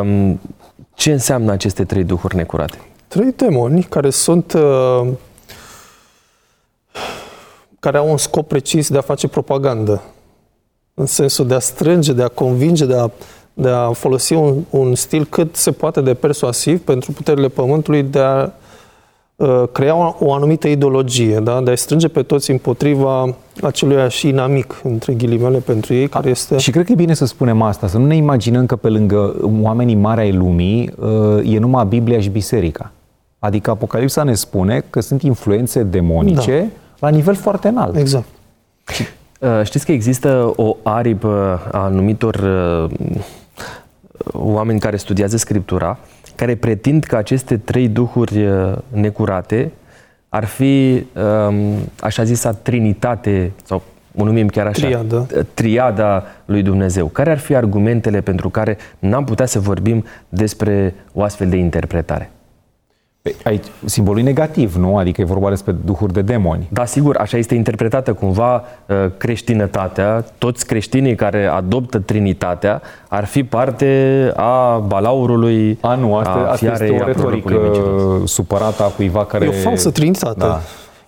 Um, 0.00 0.40
Ce 0.94 1.12
înseamnă 1.12 1.52
aceste 1.52 1.84
trei 1.84 2.04
duhuri 2.04 2.36
necurate? 2.36 2.78
Trei 3.08 3.32
demoni 3.36 3.82
care 3.82 4.10
sunt 4.10 4.52
uh, 4.52 5.08
care 7.83 7.97
au 7.97 8.11
un 8.11 8.16
scop 8.16 8.49
precis 8.49 8.91
de 8.91 8.99
a 8.99 9.01
face 9.01 9.28
propagandă. 9.28 10.03
În 10.95 11.07
sensul 11.07 11.47
de 11.47 11.55
a 11.55 11.59
strânge, 11.59 12.12
de 12.12 12.22
a 12.22 12.28
convinge, 12.28 12.87
de 12.87 12.95
a, 12.95 13.11
de 13.55 13.68
a 13.68 13.93
folosi 13.93 14.33
un, 14.33 14.55
un 14.70 14.95
stil 14.95 15.24
cât 15.24 15.57
se 15.57 15.70
poate 15.70 16.01
de 16.01 16.14
persuasiv 16.14 16.80
pentru 16.80 17.12
puterile 17.12 17.49
pământului 17.49 18.03
de 18.03 18.18
a 18.18 18.49
uh, 19.37 19.62
crea 19.72 19.95
o, 19.95 20.14
o 20.18 20.33
anumită 20.33 20.68
ideologie, 20.68 21.39
da? 21.39 21.61
de 21.61 21.70
a 21.70 21.74
strânge 21.74 22.09
pe 22.09 22.22
toți 22.22 22.51
împotriva 22.51 23.35
acelui 23.62 24.11
și 24.11 24.28
inamic, 24.28 24.80
între 24.85 25.12
ghilimele, 25.12 25.59
pentru 25.59 25.95
ei, 25.95 26.09
care 26.09 26.30
este... 26.30 26.59
Și 26.59 26.70
cred 26.70 26.85
că 26.85 26.93
e 26.93 26.95
bine 26.95 27.14
să 27.14 27.24
spunem 27.24 27.62
asta, 27.62 27.87
să 27.87 27.99
nu 27.99 28.07
ne 28.07 28.16
imaginăm 28.16 28.66
că 28.66 28.76
pe 28.76 28.89
lângă 28.89 29.37
oamenii 29.62 29.95
mari 29.95 30.20
ai 30.20 30.33
lumii 30.33 30.93
uh, 30.99 31.55
e 31.55 31.59
numai 31.59 31.85
Biblia 31.87 32.20
și 32.20 32.28
Biserica. 32.28 32.93
Adică 33.39 33.70
Apocalipsa 33.70 34.22
ne 34.22 34.35
spune 34.35 34.85
că 34.91 35.01
sunt 35.01 35.22
influențe 35.22 35.83
demonice 35.83 36.59
da 36.59 36.80
la 37.03 37.09
nivel 37.09 37.34
foarte 37.34 37.68
înalt. 37.68 37.96
Exact. 37.96 38.26
Uh, 39.40 39.61
știți 39.64 39.84
că 39.84 39.92
există 39.92 40.53
o 40.57 40.76
aripă 40.82 41.61
a 41.72 41.78
anumitor 41.78 42.34
uh, 42.34 42.90
oameni 44.32 44.80
care 44.80 44.96
studiază 44.96 45.36
Scriptura, 45.36 45.98
care 46.36 46.55
pretind 46.55 47.05
că 47.05 47.16
aceste 47.16 47.57
trei 47.57 47.88
duhuri 47.88 48.46
uh, 48.46 48.72
necurate 48.88 49.72
ar 50.28 50.44
fi 50.44 51.05
um, 51.48 51.74
așa 52.00 52.24
zisa 52.24 52.53
trinitate 52.53 53.53
sau 53.64 53.82
o 54.16 54.24
numim 54.24 54.48
chiar 54.48 54.66
așa, 54.66 54.86
triada. 54.86 55.26
triada 55.55 56.24
lui 56.44 56.62
Dumnezeu. 56.62 57.07
Care 57.07 57.30
ar 57.30 57.38
fi 57.38 57.55
argumentele 57.55 58.20
pentru 58.20 58.48
care 58.48 58.76
n-am 58.98 59.24
putea 59.24 59.46
să 59.46 59.61
vorbim 59.61 60.05
despre 60.28 60.94
o 61.12 61.22
astfel 61.22 61.48
de 61.48 61.57
interpretare? 61.57 62.30
Păi, 63.22 63.34
aici, 63.44 63.64
simbolul 63.84 64.20
e 64.20 64.22
negativ, 64.22 64.74
nu? 64.74 64.96
Adică 64.96 65.20
e 65.20 65.24
vorba 65.24 65.48
despre 65.48 65.72
duhuri 65.84 66.12
de 66.12 66.22
demoni. 66.22 66.68
Da, 66.70 66.84
sigur, 66.84 67.16
așa 67.16 67.36
este 67.36 67.54
interpretată 67.54 68.12
cumva 68.12 68.54
uh, 68.86 68.96
creștinătatea. 69.16 70.24
Toți 70.38 70.66
creștinii 70.66 71.14
care 71.14 71.46
adoptă 71.46 71.98
Trinitatea 71.98 72.82
ar 73.08 73.24
fi 73.24 73.44
parte 73.44 74.32
a 74.36 74.78
balaurului, 74.86 75.78
a, 75.80 75.94
nu, 75.94 76.16
asta, 76.16 76.30
a 76.30 76.50
asta 76.50 76.66
este 76.66 76.98
o 77.00 77.04
retorică 77.04 77.58
supărată 78.24 78.82
a 78.82 78.86
cuiva 78.86 79.24
care... 79.24 79.44
E 79.44 79.48
o 79.48 79.52
falsă 79.52 79.90
Trinitate. 79.90 80.38
Da. 80.38 80.60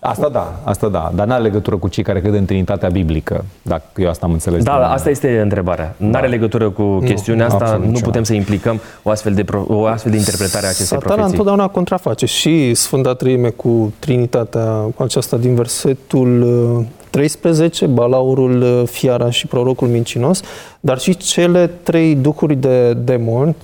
Asta 0.06 0.28
da, 0.28 0.60
asta 0.64 0.88
da, 0.88 1.10
dar 1.14 1.26
n-are 1.26 1.42
legătură 1.42 1.76
cu 1.76 1.88
cei 1.88 2.02
care 2.02 2.20
cred 2.20 2.34
în 2.34 2.44
Trinitatea 2.44 2.88
biblică, 2.88 3.44
dacă 3.62 3.84
eu 3.96 4.08
asta 4.08 4.26
am 4.26 4.32
înțeles. 4.32 4.62
Da, 4.62 4.78
da 4.78 4.92
asta 4.92 5.10
este 5.10 5.40
întrebarea. 5.40 5.94
Nu 5.96 6.12
are 6.12 6.26
da. 6.26 6.32
legătură 6.32 6.70
cu 6.70 6.98
chestiunea 6.98 7.46
nu, 7.46 7.54
asta, 7.54 7.76
nu 7.76 7.98
putem 8.02 8.22
să 8.22 8.34
implicăm 8.34 8.80
o 9.02 9.10
astfel 9.10 9.34
de, 9.34 9.44
o 9.66 9.86
astfel 9.86 10.10
de 10.10 10.16
interpretare 10.16 10.66
a 10.66 10.68
acestei 10.68 10.86
Satana 10.86 11.14
profeții. 11.14 11.30
întotdeauna 11.30 11.68
contraface 11.68 12.26
și 12.26 12.74
Sfânta 12.74 13.14
Treime 13.14 13.48
cu 13.48 13.92
Trinitatea 13.98 14.84
aceasta 14.96 15.36
din 15.36 15.54
versetul 15.54 16.86
13, 17.10 17.84
uh, 17.84 17.90
balaurul, 17.90 18.62
uh, 18.62 18.82
fiara 18.84 19.30
și 19.30 19.46
prorocul 19.46 19.88
mincinos, 19.88 20.42
dar 20.80 20.98
și 20.98 21.16
cele 21.16 21.66
trei 21.82 22.14
duhuri 22.14 22.54
de 22.54 22.92
demoni, 22.92 23.56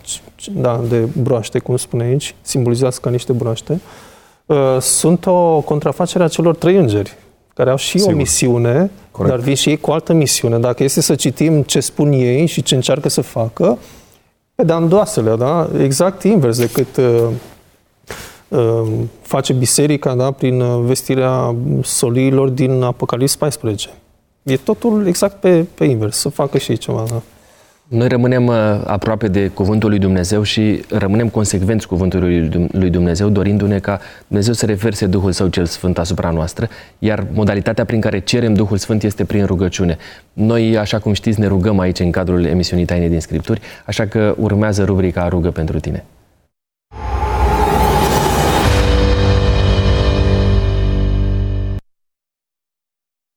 da, 0.52 0.80
de 0.88 1.08
broaște, 1.22 1.58
cum 1.58 1.76
spune 1.76 2.04
aici, 2.04 2.34
simbolizați 2.42 3.00
ca 3.00 3.10
niște 3.10 3.32
broaște, 3.32 3.72
Uh, 3.72 4.08
sunt 4.80 5.26
o 5.26 5.60
contrafacere 5.60 6.24
a 6.24 6.28
celor 6.28 6.56
trei 6.56 6.76
îngeri, 6.76 7.16
care 7.54 7.70
au 7.70 7.76
și 7.76 7.98
Sigur. 7.98 8.12
o 8.12 8.16
misiune, 8.16 8.90
Corect. 9.10 9.34
dar 9.34 9.44
vin 9.44 9.54
și 9.54 9.68
ei 9.68 9.76
cu 9.76 9.90
o 9.90 9.92
altă 9.92 10.12
misiune. 10.12 10.58
Dacă 10.58 10.82
este 10.82 11.00
să 11.00 11.14
citim 11.14 11.62
ce 11.62 11.80
spun 11.80 12.12
ei 12.12 12.46
și 12.46 12.62
ce 12.62 12.74
încearcă 12.74 13.08
să 13.08 13.20
facă, 13.20 13.78
pe 14.54 14.64
de 14.64 14.72
andoasele, 14.72 15.36
da? 15.36 15.68
exact 15.82 16.22
invers 16.22 16.58
decât 16.58 16.96
uh, 16.96 17.28
uh, 18.48 18.88
face 19.22 19.52
biserica 19.52 20.14
da? 20.14 20.30
prin 20.30 20.60
uh, 20.60 20.82
vestirea 20.84 21.54
soliilor 21.82 22.48
din 22.48 22.82
Apocalips 22.82 23.36
14. 23.36 23.88
E 24.42 24.56
totul 24.56 25.06
exact 25.06 25.40
pe, 25.40 25.66
pe 25.74 25.84
invers, 25.84 26.16
să 26.16 26.28
facă 26.28 26.58
și 26.58 26.70
ei 26.70 26.76
ceva. 26.76 27.04
Da? 27.08 27.22
Noi 27.90 28.08
rămânem 28.08 28.46
uh, 28.46 28.54
aproape 28.84 29.28
de 29.28 29.48
Cuvântul 29.48 29.88
lui 29.88 29.98
Dumnezeu 29.98 30.42
și 30.42 30.84
rămânem 30.88 31.28
consecvenți 31.28 31.86
Cuvântului 31.86 32.48
lui 32.72 32.90
Dumnezeu, 32.90 33.28
dorindu-ne 33.28 33.78
ca 33.78 34.00
Dumnezeu 34.26 34.52
să 34.52 34.66
reverse 34.66 35.06
Duhul 35.06 35.32
Său 35.32 35.48
cel 35.48 35.64
Sfânt 35.64 35.98
asupra 35.98 36.30
noastră, 36.30 36.68
iar 36.98 37.26
modalitatea 37.32 37.84
prin 37.84 38.00
care 38.00 38.18
cerem 38.18 38.54
Duhul 38.54 38.76
Sfânt 38.76 39.02
este 39.02 39.24
prin 39.24 39.44
rugăciune. 39.44 39.96
Noi, 40.32 40.78
așa 40.78 40.98
cum 40.98 41.12
știți, 41.12 41.40
ne 41.40 41.46
rugăm 41.46 41.78
aici 41.78 41.98
în 41.98 42.10
cadrul 42.10 42.44
emisiunii 42.44 42.84
Taine 42.84 43.08
din 43.08 43.20
Scripturi, 43.20 43.60
așa 43.86 44.06
că 44.06 44.34
urmează 44.38 44.84
rubrica 44.84 45.28
Rugă 45.28 45.50
pentru 45.50 45.80
tine. 45.80 46.04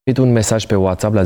Un 0.06 0.32
mesaj 0.32 0.66
pe 0.66 0.76
WhatsApp 0.76 1.14
la 1.14 1.24
0751400300 1.24 1.26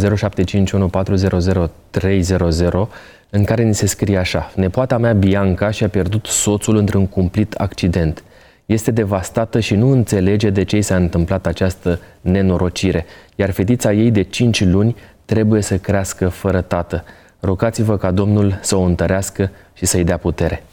în 3.30 3.44
care 3.44 3.64
ni 3.64 3.76
se 3.76 3.86
scrie 3.86 4.18
așa. 4.18 4.52
Nepoata 4.56 4.98
mea 4.98 5.14
Bianca 5.14 5.72
și-a 5.72 5.90
pierdut 5.90 6.26
soțul 6.26 6.76
într-un 6.76 7.08
cumplit 7.08 7.54
accident. 7.54 8.24
Este 8.66 8.92
devastată 8.92 9.60
și 9.60 9.76
nu 9.76 9.92
înțelege 9.92 10.50
de 10.50 10.64
ce 10.64 10.78
i 10.78 10.82
s-a 10.82 10.96
întâmplat 10.96 11.46
această 11.46 12.00
nenorocire, 12.22 13.06
iar 13.36 13.52
fetița 13.52 13.94
ei 13.94 14.12
de 14.12 14.22
5 14.22 14.64
luni 14.64 14.96
trebuie 15.26 15.62
să 15.62 15.78
crească 15.78 16.28
fără 16.28 16.62
tată. 16.62 17.04
Rugați-vă 17.42 17.98
ca 17.98 18.12
Domnul 18.12 18.60
să 18.62 18.76
o 18.76 18.82
întărească 18.82 19.52
și 19.74 19.86
să-i 19.86 20.04
dea 20.04 20.18
putere. 20.18 20.64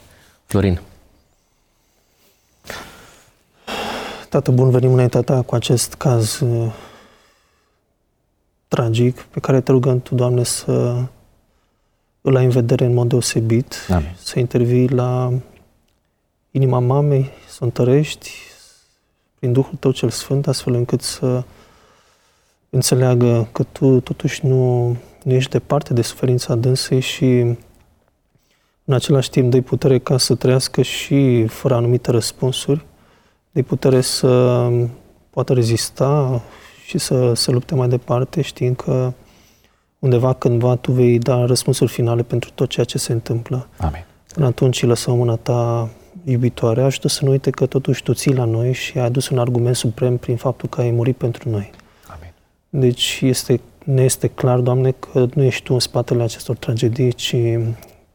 Florin. 0.45 0.79
Tată 4.29 4.51
bun, 4.51 4.69
venim 4.69 4.93
înaintea 4.93 5.21
ta 5.21 5.41
cu 5.41 5.55
acest 5.55 5.93
caz 5.93 6.39
uh, 6.39 6.73
tragic 8.75 9.21
pe 9.21 9.39
care 9.39 9.61
te 9.61 9.71
rugăm 9.71 9.99
Tu, 10.01 10.15
Doamne, 10.15 10.43
să 10.43 11.03
îl 12.21 12.35
ai 12.35 12.43
în 12.43 12.49
vedere 12.49 12.85
în 12.85 12.93
mod 12.93 13.07
deosebit, 13.07 13.75
Amin. 13.89 14.15
să 14.17 14.39
intervii 14.39 14.89
la 14.89 15.33
inima 16.51 16.79
mamei, 16.79 17.29
să 17.47 17.57
o 17.61 17.65
întărești 17.65 18.31
prin 19.39 19.51
Duhul 19.53 19.77
Tău 19.79 19.91
cel 19.91 20.09
Sfânt, 20.09 20.47
astfel 20.47 20.73
încât 20.73 21.01
să 21.01 21.43
înțeleagă 22.69 23.47
că 23.51 23.63
Tu 23.63 23.99
totuși 23.99 24.45
nu, 24.45 24.87
nu 25.23 25.33
ești 25.33 25.51
departe 25.51 25.93
de 25.93 26.01
suferința 26.01 26.55
dânsei 26.55 26.99
și 26.99 27.25
în 28.85 28.93
același 28.93 29.29
timp 29.29 29.51
dai 29.51 29.61
putere 29.61 29.99
ca 29.99 30.17
să 30.17 30.35
trăiască 30.35 30.81
și 30.81 31.45
fără 31.47 31.75
anumite 31.75 32.11
răspunsuri, 32.11 32.85
dai 33.51 33.63
putere 33.63 34.01
să 34.01 34.69
poată 35.29 35.53
rezista 35.53 36.41
și 36.85 36.97
să 36.97 37.33
se 37.33 37.51
lupte 37.51 37.75
mai 37.75 37.87
departe, 37.87 38.41
știind 38.41 38.75
că 38.75 39.13
undeva 39.99 40.33
cândva 40.33 40.75
tu 40.75 40.91
vei 40.91 41.19
da 41.19 41.45
răspunsuri 41.45 41.91
finale 41.91 42.23
pentru 42.23 42.49
tot 42.55 42.69
ceea 42.69 42.85
ce 42.85 42.97
se 42.97 43.11
întâmplă. 43.11 43.67
Amin. 43.77 44.05
Până 44.33 44.45
atunci 44.45 44.83
lăsăm 44.83 45.17
mâna 45.17 45.35
ta 45.35 45.89
iubitoare, 46.23 46.81
ajută 46.81 47.07
să 47.07 47.25
nu 47.25 47.31
uite 47.31 47.49
că 47.49 47.65
totuși 47.65 48.03
tu 48.03 48.13
ții 48.13 48.33
la 48.33 48.45
noi 48.45 48.73
și 48.73 48.97
ai 48.97 49.05
adus 49.05 49.29
un 49.29 49.37
argument 49.37 49.75
suprem 49.75 50.17
prin 50.17 50.35
faptul 50.35 50.69
că 50.69 50.81
ai 50.81 50.91
murit 50.91 51.17
pentru 51.17 51.49
noi. 51.49 51.71
Amin. 52.07 52.33
Deci 52.69 53.19
este, 53.21 53.59
ne 53.83 54.03
este 54.03 54.27
clar, 54.27 54.59
Doamne, 54.59 54.91
că 54.91 55.27
nu 55.33 55.43
ești 55.43 55.63
Tu 55.63 55.73
în 55.73 55.79
spatele 55.79 56.23
acestor 56.23 56.55
tragedii, 56.55 57.11
ci 57.11 57.35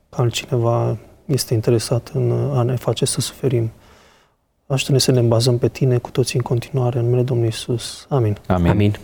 altcineva 0.09 0.97
este 1.25 1.55
interesat 1.55 2.11
în 2.15 2.51
a 2.55 2.63
ne 2.63 2.77
face 2.77 3.05
să 3.05 3.21
suferim. 3.21 3.71
Ajută-ne 4.71 4.99
să 4.99 5.11
ne 5.11 5.21
bazăm 5.21 5.59
pe 5.59 5.69
Tine 5.69 5.99
cu 5.99 6.11
toții 6.11 6.37
în 6.39 6.45
continuare, 6.45 6.99
în 6.99 7.05
numele 7.05 7.23
Domnului 7.23 7.53
Isus. 7.53 8.07
Amin. 8.09 8.37
Amin. 8.47 8.71
Amin. 8.71 8.97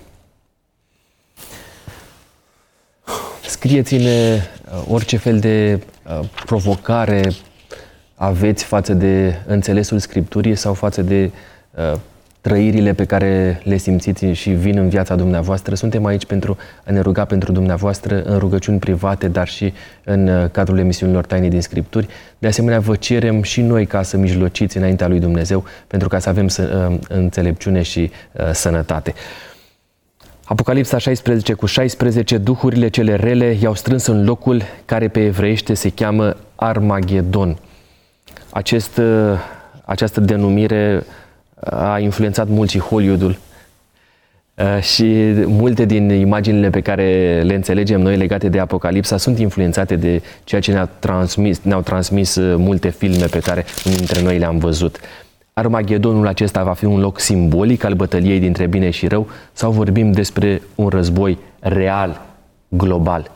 Scrieți-ne 3.47 4.35
uh, 4.35 4.85
orice 4.89 5.17
fel 5.17 5.39
de 5.39 5.83
uh, 6.21 6.29
provocare 6.45 7.33
aveți 8.15 8.65
față 8.65 8.93
de 8.93 9.43
înțelesul 9.47 9.99
Scripturii 9.99 10.55
sau 10.55 10.75
față 10.75 11.03
de 11.03 11.31
uh, 11.71 11.99
trăirile 12.47 12.93
pe 12.93 13.05
care 13.05 13.61
le 13.65 13.77
simțiți 13.77 14.27
și 14.27 14.51
vin 14.51 14.79
în 14.79 14.89
viața 14.89 15.15
dumneavoastră. 15.15 15.75
Suntem 15.75 16.05
aici 16.05 16.27
pentru 16.27 16.57
a 16.85 16.93
ne 16.93 17.01
ruga 17.01 17.25
pentru 17.25 17.53
dumneavoastră 17.53 18.23
în 18.23 18.39
rugăciuni 18.39 18.79
private, 18.79 19.29
dar 19.29 19.49
și 19.49 19.73
în 20.05 20.49
cadrul 20.53 20.79
emisiunilor 20.79 21.27
Taine 21.27 21.49
din 21.49 21.61
Scripturi. 21.61 22.09
De 22.39 22.47
asemenea, 22.47 22.81
vă 22.81 22.97
cerem 22.97 23.43
și 23.43 23.61
noi 23.61 23.87
ca 23.87 24.03
să 24.03 24.17
mijlociți 24.17 24.77
înaintea 24.77 25.09
lui 25.09 25.21
Dumnezeu 25.21 25.65
pentru 25.87 26.09
ca 26.09 26.19
să 26.19 26.29
avem 26.29 26.49
înțelepciune 27.09 27.83
și 27.83 28.11
sănătate. 28.53 29.15
Apocalipsa 30.45 30.99
16 30.99 31.53
cu 31.53 31.67
16, 31.67 32.39
duhurile 32.39 32.89
cele 32.89 33.15
rele 33.15 33.57
i-au 33.61 33.75
strâns 33.75 34.07
în 34.07 34.25
locul 34.25 34.63
care 34.85 35.09
pe 35.09 35.25
evreiește 35.25 35.75
se 35.75 35.91
cheamă 35.91 36.37
Armagedon. 36.55 37.59
Acest, 38.51 39.01
această 39.85 40.21
denumire 40.21 41.05
a 41.61 41.99
influențat 41.99 42.49
mult 42.49 42.71
și 42.71 42.79
Hollywoodul. 42.79 43.39
Uh, 44.57 44.83
și 44.83 45.05
multe 45.47 45.85
din 45.85 46.09
imaginile 46.09 46.71
pe 46.71 46.81
care 46.81 47.41
le 47.43 47.55
înțelegem 47.55 48.01
noi 48.01 48.17
legate 48.17 48.49
de 48.49 48.59
Apocalipsa 48.59 49.17
sunt 49.17 49.39
influențate 49.39 49.97
de 49.97 50.23
ceea 50.45 50.61
ce 50.61 50.73
ne-au 50.73 50.89
transmis, 50.99 51.61
ne-au 51.63 51.81
transmis 51.81 52.35
uh, 52.35 52.55
multe 52.59 52.89
filme 52.89 53.27
pe 53.27 53.39
care 53.39 53.65
unii 53.85 53.97
dintre 53.97 54.23
noi 54.23 54.39
le-am 54.39 54.59
văzut. 54.59 55.01
Armagedonul 55.53 56.27
acesta 56.27 56.63
va 56.63 56.73
fi 56.73 56.85
un 56.85 57.01
loc 57.01 57.21
simbolic 57.21 57.85
al 57.85 57.95
bătăliei 57.95 58.39
dintre 58.39 58.67
bine 58.67 58.91
și 58.91 59.07
rău 59.07 59.29
sau 59.53 59.71
vorbim 59.71 60.13
despre 60.13 60.63
un 60.75 60.89
război 60.89 61.39
real, 61.61 62.21
global? 62.69 63.31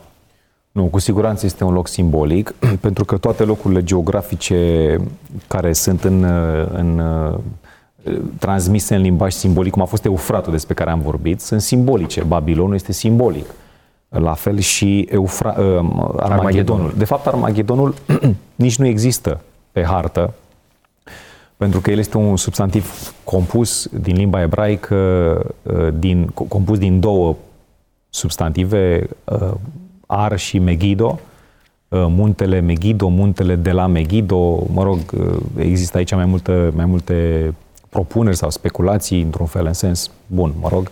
Nu, 0.73 0.85
cu 0.85 0.99
siguranță 0.99 1.47
este 1.47 1.65
un 1.65 1.73
loc 1.73 1.89
simbolic, 1.89 2.55
pentru 2.81 3.05
că 3.05 3.17
toate 3.17 3.45
locurile 3.45 3.83
geografice 3.83 4.97
care 5.49 5.73
sunt 5.73 6.05
în, 6.05 6.25
în 6.73 7.03
transmise 8.39 8.95
în 8.95 9.03
limbaj 9.03 9.33
simbolic, 9.33 9.73
cum 9.73 9.83
a 9.83 9.85
fost 9.85 10.05
Eufratul 10.05 10.53
despre 10.53 10.75
care 10.75 10.91
am 10.91 11.01
vorbit, 11.01 11.41
sunt 11.41 11.61
simbolice. 11.61 12.23
Babilonul 12.23 12.75
este 12.75 12.93
simbolic. 12.93 13.47
La 14.09 14.33
fel 14.33 14.59
și 14.59 15.01
Eufra, 15.11 15.49
uh, 15.49 15.65
Armagedonul. 15.65 16.21
Armagedonul. 16.21 16.93
De 16.97 17.05
fapt, 17.05 17.27
Armagedonul 17.27 17.95
nici 18.55 18.79
nu 18.79 18.87
există 18.87 19.41
pe 19.73 19.85
hartă, 19.85 20.35
pentru 21.57 21.81
că 21.81 21.91
el 21.91 21.99
este 21.99 22.17
un 22.17 22.37
substantiv 22.37 23.15
compus 23.25 23.89
din 24.01 24.17
limba 24.17 24.41
ebraică, 24.41 24.97
uh, 25.63 25.89
din, 25.99 26.27
compus 26.27 26.79
din 26.79 27.01
două 27.01 27.37
substantive, 28.09 29.09
uh, 29.25 29.51
Ar 30.07 30.39
și 30.39 30.59
Megido, 30.59 31.19
muntele 31.89 32.61
Megido, 32.61 33.09
muntele 33.09 33.55
de 33.55 33.71
la 33.71 33.87
Megido, 33.87 34.67
mă 34.73 34.83
rog, 34.83 34.99
există 35.57 35.97
aici 35.97 36.15
mai 36.15 36.25
multe, 36.25 36.73
mai 36.75 36.85
multe 36.85 37.53
propuneri 37.91 38.37
sau 38.37 38.51
speculații, 38.51 39.23
într-un 39.23 39.47
fel, 39.47 39.67
în 39.67 39.73
sens 39.73 40.11
bun, 40.27 40.53
mă 40.61 40.69
rog, 40.69 40.91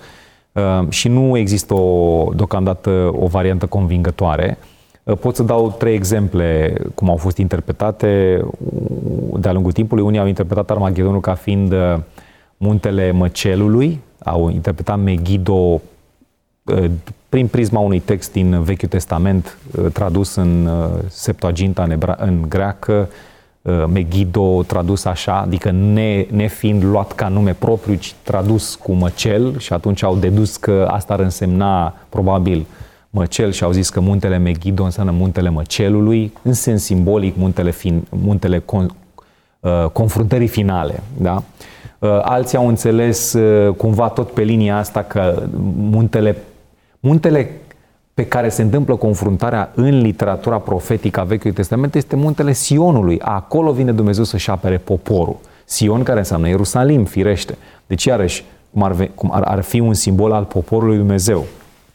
uh, 0.53 0.89
și 0.89 1.09
nu 1.09 1.37
există 1.37 1.75
o, 1.75 2.29
deocamdată 2.35 3.11
o 3.19 3.27
variantă 3.27 3.67
convingătoare. 3.67 4.59
Uh, 5.03 5.17
pot 5.17 5.37
să 5.37 5.43
dau 5.43 5.75
trei 5.79 5.95
exemple 5.95 6.77
cum 6.95 7.11
au 7.11 7.17
fost 7.17 7.37
interpretate 7.37 8.41
de-a 9.39 9.53
lungul 9.53 9.73
timpului. 9.73 10.05
Unii 10.05 10.19
au 10.19 10.27
interpretat 10.27 10.71
Armagedonul 10.71 11.21
ca 11.21 11.35
fiind 11.35 11.73
uh, 11.73 11.97
muntele 12.57 13.11
Măcelului, 13.11 14.01
au 14.25 14.51
interpretat 14.51 14.99
Megiddo 14.99 15.81
prin 17.29 17.47
prisma 17.47 17.81
unui 17.81 17.99
text 17.99 18.33
din 18.33 18.63
Vechiul 18.63 18.89
Testament 18.89 19.59
tradus 19.93 20.35
în 20.35 20.69
Septuaginta, 21.07 21.83
în, 21.83 21.91
ebra- 21.91 22.17
în 22.17 22.45
greacă, 22.49 23.09
Uh, 23.09 23.28
Megiddo 23.93 24.63
tradus 24.63 25.05
așa, 25.05 25.41
adică 25.41 25.71
ne, 25.71 26.27
ne 26.31 26.47
fiind 26.47 26.85
luat 26.85 27.13
ca 27.13 27.29
nume 27.29 27.53
propriu, 27.59 27.95
ci 27.95 28.15
tradus 28.23 28.75
cu 28.75 28.93
măcel 28.93 29.59
și 29.59 29.73
atunci 29.73 30.03
au 30.03 30.17
dedus 30.17 30.57
că 30.57 30.89
asta 30.91 31.13
ar 31.13 31.21
însemna 31.21 31.95
probabil 32.09 32.67
măcel 33.11 33.53
și 33.53 33.65
au 33.65 33.71
zis 33.71 33.91
că 33.91 34.01
muntele 34.01 34.39
Megiddo 34.39 34.85
înseamnă 34.85 35.13
muntele 35.13 35.49
măcelului, 35.49 36.33
în 36.43 36.53
sens 36.53 36.83
simbolic 36.83 37.37
muntele, 37.37 37.71
fin, 37.71 38.07
muntele 38.09 38.59
con, 38.59 38.95
uh, 39.61 39.85
confruntării 39.93 40.47
finale. 40.47 41.03
Da? 41.17 41.43
Uh, 41.99 42.19
alții 42.23 42.59
au 42.59 42.69
înțeles 42.69 43.33
uh, 43.33 43.75
cumva 43.75 44.09
tot 44.09 44.31
pe 44.31 44.43
linia 44.43 44.77
asta 44.77 45.03
că 45.03 45.43
muntele, 45.77 46.37
muntele 47.01 47.51
pe 48.19 48.27
care 48.27 48.49
se 48.49 48.63
întâmplă 48.63 48.97
confruntarea 48.97 49.73
în 49.75 50.01
literatura 50.01 50.59
profetică 50.59 51.21
a 51.21 51.25
Vechiului 51.25 51.57
Testament 51.57 51.95
este 51.95 52.17
muntele 52.17 52.53
Sionului. 52.53 53.21
Acolo 53.21 53.73
vine 53.73 53.93
Dumnezeu 53.93 54.25
să-și 54.25 54.51
apere 54.51 54.79
poporul. 54.79 55.37
Sion 55.65 56.03
care 56.03 56.19
înseamnă 56.19 56.49
Ierusalim, 56.49 57.05
firește. 57.05 57.57
Deci, 57.87 58.05
iarăși, 58.05 58.45
cum 58.73 58.83
ar, 58.83 59.11
cum 59.15 59.31
ar, 59.33 59.43
ar 59.43 59.63
fi 59.63 59.81
un 59.81 59.95
simbol 59.95 60.33
al 60.33 60.45
poporului 60.45 60.97
Dumnezeu. 60.97 61.45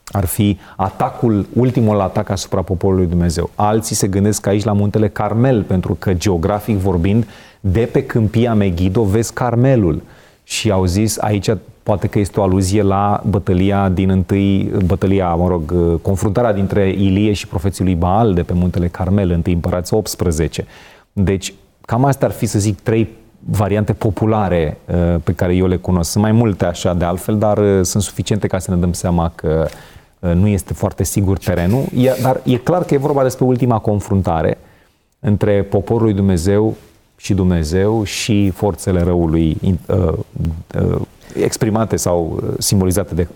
Ar 0.06 0.26
fi 0.26 0.60
atacul, 0.76 1.46
ultimul 1.54 2.00
atac 2.00 2.30
asupra 2.30 2.62
poporului 2.62 3.06
Dumnezeu. 3.06 3.50
Alții 3.56 3.96
se 3.96 4.08
gândesc 4.08 4.48
aici 4.48 4.64
la 4.64 4.74
muntele 4.74 5.08
Carmel, 5.08 5.64
pentru 5.64 5.96
că 6.00 6.14
geografic 6.14 6.78
vorbind, 6.78 7.28
de 7.60 7.90
pe 7.92 8.06
câmpia 8.06 8.54
Megiddo 8.54 9.04
vezi 9.04 9.34
Carmelul. 9.34 10.02
Și 10.44 10.72
au 10.72 10.86
zis, 10.86 11.18
aici 11.18 11.50
Poate 11.84 12.08
că 12.08 12.20
este 12.20 12.40
o 12.40 12.44
aluzie 12.44 12.82
la 12.82 13.24
bătălia 13.30 13.90
din 13.90 14.10
întâi, 14.10 14.72
bătălia, 14.86 15.34
mă 15.36 15.48
rog, 15.48 15.74
confruntarea 16.02 16.54
dintre 16.54 16.90
Ilie 16.90 17.34
și 17.34 17.48
profeții 17.48 17.84
lui 17.84 17.96
Baal 17.96 18.34
de 18.34 18.44
pe 18.44 18.54
muntele 18.54 18.88
Carmel, 18.88 19.32
întâi 19.32 19.54
împărați 19.54 19.94
18. 19.94 20.66
Deci, 21.14 21.54
cam 21.82 22.06
astea 22.06 22.28
ar 22.28 22.34
fi, 22.34 22.46
să 22.46 22.60
zic, 22.60 22.80
trei 22.80 23.10
variante 23.50 23.94
populare 23.94 24.78
uh, 24.86 25.16
pe 25.24 25.34
care 25.34 25.56
eu 25.56 25.68
le 25.68 25.78
cunosc. 25.78 26.12
Sunt 26.12 26.24
mai 26.24 26.32
multe 26.32 26.66
așa 26.66 26.94
de 26.94 27.06
altfel, 27.06 27.38
dar 27.38 27.58
uh, 27.58 27.80
sunt 27.82 28.04
suficiente 28.04 28.48
ca 28.48 28.60
să 28.60 28.72
ne 28.72 28.78
dăm 28.78 28.94
seama 28.94 29.32
că 29.36 29.68
uh, 30.20 30.32
nu 30.34 30.48
este 30.48 30.74
foarte 30.74 31.04
sigur 31.04 31.38
terenul. 31.38 31.84
Dar 32.22 32.42
e 32.44 32.56
clar 32.58 32.84
că 32.84 32.94
e 32.94 32.98
vorba 32.98 33.24
despre 33.24 33.46
ultima 33.46 33.80
confruntare 33.80 34.58
între 35.20 35.62
poporul 35.62 36.04
lui 36.04 36.14
Dumnezeu 36.14 36.76
și 37.18 37.34
Dumnezeu 37.34 38.04
și 38.04 38.50
forțele 38.50 39.02
răului 39.02 39.58
exprimate 41.36 41.96
sau 41.96 42.40
uh, 42.44 42.50
simbolizate 42.58 43.14
de 43.14 43.28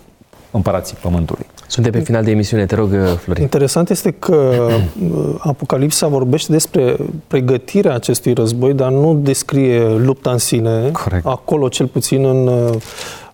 împărații 0.52 0.98
Pământului. 1.02 1.46
Suntem 1.68 1.92
pe 1.92 2.00
final 2.00 2.24
de 2.24 2.32
emisiune, 2.32 2.66
te 2.66 2.76
rog, 2.76 2.92
uh, 2.92 3.18
Florin. 3.18 3.44
Interesant 3.44 3.90
este 3.90 4.12
că 4.12 4.68
uh, 5.12 5.36
Apocalipsa 5.38 6.08
vorbește 6.08 6.52
despre 6.52 6.96
pregătirea 7.28 7.94
acestui 7.94 8.34
război, 8.34 8.74
dar 8.74 8.92
nu 8.92 9.14
descrie 9.14 9.96
lupta 9.98 10.32
în 10.32 10.38
sine. 10.38 10.92
Corect. 10.92 11.26
Acolo, 11.26 11.68
cel 11.68 11.88
puțin 11.88 12.26
în 12.26 12.50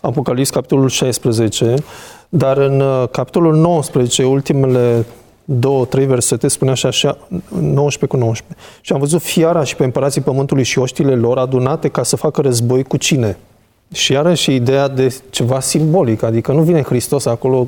Apocalips, 0.02 0.50
capitolul 0.50 0.90
16, 0.90 1.76
dar 2.30 2.58
în 2.58 2.84
capitolul 3.12 3.56
19, 3.56 4.24
ultimele 4.24 5.06
două, 5.46 5.86
trei 5.86 6.06
versete, 6.06 6.48
spune 6.48 6.72
așa, 6.72 6.88
așa 6.88 7.18
19 7.60 8.06
cu 8.06 8.18
19. 8.18 8.58
Și 8.82 8.94
am 8.94 9.00
văzut 9.00 9.22
fiara 9.22 9.64
și 9.64 9.76
pe 9.76 9.84
împărații 9.84 10.22
pământului 10.22 10.64
și 10.64 10.80
oștile 10.80 11.16
lor 11.16 11.38
adunate 11.38 11.88
ca 11.88 12.04
să 12.04 12.16
facă 12.16 12.42
război 12.42 12.84
cu 12.84 12.98
cine? 12.98 13.38
Și 13.94 14.12
iarăși 14.12 14.54
ideea 14.54 14.88
de 14.88 15.22
ceva 15.30 15.60
simbolic, 15.60 16.24
adică 16.24 16.52
nu 16.52 16.62
vine 16.62 16.82
Hristos 16.82 17.26
acolo 17.26 17.68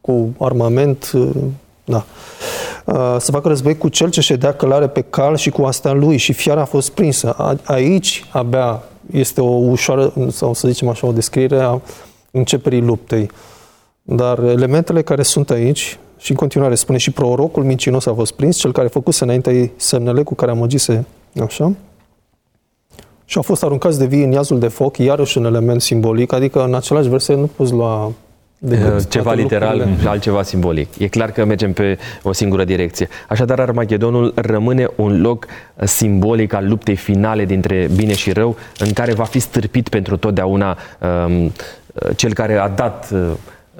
cu 0.00 0.34
armament, 0.38 1.10
uh, 1.14 1.30
da. 1.84 2.04
Uh, 2.84 3.16
să 3.18 3.30
facă 3.30 3.48
război 3.48 3.76
cu 3.76 3.88
cel 3.88 4.10
ce 4.10 4.20
ședea 4.20 4.52
călare 4.52 4.86
pe 4.86 5.00
cal 5.00 5.36
și 5.36 5.50
cu 5.50 5.62
asta 5.62 5.92
lui 5.92 6.16
și 6.16 6.32
fiara 6.32 6.60
a 6.60 6.64
fost 6.64 6.90
prinsă. 6.90 7.58
Aici 7.64 8.24
abia 8.32 8.82
este 9.12 9.40
o 9.40 9.54
ușoară, 9.54 10.12
sau 10.30 10.54
să 10.54 10.68
zicem 10.68 10.88
așa, 10.88 11.06
o 11.06 11.12
descriere 11.12 11.60
a 11.60 11.80
începerii 12.30 12.80
luptei. 12.80 13.30
Dar 14.02 14.38
elementele 14.38 15.02
care 15.02 15.22
sunt 15.22 15.50
aici, 15.50 15.98
și 16.18 16.30
în 16.30 16.36
continuare 16.36 16.74
spune 16.74 16.98
și 16.98 17.10
prorocul 17.10 17.64
mincinos 17.64 18.06
a 18.06 18.14
fost 18.14 18.32
prins, 18.32 18.56
cel 18.56 18.72
care 18.72 18.86
a 18.86 18.90
făcut 18.90 19.14
înainte 19.14 19.72
semnele 19.76 20.22
cu 20.22 20.34
care 20.34 20.50
amăgise, 20.50 21.04
așa, 21.42 21.72
și 23.28 23.36
au 23.36 23.42
fost 23.42 23.62
aruncați 23.62 23.98
de 23.98 24.06
vii 24.06 24.24
în 24.24 24.32
iazul 24.32 24.58
de 24.58 24.68
foc, 24.68 24.96
iarăși 24.96 25.38
un 25.38 25.44
element 25.44 25.80
simbolic, 25.80 26.32
adică 26.32 26.64
în 26.64 26.74
același 26.74 27.08
verset 27.08 27.36
nu 27.36 27.50
poți 27.56 27.72
lua 27.72 28.12
decât 28.58 29.08
ceva 29.08 29.32
literal 29.32 29.76
lucrurile. 29.76 30.00
și 30.00 30.06
altceva 30.06 30.42
simbolic. 30.42 30.98
E 30.98 31.06
clar 31.06 31.30
că 31.30 31.44
mergem 31.44 31.72
pe 31.72 31.98
o 32.22 32.32
singură 32.32 32.64
direcție. 32.64 33.08
Așadar, 33.28 33.60
Armagedonul 33.60 34.32
rămâne 34.34 34.86
un 34.96 35.20
loc 35.20 35.46
simbolic 35.84 36.52
al 36.52 36.68
luptei 36.68 36.96
finale 36.96 37.44
dintre 37.44 37.88
bine 37.94 38.14
și 38.14 38.32
rău, 38.32 38.56
în 38.78 38.92
care 38.92 39.12
va 39.12 39.24
fi 39.24 39.38
stârpit 39.38 39.88
pentru 39.88 40.16
totdeauna 40.16 40.78
um, 41.26 41.52
cel 42.16 42.32
care 42.32 42.56
a 42.56 42.68
dat 42.68 43.08
uh, 43.12 43.20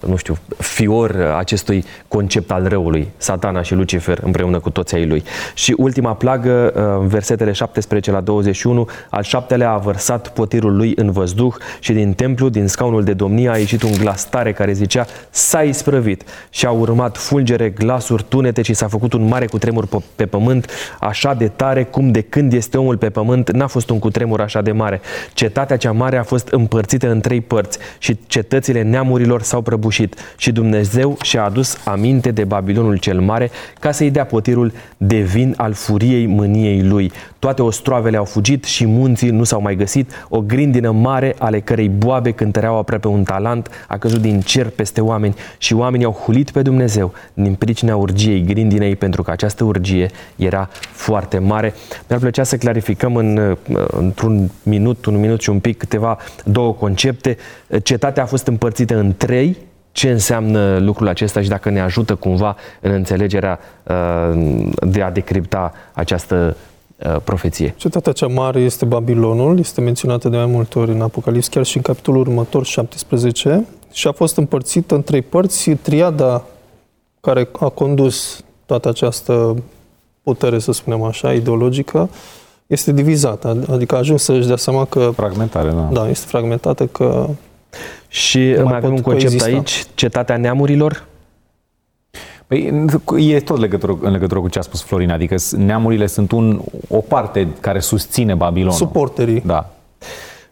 nu 0.07 0.17
știu, 0.17 0.37
fior 0.57 1.35
acestui 1.39 1.85
concept 2.09 2.51
al 2.51 2.69
răului, 2.69 3.09
satana 3.17 3.63
și 3.63 3.75
Lucifer 3.75 4.21
împreună 4.23 4.59
cu 4.59 4.71
toți 4.71 4.95
ai 4.95 5.07
lui. 5.07 5.23
Și 5.55 5.75
ultima 5.79 6.15
plagă, 6.15 6.73
uh, 7.01 7.07
versetele 7.09 7.53
17 7.53 8.11
la 8.11 8.21
21, 8.21 8.89
al 9.11 9.23
șaptelea 9.23 9.71
a 9.71 9.77
vărsat 9.77 10.33
potirul 10.33 10.77
lui 10.77 10.93
în 10.97 11.11
văzduh 11.11 11.55
și 11.79 11.93
din 11.93 12.13
templu, 12.13 12.49
din 12.49 12.67
scaunul 12.67 13.05
de 13.05 13.13
domnie, 13.13 13.51
a 13.51 13.57
ieșit 13.57 13.83
un 13.83 13.93
glas 13.99 14.29
tare 14.29 14.53
care 14.53 14.73
zicea, 14.73 15.07
s-a 15.31 15.63
isprăvit 15.63 16.25
și 16.51 16.67
a 16.67 16.71
urmat 16.71 17.17
fulgere, 17.17 17.69
glasuri, 17.69 18.25
tunete 18.29 18.63
și 18.63 18.75
s-a 18.75 18.89
făcut 18.89 19.13
un 19.13 19.29
mare 19.29 19.47
cutremur 19.47 19.89
pe 20.17 20.27
pământ, 20.27 20.71
așa 21.01 21.35
de 21.35 21.49
tare 21.49 21.85
cum 21.85 22.11
de 22.11 22.21
când 22.21 22.53
este 22.53 22.79
omul 22.79 22.97
pe 22.97 23.11
pământ, 23.11 23.51
n-a 23.51 23.67
fost 23.67 23.91
un 23.91 23.99
cutremur 23.99 24.41
așa 24.41 24.63
de 24.63 24.73
mare. 24.73 25.01
Cetatea 25.35 25.77
cea 25.77 25.93
mare 25.93 26.17
a 26.17 26.23
fost 26.23 26.49
împărțită 26.49 27.11
în 27.11 27.21
trei 27.21 27.41
părți 27.41 27.79
și 27.99 28.19
cetățile 28.27 28.83
neamurilor 28.83 29.43
s-au 29.43 29.61
prăbușit 29.61 29.85
prăbușit 29.87 30.35
și 30.37 30.53
Dumnezeu 30.53 31.17
și-a 31.23 31.45
adus 31.45 31.79
aminte 31.85 32.31
de 32.31 32.45
Babilonul 32.45 32.97
cel 32.97 33.21
mare 33.21 33.51
ca 33.81 33.91
să-i 33.91 34.11
dea 34.11 34.25
potirul 34.25 34.73
de 34.97 35.17
vin 35.17 35.55
al 35.57 35.73
furiei 35.73 36.27
mâniei 36.27 36.83
lui. 36.83 37.13
Toate 37.39 37.63
ostroavele 37.63 38.17
au 38.17 38.25
fugit 38.25 38.65
și 38.65 38.87
munții 38.87 39.31
nu 39.31 39.45
s-au 39.45 39.61
mai 39.61 39.77
găsit. 39.77 40.27
O 40.29 40.41
grindină 40.41 40.91
mare 40.91 41.35
ale 41.39 41.61
cărei 41.61 41.89
boabe 41.89 42.31
cântăreau 42.31 42.79
aproape 42.79 43.09
un 43.09 43.23
talent 43.23 43.69
a 43.89 43.99
căzut 43.99 44.21
din 44.21 44.41
cer 44.41 44.69
peste 44.69 45.01
oameni 45.01 45.35
și 45.59 45.75
oamenii 45.75 46.07
au 46.07 46.13
hulit 46.13 46.51
pe 46.51 46.63
Dumnezeu 46.63 47.13
din 47.35 47.55
pricina 47.55 47.97
urgiei 47.97 48.45
grindinei 48.45 48.97
pentru 48.97 49.23
că 49.23 49.31
această 49.31 49.65
urgie 49.65 50.11
era 50.37 50.69
foarte 50.93 51.39
mare. 51.39 51.75
Mi-ar 52.09 52.21
plăcea 52.21 52.43
să 52.43 52.57
clarificăm 52.57 53.17
în, 53.17 53.57
într-un 53.87 54.51
minut, 54.63 55.05
un 55.05 55.21
minut 55.21 55.41
și 55.41 55.51
un 55.51 55.59
pic 55.59 55.79
câteva 55.79 56.19
două 56.45 56.73
concepte. 56.73 57.37
Cetatea 57.83 58.23
a 58.23 58.27
fost 58.27 58.47
împărțită 58.47 58.99
în 58.99 59.15
trei, 59.17 59.57
ce 59.97 60.11
înseamnă 60.11 60.79
lucrul 60.79 61.09
acesta 61.09 61.43
și 61.43 61.49
dacă 61.49 61.71
ne 61.71 61.81
ajută 61.81 62.15
cumva 62.15 62.57
în 62.81 62.91
înțelegerea 62.91 63.59
uh, 63.83 64.69
de 64.81 65.03
a 65.03 65.11
decripta 65.11 65.73
această 65.93 66.57
uh, 66.97 67.17
profeție. 67.25 67.75
Cetatea 67.77 68.13
cea 68.13 68.27
mare 68.27 68.61
este 68.61 68.85
Babilonul, 68.85 69.59
este 69.59 69.81
menționată 69.81 70.29
de 70.29 70.37
mai 70.37 70.47
multe 70.47 70.79
ori 70.79 70.91
în 70.91 71.01
Apocalips, 71.01 71.49
chiar 71.49 71.65
și 71.65 71.77
în 71.77 71.83
capitolul 71.83 72.21
următor, 72.21 72.65
17, 72.65 73.67
și 73.93 74.07
a 74.07 74.13
fost 74.13 74.37
împărțită 74.37 74.95
în 74.95 75.03
trei 75.03 75.23
părți. 75.23 75.71
Triada 75.71 76.45
care 77.21 77.49
a 77.61 77.69
condus 77.69 78.45
toată 78.67 78.89
această 78.89 79.57
putere, 80.23 80.59
să 80.59 80.73
spunem 80.73 81.03
așa, 81.03 81.33
ideologică, 81.33 82.09
este 82.67 82.93
divizată, 82.93 83.65
adică 83.71 83.95
a 83.95 83.99
ajuns 83.99 84.23
să-și 84.23 84.47
dea 84.47 84.57
seama 84.57 84.85
că... 84.85 85.11
Fragmentare, 85.15 85.71
da. 85.71 85.89
Da, 85.93 86.09
este 86.09 86.27
fragmentată, 86.27 86.87
că 86.87 87.29
și 88.09 88.53
mai, 88.55 88.63
mai 88.63 88.77
avem 88.77 88.91
un 88.91 89.01
concept 89.01 89.39
coexista. 89.39 89.57
aici, 89.57 89.85
cetatea 89.95 90.37
neamurilor? 90.37 91.07
Păi, 92.47 92.89
e 93.17 93.41
tot 93.41 93.59
legătură, 93.59 93.99
în 94.01 94.13
legătură 94.13 94.41
cu 94.41 94.49
ce 94.49 94.59
a 94.59 94.63
spus 94.63 94.83
Florin, 94.83 95.11
adică 95.11 95.35
neamurile 95.57 96.07
sunt 96.07 96.33
un, 96.33 96.61
o 96.89 96.99
parte 96.99 97.49
care 97.61 97.79
susține 97.79 98.35
Babilonul. 98.35 98.77
Suporterii. 98.77 99.43
Da. 99.47 99.71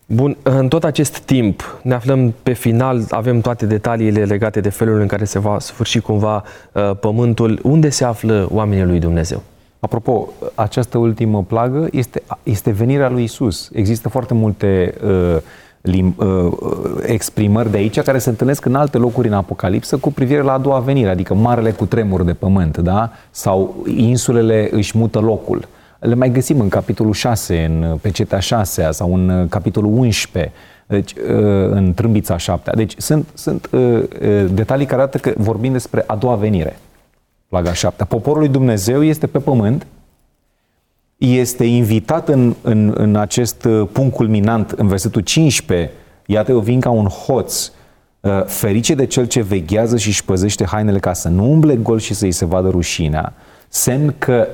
Bun, 0.07 0.37
în 0.43 0.69
tot 0.69 0.85
acest 0.85 1.19
timp 1.19 1.79
ne 1.83 1.95
aflăm 1.95 2.35
pe 2.43 2.53
final, 2.53 3.05
avem 3.11 3.41
toate 3.41 3.67
detaliile 3.67 4.25
legate 4.25 4.61
de 4.61 4.69
felul 4.69 5.01
în 5.01 5.07
care 5.07 5.25
se 5.25 5.39
va 5.39 5.59
sfârși 5.59 6.01
cumva 6.01 6.45
uh, 6.73 6.91
pământul. 7.01 7.61
Unde 7.63 7.89
se 7.89 8.05
află 8.05 8.49
oamenii 8.51 8.85
lui 8.85 8.99
Dumnezeu? 8.99 9.43
Apropo, 9.81 10.29
această 10.55 10.99
ultimă 10.99 11.43
plagă 11.43 11.89
este, 11.93 12.23
este 12.43 12.71
venirea 12.71 13.09
lui 13.09 13.23
Isus. 13.23 13.71
Există 13.73 14.09
foarte 14.09 14.35
multe 14.35 14.95
uh, 15.05 15.37
lim, 15.87 16.15
uh, 16.17 16.27
uh, 16.27 16.51
exprimări 17.03 17.71
de 17.71 17.77
aici 17.77 18.01
care 18.01 18.19
se 18.19 18.29
întâlnesc 18.29 18.65
în 18.65 18.75
alte 18.75 18.99
locuri 18.99 19.29
în 19.29 19.35
Apocalipsă 19.35 19.97
cu 19.97 20.13
privire 20.13 20.41
la 20.41 20.53
a 20.53 20.59
doua 20.59 20.79
venire, 20.79 21.09
adică 21.09 21.35
marele 21.35 21.71
cutremur 21.71 22.23
de 22.23 22.33
pământ, 22.33 22.79
da? 22.79 23.11
sau 23.31 23.85
insulele 23.97 24.69
își 24.71 24.99
mută 24.99 25.19
locul. 25.19 25.69
Le 25.99 26.15
mai 26.15 26.31
găsim 26.31 26.61
în 26.61 26.69
capitolul 26.69 27.13
6, 27.13 27.65
în 27.65 27.99
pecetea 28.01 28.39
6 28.39 28.89
sau 28.91 29.15
în 29.15 29.29
uh, 29.29 29.49
capitolul 29.49 29.93
11, 29.97 30.53
deci, 30.87 31.13
uh, 31.13 31.19
în 31.71 31.93
trâmbița 31.95 32.37
7. 32.37 32.71
Deci 32.75 32.95
sunt, 32.97 33.27
sunt 33.35 33.71
detalii 34.51 34.87
care 34.87 35.01
arată 35.01 35.19
că 35.19 35.33
vorbim 35.37 35.73
despre 35.73 36.05
a 36.07 36.17
doua 36.17 36.35
venire, 36.35 36.77
plaga 37.49 37.73
7. 37.73 38.05
Poporul 38.05 38.39
lui 38.39 38.49
Dumnezeu 38.49 39.03
este 39.03 39.27
pe 39.27 39.39
pământ, 39.39 39.87
este 41.19 41.65
invitat 41.65 42.29
în, 42.29 42.55
în, 42.63 42.93
în 42.97 43.17
acest 43.17 43.65
uh, 43.65 43.89
punct 43.93 44.15
culminant, 44.15 44.71
în 44.71 44.89
versetul 44.89 45.21
15, 45.21 45.91
iată 46.27 46.51
eu 46.51 46.59
vin 46.59 46.81
ca 46.81 46.91
un 46.91 47.07
hoț, 47.07 47.71
uh, 48.21 48.45
ferice 48.45 48.95
de 48.95 49.07
cel 49.07 49.27
ce 49.27 49.43
veghează 49.43 49.97
și 49.97 50.09
își 50.09 50.25
păzește 50.25 50.65
hainele 50.65 50.99
ca 50.99 51.13
să 51.13 51.29
nu 51.29 51.51
umble 51.51 51.77
gol 51.77 51.99
și 51.99 52.15
să-i 52.15 52.33
se 52.33 52.45
vadă 52.45 52.69
rușinea, 52.69 53.33
semn 53.69 54.15
că 54.19 54.49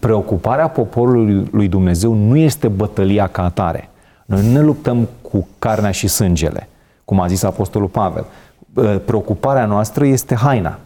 preocuparea 0.00 0.68
poporului 0.68 1.48
lui 1.50 1.68
Dumnezeu 1.68 2.14
nu 2.14 2.36
este 2.36 2.68
bătălia 2.68 3.26
ca 3.26 3.44
atare. 3.44 3.90
Noi 4.26 4.42
nu 4.42 4.52
ne 4.52 4.60
luptăm 4.60 5.08
cu 5.22 5.48
carnea 5.58 5.90
și 5.90 6.08
sângele, 6.08 6.68
cum 7.04 7.20
a 7.20 7.26
zis 7.26 7.42
Apostolul 7.42 7.88
Pavel. 7.88 8.26
Uh, 8.74 8.96
preocuparea 9.04 9.66
noastră 9.66 10.06
este 10.06 10.34
haina. 10.34 10.78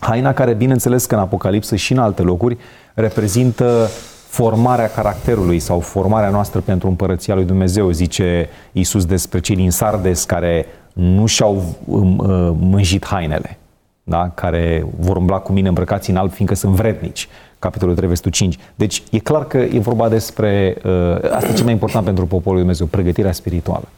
Haina 0.00 0.32
care, 0.32 0.54
bineînțeles 0.54 1.06
că 1.06 1.14
în 1.14 1.20
Apocalipsă 1.20 1.76
și 1.76 1.92
în 1.92 1.98
alte 1.98 2.22
locuri, 2.22 2.56
reprezintă 2.94 3.88
formarea 4.32 4.88
caracterului 4.88 5.58
sau 5.58 5.80
formarea 5.80 6.30
noastră 6.30 6.60
pentru 6.60 6.88
împărăția 6.88 7.34
lui 7.34 7.44
Dumnezeu, 7.44 7.90
zice 7.90 8.48
Iisus 8.72 9.04
despre 9.04 9.40
cei 9.40 9.56
din 9.56 9.70
Sardes 9.70 10.24
care 10.24 10.66
nu 10.92 11.26
și-au 11.26 11.62
um, 11.84 12.18
uh, 12.18 12.26
mânjit 12.58 13.06
hainele, 13.06 13.58
da? 14.02 14.30
care 14.34 14.86
vor 14.98 15.16
umbla 15.16 15.38
cu 15.38 15.52
mine 15.52 15.68
îmbrăcați 15.68 16.10
în 16.10 16.16
alb, 16.16 16.30
fiindcă 16.30 16.56
sunt 16.56 16.74
vrednici. 16.74 17.28
Capitolul 17.58 17.94
3, 17.94 18.06
versetul 18.06 18.30
5. 18.30 18.58
Deci 18.74 19.02
e 19.10 19.18
clar 19.18 19.46
că 19.46 19.58
e 19.58 19.78
vorba 19.78 20.08
despre, 20.08 20.76
uh, 20.84 21.30
asta 21.30 21.50
e 21.50 21.54
cel 21.54 21.64
mai 21.64 21.72
important 21.72 22.04
pentru 22.04 22.26
poporul 22.26 22.52
lui 22.52 22.60
Dumnezeu, 22.60 22.86
pregătirea 22.86 23.32
spirituală. 23.32 23.88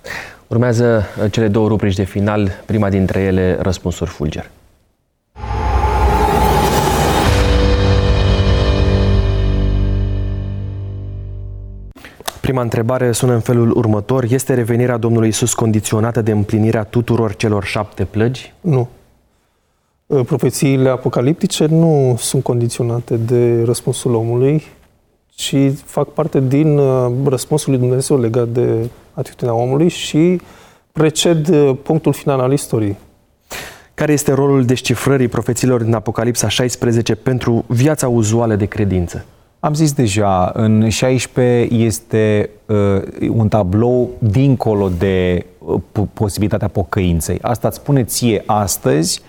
Urmează 0.47 1.03
uh, 1.23 1.31
cele 1.31 1.49
două 1.49 1.69
rubrici 1.69 1.95
de 1.95 2.05
final, 2.05 2.51
prima 2.67 2.89
dintre 2.89 3.21
ele, 3.21 3.59
răspunsuri 3.61 4.11
fulger. 4.11 4.51
Prima 12.45 12.63
întrebare 12.63 13.13
sună 13.13 13.33
în 13.33 13.41
felul 13.41 13.77
următor. 13.77 14.25
Este 14.29 14.55
revenirea 14.55 14.97
Domnului 14.97 15.29
Isus 15.29 15.55
condiționată 15.55 16.23
de 16.23 16.31
împlinirea 16.31 16.85
tuturor 16.85 17.35
celor 17.35 17.65
șapte 17.65 18.05
plăgi? 18.05 18.53
Nu. 18.61 18.89
Ă, 20.11 20.23
profețiile 20.23 20.89
apocaliptice 20.89 21.67
nu 21.67 22.17
sunt 22.19 22.43
condiționate 22.43 23.17
de 23.17 23.63
răspunsul 23.63 24.15
omului, 24.15 24.63
ci 25.35 25.57
fac 25.85 26.09
parte 26.09 26.41
din 26.41 26.79
ă, 26.79 27.13
răspunsul 27.27 27.73
lui 27.73 27.81
Dumnezeu 27.81 28.21
legat 28.21 28.49
de 28.49 28.89
atitudinea 29.13 29.55
omului 29.55 29.89
și 29.89 30.41
preced 30.93 31.49
ă, 31.49 31.75
punctul 31.75 32.13
final 32.13 32.41
al 32.41 32.53
istoriei. 32.53 32.97
Care 33.95 34.13
este 34.13 34.33
rolul 34.33 34.65
descifrării 34.65 35.29
profețiilor 35.29 35.83
din 35.83 35.95
Apocalipsa 35.95 36.49
16 36.49 37.15
pentru 37.15 37.65
viața 37.67 38.09
uzuală 38.09 38.57
de 38.57 38.67
credință? 38.67 39.25
Am 39.65 39.75
zis 39.75 39.93
deja, 39.93 40.51
în 40.55 40.89
16 40.89 41.75
este 41.75 42.51
uh, 42.67 43.29
un 43.29 43.49
tablou 43.49 44.11
dincolo 44.19 44.89
de 44.99 45.47
uh, 45.59 46.07
posibilitatea 46.13 46.69
pocăinței. 46.69 47.39
Asta 47.43 47.69
îți 47.69 47.77
spune 47.77 48.05
ție 48.05 48.43
astăzi 48.47 49.23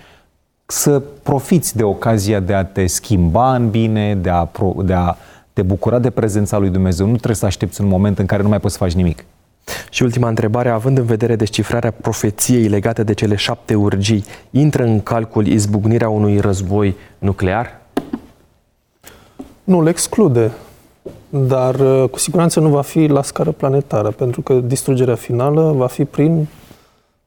să 0.65 1.01
profiți 1.23 1.75
de 1.75 1.83
ocazia 1.83 2.39
de 2.39 2.53
a 2.53 2.63
te 2.63 2.85
schimba 2.85 3.55
în 3.55 3.69
bine, 3.69 4.15
de 4.15 4.29
a, 4.29 4.45
pro, 4.45 4.73
de 4.83 4.93
a 4.93 5.15
te 5.53 5.61
bucura 5.61 5.99
de 5.99 6.09
prezența 6.09 6.57
lui 6.57 6.69
Dumnezeu. 6.69 7.05
Nu 7.05 7.13
trebuie 7.15 7.35
să 7.35 7.45
aștepți 7.45 7.81
un 7.81 7.87
moment 7.87 8.19
în 8.19 8.25
care 8.25 8.41
nu 8.41 8.49
mai 8.49 8.59
poți 8.59 8.73
să 8.73 8.79
faci 8.79 8.93
nimic. 8.93 9.25
Și 9.89 10.03
ultima 10.03 10.27
întrebare, 10.27 10.69
având 10.69 10.97
în 10.97 11.05
vedere 11.05 11.35
descifrarea 11.35 11.91
profeției 11.91 12.67
legate 12.67 13.03
de 13.03 13.13
cele 13.13 13.35
șapte 13.35 13.75
urgii, 13.75 14.25
intră 14.49 14.83
în 14.83 15.01
calcul 15.01 15.47
izbucnirea 15.47 16.09
unui 16.09 16.39
război 16.39 16.95
nuclear? 17.17 17.83
Nu 19.65 19.81
le 19.81 19.89
exclude, 19.89 20.51
dar 21.29 21.75
uh, 21.75 22.09
cu 22.09 22.19
siguranță 22.19 22.59
nu 22.59 22.69
va 22.69 22.81
fi 22.81 23.07
la 23.07 23.21
scară 23.21 23.51
planetară, 23.51 24.11
pentru 24.11 24.41
că 24.41 24.53
distrugerea 24.53 25.15
finală 25.15 25.71
va 25.71 25.87
fi 25.87 26.05
prin 26.05 26.47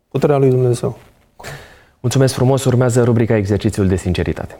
puterea 0.09 0.37
lui 0.37 0.49
Dumnezeu. 0.49 0.99
Mulțumesc 2.01 2.35
frumos, 2.35 2.65
urmează 2.65 3.03
rubrica 3.03 3.37
Exercițiul 3.37 3.89
de 3.89 3.97
sinceritate. 3.97 4.59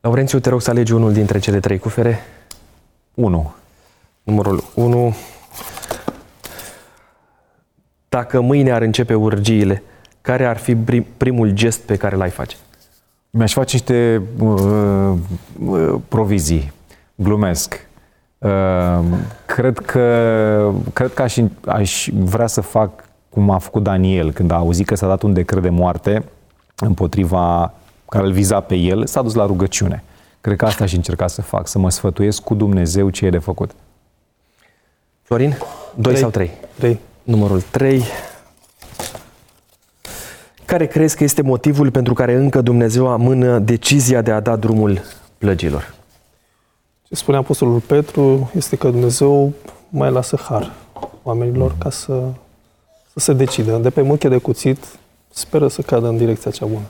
Laurențiu, 0.00 0.38
te 0.38 0.48
rog 0.48 0.60
să 0.60 0.70
alegi 0.70 0.92
unul 0.92 1.12
dintre 1.12 1.38
cele 1.38 1.60
trei 1.60 1.78
cufere. 1.78 2.18
1. 3.14 3.54
Numărul 4.22 4.64
1. 4.74 5.14
Dacă 8.08 8.40
mâine 8.40 8.70
ar 8.70 8.82
începe 8.82 9.14
urgiile, 9.14 9.82
care 10.20 10.46
ar 10.46 10.56
fi 10.56 10.76
primul 11.16 11.50
gest 11.50 11.80
pe 11.80 11.96
care 11.96 12.16
l-ai 12.16 12.30
face? 12.30 12.56
Mi-aș 13.30 13.52
face 13.52 13.76
niște 13.76 14.22
uh, 14.38 15.12
uh, 15.66 15.94
provizii. 16.08 16.72
Glumesc. 17.14 17.86
Uh, 18.38 18.98
cred 19.46 19.78
că, 19.78 20.72
cred 20.92 21.14
că 21.14 21.22
aș, 21.22 21.38
aș 21.66 22.08
vrea 22.12 22.46
să 22.46 22.60
fac 22.60 23.04
cum 23.28 23.50
a 23.50 23.58
făcut 23.58 23.82
Daniel 23.82 24.32
când 24.32 24.50
a 24.50 24.56
auzit 24.56 24.86
că 24.86 24.94
s-a 24.94 25.06
dat 25.06 25.22
un 25.22 25.32
decret 25.32 25.62
de 25.62 25.68
moarte 25.68 26.24
împotriva 26.76 27.74
care 28.08 28.24
îl 28.24 28.32
viza 28.32 28.60
pe 28.60 28.74
el, 28.74 29.06
s-a 29.06 29.22
dus 29.22 29.34
la 29.34 29.46
rugăciune. 29.46 30.02
Cred 30.40 30.56
că 30.56 30.64
asta 30.64 30.84
aș 30.84 30.92
încerca 30.92 31.26
să 31.26 31.42
fac, 31.42 31.68
să 31.68 31.78
mă 31.78 31.90
sfătuiesc 31.90 32.42
cu 32.42 32.54
Dumnezeu 32.54 33.10
ce 33.10 33.26
e 33.26 33.30
de 33.30 33.38
făcut. 33.38 33.70
Florin, 35.22 35.58
doi 35.94 36.16
sau 36.16 36.30
trei? 36.30 36.50
Trei. 36.78 36.98
Numărul 37.28 37.60
3. 37.60 38.02
Care 40.64 40.86
crezi 40.86 41.16
că 41.16 41.24
este 41.24 41.42
motivul 41.42 41.90
pentru 41.90 42.14
care 42.14 42.34
încă 42.34 42.60
Dumnezeu 42.60 43.06
amână 43.08 43.58
decizia 43.58 44.22
de 44.22 44.30
a 44.30 44.40
da 44.40 44.56
drumul 44.56 45.00
plăgilor? 45.38 45.94
Ce 47.02 47.14
spune 47.14 47.36
Apostolul 47.36 47.80
Petru 47.80 48.50
este 48.54 48.76
că 48.76 48.90
Dumnezeu 48.90 49.52
mai 49.88 50.10
lasă 50.10 50.36
har 50.36 50.72
oamenilor 51.22 51.74
ca 51.78 51.90
să, 51.90 52.22
să 53.12 53.18
să 53.18 53.18
se 53.18 53.32
decidă. 53.32 53.76
De 53.76 53.90
pe 53.90 54.02
muche 54.02 54.28
de 54.28 54.38
cuțit, 54.38 54.84
speră 55.30 55.68
să 55.68 55.82
cadă 55.82 56.08
în 56.08 56.16
direcția 56.16 56.50
cea 56.50 56.66
bună. 56.66 56.86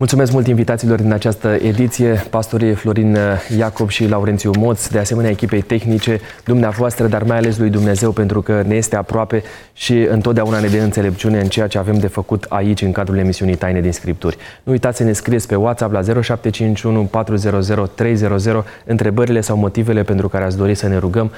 Mulțumesc 0.00 0.32
mult 0.32 0.46
invitațiilor 0.46 1.00
din 1.00 1.12
această 1.12 1.48
ediție, 1.48 2.24
pastorii 2.30 2.74
Florin 2.74 3.16
Iacob 3.56 3.88
și 3.88 4.08
Laurențiu 4.08 4.50
Moț, 4.58 4.88
de 4.88 4.98
asemenea 4.98 5.30
echipei 5.30 5.60
tehnice, 5.60 6.20
dumneavoastră, 6.44 7.06
dar 7.06 7.22
mai 7.22 7.36
ales 7.36 7.58
lui 7.58 7.70
Dumnezeu, 7.70 8.12
pentru 8.12 8.42
că 8.42 8.62
ne 8.66 8.74
este 8.74 8.96
aproape 8.96 9.42
și 9.72 9.92
întotdeauna 9.92 10.60
ne 10.60 10.66
dă 10.66 10.78
înțelepciune 10.78 11.40
în 11.40 11.48
ceea 11.48 11.66
ce 11.66 11.78
avem 11.78 11.98
de 11.98 12.06
făcut 12.06 12.46
aici, 12.48 12.82
în 12.82 12.92
cadrul 12.92 13.18
emisiunii 13.18 13.56
Taine 13.56 13.80
din 13.80 13.92
Scripturi. 13.92 14.36
Nu 14.62 14.72
uitați 14.72 14.96
să 14.96 15.04
ne 15.04 15.12
scrieți 15.12 15.46
pe 15.46 15.54
WhatsApp 15.54 15.92
la 15.92 16.02
0751 16.02 17.02
400 17.02 17.90
300 17.94 18.64
întrebările 18.84 19.40
sau 19.40 19.56
motivele 19.56 20.02
pentru 20.02 20.28
care 20.28 20.44
ați 20.44 20.56
dori 20.56 20.74
să 20.74 20.88
ne 20.88 20.96
rugăm 20.96 21.30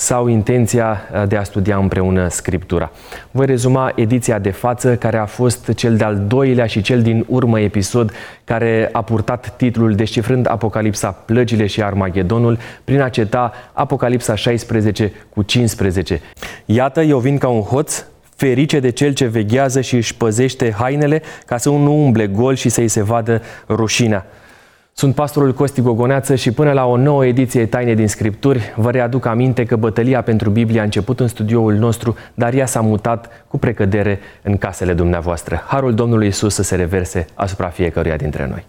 sau 0.00 0.26
intenția 0.26 1.00
uh, 1.12 1.28
de 1.28 1.36
a 1.36 1.42
studia 1.42 1.76
împreună 1.76 2.28
Scriptura. 2.28 2.90
Voi 3.30 3.46
rezuma 3.46 3.92
ediția 3.94 4.38
de 4.38 4.50
față, 4.50 4.96
care 4.96 5.16
a 5.16 5.24
fost 5.24 5.72
cel 5.74 5.96
de-al 5.96 6.24
doilea 6.26 6.66
și 6.66 6.80
cel 6.80 7.02
din 7.02 7.24
urmă 7.28 7.60
episod 7.60 8.12
care 8.44 8.88
a 8.92 9.02
purtat 9.02 9.56
titlul 9.56 9.94
Descifrând 9.94 10.50
Apocalipsa, 10.50 11.10
Plăgile 11.10 11.66
și 11.66 11.82
Armagedonul, 11.82 12.58
prin 12.84 13.00
a 13.00 13.08
ceta 13.08 13.52
Apocalipsa 13.72 14.34
16 14.34 15.12
cu 15.28 15.42
15. 15.42 16.20
Iată, 16.64 17.00
eu 17.00 17.18
vin 17.18 17.38
ca 17.38 17.48
un 17.48 17.62
hoț, 17.62 18.04
ferice 18.36 18.80
de 18.80 18.90
cel 18.90 19.12
ce 19.12 19.26
veghează 19.26 19.80
și 19.80 19.94
își 19.94 20.14
păzește 20.14 20.74
hainele 20.78 21.22
ca 21.46 21.56
să 21.56 21.68
nu 21.68 22.04
umble 22.04 22.26
gol 22.26 22.54
și 22.54 22.68
să-i 22.68 22.88
se 22.88 23.02
vadă 23.02 23.42
rușinea. 23.68 24.26
Sunt 24.98 25.14
pastorul 25.14 25.52
Costi 25.52 25.80
Gogoneață 25.80 26.34
și 26.34 26.50
până 26.50 26.72
la 26.72 26.86
o 26.86 26.96
nouă 26.96 27.26
ediție 27.26 27.66
Taine 27.66 27.94
din 27.94 28.08
Scripturi 28.08 28.72
vă 28.76 28.90
readuc 28.90 29.26
aminte 29.26 29.64
că 29.64 29.76
bătălia 29.76 30.22
pentru 30.22 30.50
Biblie 30.50 30.80
a 30.80 30.82
început 30.82 31.20
în 31.20 31.28
studioul 31.28 31.74
nostru, 31.74 32.16
dar 32.34 32.54
ea 32.54 32.66
s-a 32.66 32.80
mutat 32.80 33.44
cu 33.48 33.58
precădere 33.58 34.18
în 34.42 34.56
casele 34.56 34.92
dumneavoastră. 34.92 35.62
Harul 35.66 35.94
Domnului 35.94 36.26
Isus 36.26 36.54
să 36.54 36.62
se 36.62 36.76
reverse 36.76 37.26
asupra 37.34 37.68
fiecăruia 37.68 38.16
dintre 38.16 38.46
noi. 38.50 38.64